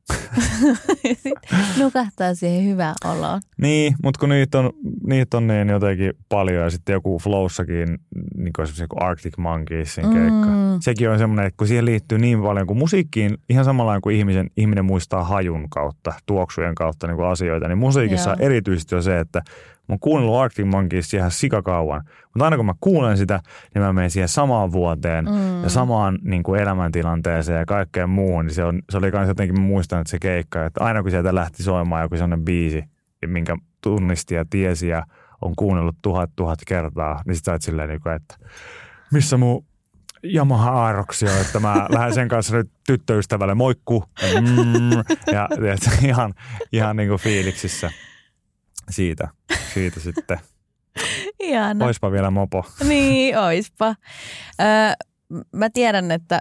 [1.22, 3.40] Sitten Nukahtaa siihen hyvään oloon.
[3.58, 4.72] Niin, mutta kun niitä on,
[5.06, 7.98] niitä on niin jotenkin paljon ja sitten joku Flowssakin,
[8.36, 10.46] niin kuin esimerkiksi joku Arctic Monkeysin keikka.
[10.46, 10.80] Mm.
[10.80, 14.50] Sekin on semmoinen, että kun siihen liittyy niin paljon kuin musiikkiin, ihan samalla kuin ihmisen,
[14.56, 18.36] ihminen muistaa hajun kautta, tuoksujen kautta niin kuin asioita, niin musiikissa Joo.
[18.36, 19.42] on erityisesti on se, että
[19.88, 23.40] mä oon kuunnellut Arctic Monkeys ihan sikakauan, mutta aina kun mä kuulen sitä,
[23.74, 25.62] niin mä menen siihen samaan vuoteen Mm.
[25.62, 29.60] ja samaan niin kuin elämäntilanteeseen ja kaikkeen muuhun, niin se, on, se oli myös jotenkin,
[29.60, 32.84] mä muistan, että se keikka, että aina kun sieltä lähti soimaan joku sellainen biisi,
[33.26, 35.06] minkä tunnisti ja tiesi ja
[35.42, 38.36] on kuunnellut tuhat tuhat kertaa, niin sitten sä oot silleen, niin kuin, että
[39.12, 39.64] missä mun
[40.34, 44.04] Yamaha Aeroksi on, että mä lähden sen kanssa nyt tyttöystävälle moikku.
[44.40, 44.90] Mm,
[45.32, 46.34] ja tiedätkö, ihan,
[46.72, 47.90] ihan niin kuin fiiliksissä
[48.90, 49.28] siitä,
[49.74, 50.38] siitä sitten.
[51.40, 51.84] Ihana.
[51.84, 52.64] Oispa vielä mopo.
[52.88, 53.94] Niin, oispa.
[54.60, 55.06] Öö,
[55.52, 56.40] mä tiedän, että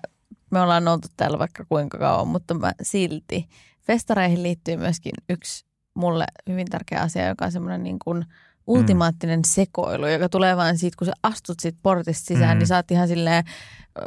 [0.51, 3.49] me ollaan oltu täällä vaikka kuinka kauan, mutta mä silti.
[3.81, 8.25] Festareihin liittyy myöskin yksi mulle hyvin tärkeä asia, joka on semmoinen niin kuin
[8.67, 12.59] ultimaattinen sekoilu, joka tulee vain siitä, kun sä astut siitä portista sisään, Mm.
[12.59, 13.43] niin sä oot ihan silleen,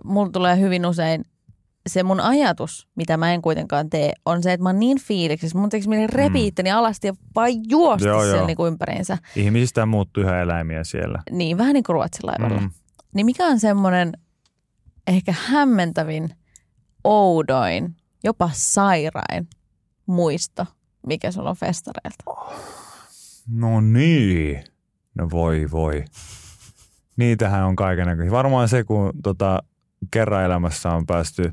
[0.04, 1.24] mulla tulee hyvin usein
[1.88, 5.58] se mun ajatus, mitä mä en kuitenkaan tee, on se, että mä oon niin fiiliksissä.
[5.58, 8.46] Mun tekisi mieli repiä itteni alasti ja vain juosta Joo, sen joo.
[8.46, 9.18] niin kuin ympäriinsä.
[9.36, 11.22] Ihmisistä muuttuu yhä eläimiä siellä.
[11.30, 12.60] Niin, vähän niin kuin Ruotsilaivalla.
[12.60, 12.70] Mm.
[13.14, 14.12] Niin mikä on semmoinen
[15.06, 16.30] ehkä hämmentävin,
[17.04, 19.48] oudoin, jopa sairain
[20.06, 20.66] muisto,
[21.06, 22.24] mikä sulla on festareilta?
[23.48, 24.64] No niin.
[25.14, 26.04] No voi voi.
[27.16, 29.62] Niitähän on kaiken Varmaan se, kun tota,
[30.10, 31.52] kerran elämässä on päästy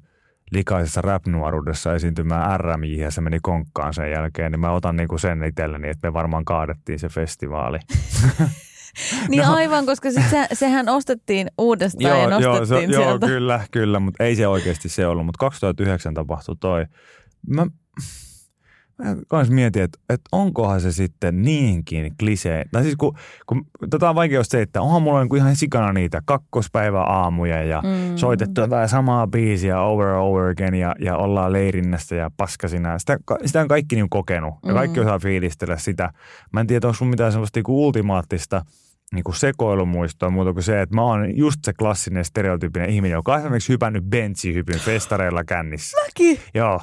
[0.52, 5.44] likaisessa rap-nuoruudessa esiintymään RMJ ja se meni konkkaan sen jälkeen, niin mä otan niinku sen
[5.44, 7.80] itselleni, että me varmaan kaadettiin se festivaali.
[9.30, 9.56] Niin No.
[9.56, 13.28] aivan, koska sit se, sehän ostettiin uudestaan ja joo, nostettiin se, joo, sieltä.
[13.28, 15.26] kyllä, kyllä, mutta ei se oikeasti se ollut.
[15.26, 16.86] Mutta 2009 tapahtui toi.
[17.48, 17.66] Mä,
[18.98, 22.66] mä kans mietin, että, että onkohan se sitten niinkin klisee.
[22.72, 26.22] Tai siis kun, kun tota on vaikea se, että onhan mulla niinku ihan sikana niitä
[26.26, 28.18] kakkospäivä aamuja ja mm.
[28.18, 33.00] soitettu jotain samaa biisiä over and over again ja, ja ollaan leirinnässä ja paskasina.
[33.00, 35.06] Sitä, sitä on kaikki niinku kokenut ja kaikki Mm.
[35.06, 36.10] osaa fiilistellä sitä.
[36.54, 38.66] Mä en tiedä, onko sun mitään semmoista niinku ultimaattista
[39.14, 43.34] niin kuin sekoilumuistoa muuta kuin se, että mä oon just se klassinen stereotyyppinen ihminen, joka
[43.34, 45.98] on esimerkiksi hypännyt benchihypyn festareilla kännissä.
[46.06, 46.82] Mäkin, Joo,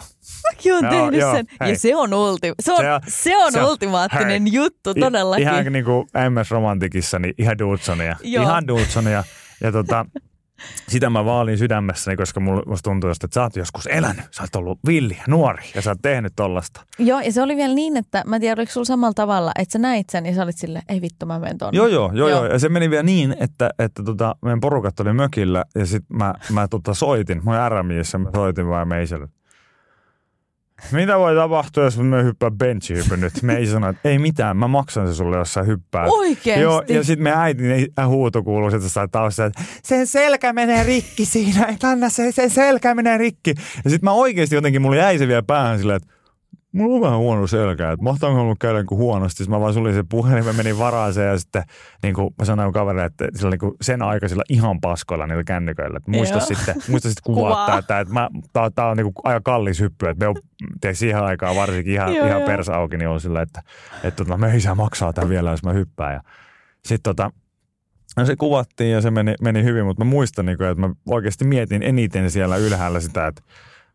[0.51, 1.47] mäkin on Joo, tehnyt joo, sen.
[1.61, 1.71] hei.
[1.71, 4.53] Ja se on, ulti, se on, Se on- se on, se ultimaattinen hei.
[4.53, 5.43] juttu todellakin.
[5.49, 8.17] ihan niin kuin MS Romantikissa, niin ihan Dudsonia.
[8.23, 8.43] Joo.
[8.45, 9.25] Ihan Dudsonia.
[9.61, 10.07] Ja tota,
[10.89, 14.25] sitä mä vaalin sydämessäni, koska mulla, musta tuntuu, että sä oot joskus elänyt.
[14.31, 16.81] Sä oot ollut villi ja nuori ja sä oot tehnyt tollasta.
[16.99, 19.73] Joo, ja se oli vielä niin, että mä en tiedä, oliko sulla samalla tavalla, että
[19.73, 21.77] sä näit sen ja sä olit silleen, ei vittu, mä menen tonne.
[21.77, 22.47] Joo, joo, joo, Joo.
[22.47, 26.35] Ja se meni vielä niin, että, että tota, meidän porukat oli mökillä ja sitten mä,
[26.53, 27.41] mä tota soitin.
[27.45, 29.29] Mä olin RMIssä, mä soitin vaan Meiselle.
[30.93, 33.43] Mitä voi tapahtua, jos me hyppää benchihypyn nyt?
[33.43, 36.09] Me ei sano, että ei mitään, mä maksan se sulle, jos sä hyppäät.
[36.11, 36.63] Oikeesti?
[36.63, 37.67] Joo, ja sitten meidän äitin
[38.07, 42.95] huuto kuuluu sieltä taustalla, että sen selkä menee rikki siinä, et anna se, sen selkä
[42.95, 43.55] menee rikki.
[43.85, 46.15] Ja sitten mä oikeasti jotenkin, mulla jäi se vielä päähän silleen, että
[46.73, 49.39] mulla on vähän huono selkä, että mahtaako mulla käydä niin kuin huonosti.
[49.39, 51.63] Sitten mä vaan sulin se puhelin, mä menin varaaseen ja sitten
[52.03, 55.97] niin kuin mä sanoin kaverille, että sillä niin kuin sen aikaisilla ihan paskoilla niillä kännyköillä.
[55.97, 56.47] Että muista Joo.
[56.47, 57.51] sitten, muista sitten kuvaa.
[57.51, 57.79] Kuvaa.
[57.79, 60.37] Että, että mä, tää, tää on niin kuin aika kallis hyppy, että me on
[60.81, 63.63] tiedätkö, siihen aikaan varsinkin ihan, Joo, ihan persa auki, niin on sillä, että,
[64.05, 66.13] että tota, me ei saa maksaa tämän vielä, jos mä hyppään.
[66.13, 66.21] Ja
[66.85, 67.31] sitten tota,
[68.17, 70.95] no se kuvattiin ja se meni, meni hyvin, mutta mä muistan, niin kuin, että mä
[71.09, 73.43] oikeasti mietin eniten siellä ylhäällä sitä, että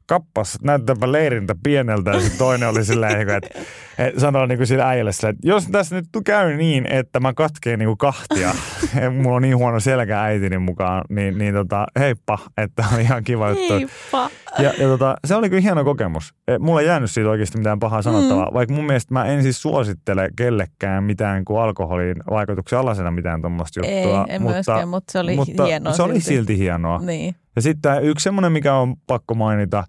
[0.07, 2.11] kappas, näyttääpä leirintä pieneltä.
[2.11, 3.59] Ja toinen oli silleen, niinku, että
[3.97, 7.33] et sanoi niin kuin sille äijälle silleen, että jos tässä nyt käy niin, että mä
[7.33, 8.51] katkeen niin kuin kahtia,
[9.21, 13.49] mulla on niin huono selkä äitini mukaan, niin, niin tota, heippa, että on ihan kiva
[13.49, 13.73] juttu.
[13.73, 14.29] Heippa.
[14.59, 16.33] Ja, ja tota, se oli kyllä hieno kokemus.
[16.47, 18.53] E, Mulla ei jäänyt siitä oikeasti mitään pahaa sanottavaa, mm.
[18.53, 23.81] vaikka mun mielestä mä en siis suosittele kellekään mitään kuin alkoholin vaikutuksen alasena mitään tuommoista
[23.83, 24.25] Ei, juttua.
[24.29, 26.25] en myöskään, mutta se oli mutta hienoa se oli silti.
[26.25, 26.99] silti hienoa.
[26.99, 27.35] Niin.
[27.55, 29.83] Ja sitten yksi semmoinen, mikä on pakko mainita,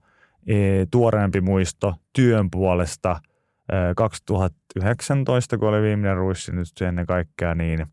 [0.90, 3.20] tuoreempi muisto työn puolesta
[3.68, 7.86] e, 2019, kun oli viimeinen ruissi nyt ennen kaikkea, niin e,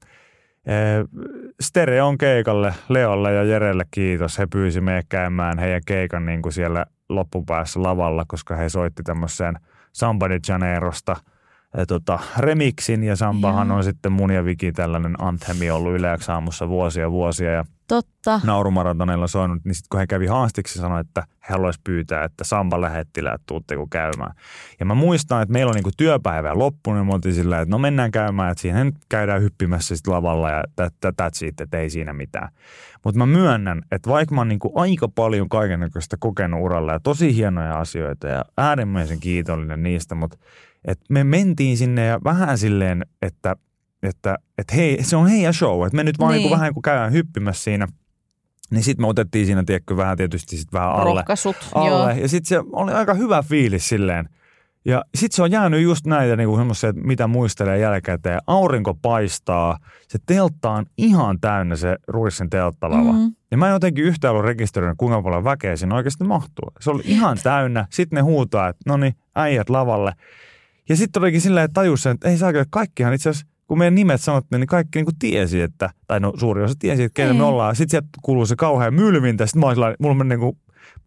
[1.62, 4.40] Stereon keikalle, Leolle ja Jerelle kiitos.
[4.40, 9.56] He pyysi meidät käymään heidän keikan niin kuin siellä loppupäässä lavalla, koska he soitti tämmöiseen
[9.94, 11.16] Samba de Janeirosta
[11.88, 13.78] tota, remixin ja Sambahan Joo.
[13.78, 18.42] on sitten mun ja Viki tällainen anthemi ollut Yleäksi aamussa vuosia vuosia ja Totta.
[18.44, 22.82] naurumaratonilla soinut, niin sitten kun he kävi haastiksi, sanoi, että he haluaisi pyytää, että Samba
[22.82, 24.36] lähettiläät tuutteko käymään.
[24.80, 27.78] Ja mä muistan, että meillä on niinku työpäivä loppunut, ja me oltiin sillä, että no
[27.78, 30.64] mennään käymään, että siihen käydään hyppimässä sit lavalla ja
[31.06, 32.50] that's it, että ei siinä mitään.
[33.04, 37.36] Mutta mä myönnän, että vaikka mä oon niinku aika paljon kaikennäköistä kokenut uralla ja tosi
[37.36, 40.38] hienoja asioita ja äärimmäisen kiitollinen niistä, mutta
[40.86, 43.56] et me mentiin sinne ja vähän silleen, että
[44.04, 46.42] että, että hei, se on heidän show, että me nyt vaan niin.
[46.42, 46.52] Niin.
[46.52, 47.88] vähän kun käydään hyppimässä siinä,
[48.72, 51.04] niin sitten me otettiin siinä, tiedätkö, vähän tietysti sit vähän alle.
[51.04, 51.56] Rohkaisut.
[51.74, 52.12] alle.
[52.12, 52.22] Joo.
[52.22, 54.30] Ja sitten se oli aika hyvä fiilis silleen.
[54.86, 56.50] Ja sitten se on jäänyt just näitä niin
[56.90, 58.40] että mitä muistelee jälkikäteen.
[58.48, 59.78] Aurinko paistaa,
[60.08, 63.12] se teltta on ihan täynnä se Ruissin telttalava.
[63.12, 63.20] Mm.
[63.20, 63.36] Mm.
[63.52, 66.72] Ja mä en jotenkin yhtään ollut rekisteröinyt, kuinka paljon väkeä siinä oikeasti mahtuu.
[66.80, 67.88] Se oli ihan täynnä.
[67.90, 70.14] Sitten ne huutaa, että no niin, äijät lavalle.
[70.90, 73.96] Ja sitten olikin silleen, että tajus sen, että ei saa kaikkihan itse asiassa, kun meidän
[73.96, 77.34] nimet sanottiin, niin kaikki niin kuin tiesi, että, tai no suuri osa tiesi, että ketä
[77.34, 77.46] me Ei.
[77.46, 77.76] ollaan.
[77.76, 79.46] Sitten sieltä kuuluu se kauhean mylvintä.
[79.46, 80.58] Sitten mä olin sellainen, mulla meni niin kuin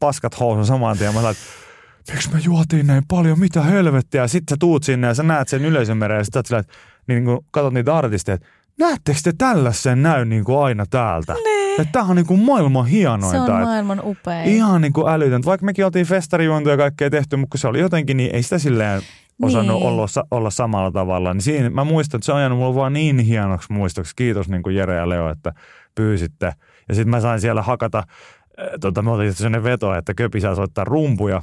[0.01, 1.15] paskat housun saman tien.
[1.15, 4.27] Mä olin, että miksi me juotiin näin paljon, mitä helvettiä.
[4.29, 6.73] Sitten sä tuut sinne ja sä näet sen yleisön mereen ja sitten sä sillä, että
[7.09, 8.47] niin kun katsot niitä artisteja, että
[8.79, 11.35] näettekö te tällaisen näy niin kuin aina täältä?
[11.79, 13.29] Että tämähän on niin kuin maailman Se hienointa.
[13.29, 14.43] on että- maailman upea.
[14.43, 15.47] Ihan niin kuin älytöntä.
[15.47, 18.59] Vaikka mekin oltiin festarijuontoja ja kaikkea tehty, mutta kun se oli jotenkin, niin ei sitä
[18.59, 19.03] silleen
[19.43, 19.87] osannut Niin.
[19.89, 21.35] olla, olla samalla tavalla.
[21.35, 24.13] Niin siinä, mä muistan, että se on jäänyt mulle vaan niin hienoksi muistoksi.
[24.17, 25.53] Kiitos niin kuin Jere ja Leo, että
[25.95, 26.53] pyysitte.
[26.89, 30.55] Ja sitten mä sain siellä hakata, äh, tota, me oltiin sellainen veto, että Köpi saa
[30.55, 31.43] soittaa rumpuja.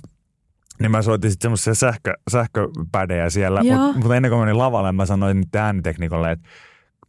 [0.80, 5.06] Niin mä soitin sitten semmoisia sähkö, sähköpädejä siellä, mutta mut ennen kuin menin lavalle, mä
[5.06, 6.50] sanoin nyt ääniteknikolle, että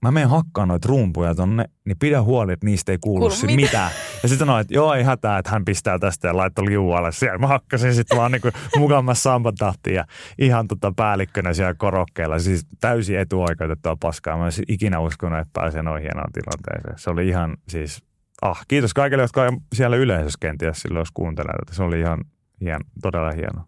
[0.02, 3.56] mä menen hakkaan noita rumpuja tonne, niin pidä huoli, että niistä ei kuulu Kuulu sit
[3.56, 3.90] mitään.
[4.22, 7.38] Ja sitten sanoin, että joo, ei hätää, että hän pistää tästä ja laittoi liualle siellä.
[7.38, 10.04] Mä hakkasin sitten vaan niinku mukamassa sambatahtiin ja
[10.38, 12.38] ihan tota päällikkönä siellä korokkeella.
[12.38, 14.36] Siis täysin etuoikeutettua paskaa.
[14.36, 16.98] Mä en ikinä uskonut, että pääsee noin hienoon tilanteeseen.
[16.98, 18.02] Se oli ihan siis,
[18.42, 21.76] ah, kiitos kaikille, jotka on siellä yleisössä kenties silloin, jos kuuntelee tätä.
[21.76, 22.24] Se oli ihan
[22.60, 23.64] hien, todella hieno.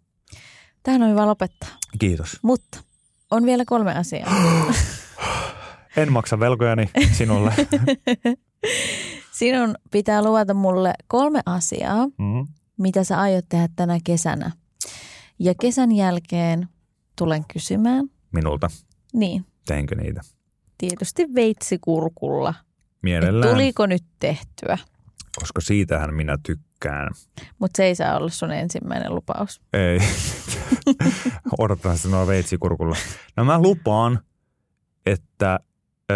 [0.83, 1.69] Tähän on hyvä lopettaa.
[1.99, 2.39] Kiitos.
[2.43, 2.81] Mutta
[3.31, 4.31] on vielä kolme asiaa.
[6.03, 7.53] En maksa velkojani sinulle.
[9.33, 12.47] Sinun pitää luvata mulle kolme asiaa, Mm.
[12.79, 14.51] mitä sä aiot tehdä tänä kesänä.
[15.39, 16.69] Ja kesän jälkeen
[17.19, 18.69] tulen kysymään, Minulta.
[19.15, 20.21] niin, Teinkö niitä?
[20.79, 22.55] tietysti veitsikurkulla,
[23.03, 24.79] Mielellään, tuliko nyt tehtyä.
[25.41, 27.09] koska siitähän minä tykkään.
[27.59, 29.61] Mutta se ei saa olla sun ensimmäinen lupaus.
[29.73, 29.99] Ei.
[31.59, 32.97] Odotan noin veitsikurkulla.
[33.37, 34.21] No mä lupaan,
[35.07, 35.61] että
[36.13, 36.15] ö,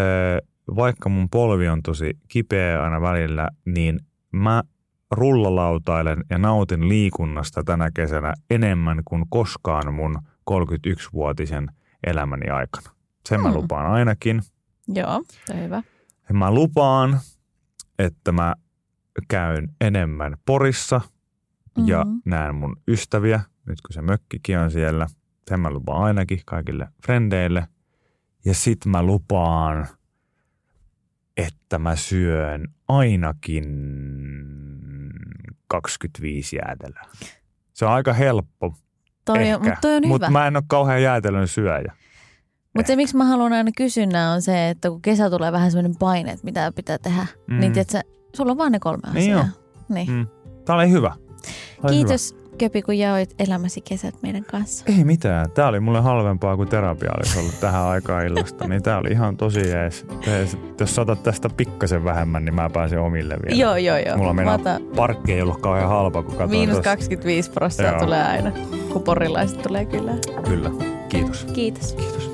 [0.76, 4.00] vaikka mun polvi on tosi kipeä aina välillä, niin
[4.32, 4.62] mä
[5.10, 10.18] rullalautailen ja nautin liikunnasta tänä kesänä enemmän kuin koskaan mun
[10.50, 11.66] 31-vuotisen
[12.06, 12.90] elämäni aikana.
[13.28, 13.56] Sen mä Hmm.
[13.56, 14.42] lupaan ainakin.
[14.88, 15.22] Joo,
[15.54, 15.82] hyvä.
[16.28, 17.20] Ja mä lupaan,
[17.98, 18.54] että mä
[19.28, 21.00] käyn enemmän Porissa
[21.86, 22.16] ja Mhm.
[22.24, 25.06] näen mun ystäviä, nyt kun se mökkikin on siellä.
[25.48, 27.68] Sen mä lupaan ainakin kaikille frendeille.
[28.44, 29.88] Ja sit mä lupaan,
[31.36, 33.64] että mä syön ainakin
[35.66, 37.06] 25 jäätelöä.
[37.72, 38.74] Se on aika helppo
[39.24, 40.38] Toi on, mutta toi on mutta hyvä.
[40.38, 41.92] mä en ole kauhean jäätelön syöjä.
[42.74, 45.96] Mutta se, miksi mä haluan aina kysyä on se, että kun kesä tulee vähän sellainen
[45.98, 47.60] paine, että mitä pitää tehdä, mm.
[47.60, 48.00] niin tiedätkö,
[48.36, 49.38] sulla on vaan ne kolme Niin asiaa.
[49.38, 49.46] joo.
[49.88, 50.10] Niin.
[50.10, 50.26] Mm.
[50.64, 51.16] Tää oli hyvä.
[51.82, 54.84] Oli Kiitos Köpi, kun jaoit elämäsi kesät meidän kanssa.
[54.98, 55.50] Ei mitään.
[55.50, 58.68] Tämä oli mulle halvempaa kuin terapia olisi ollut tähän aikaan illasta.
[58.68, 60.06] Niin tämä oli ihan tosi jees.
[60.26, 60.58] jees.
[60.80, 63.60] Jos saatat tästä pikkasen vähemmän, niin mä pääsen omille vielä.
[63.60, 64.16] Joo, joo, joo.
[64.16, 64.80] Mulla on Mata...
[64.96, 68.52] parkki ei ollut kauhean halpa, kun katsoin Miinus 25 prosenttia tulee aina,
[68.92, 70.12] kun porilaiset tulee kyllä.
[70.48, 70.70] Kyllä.
[71.08, 71.46] Kiitos.
[71.52, 71.94] Kiitos.
[71.94, 72.32] Kiitos.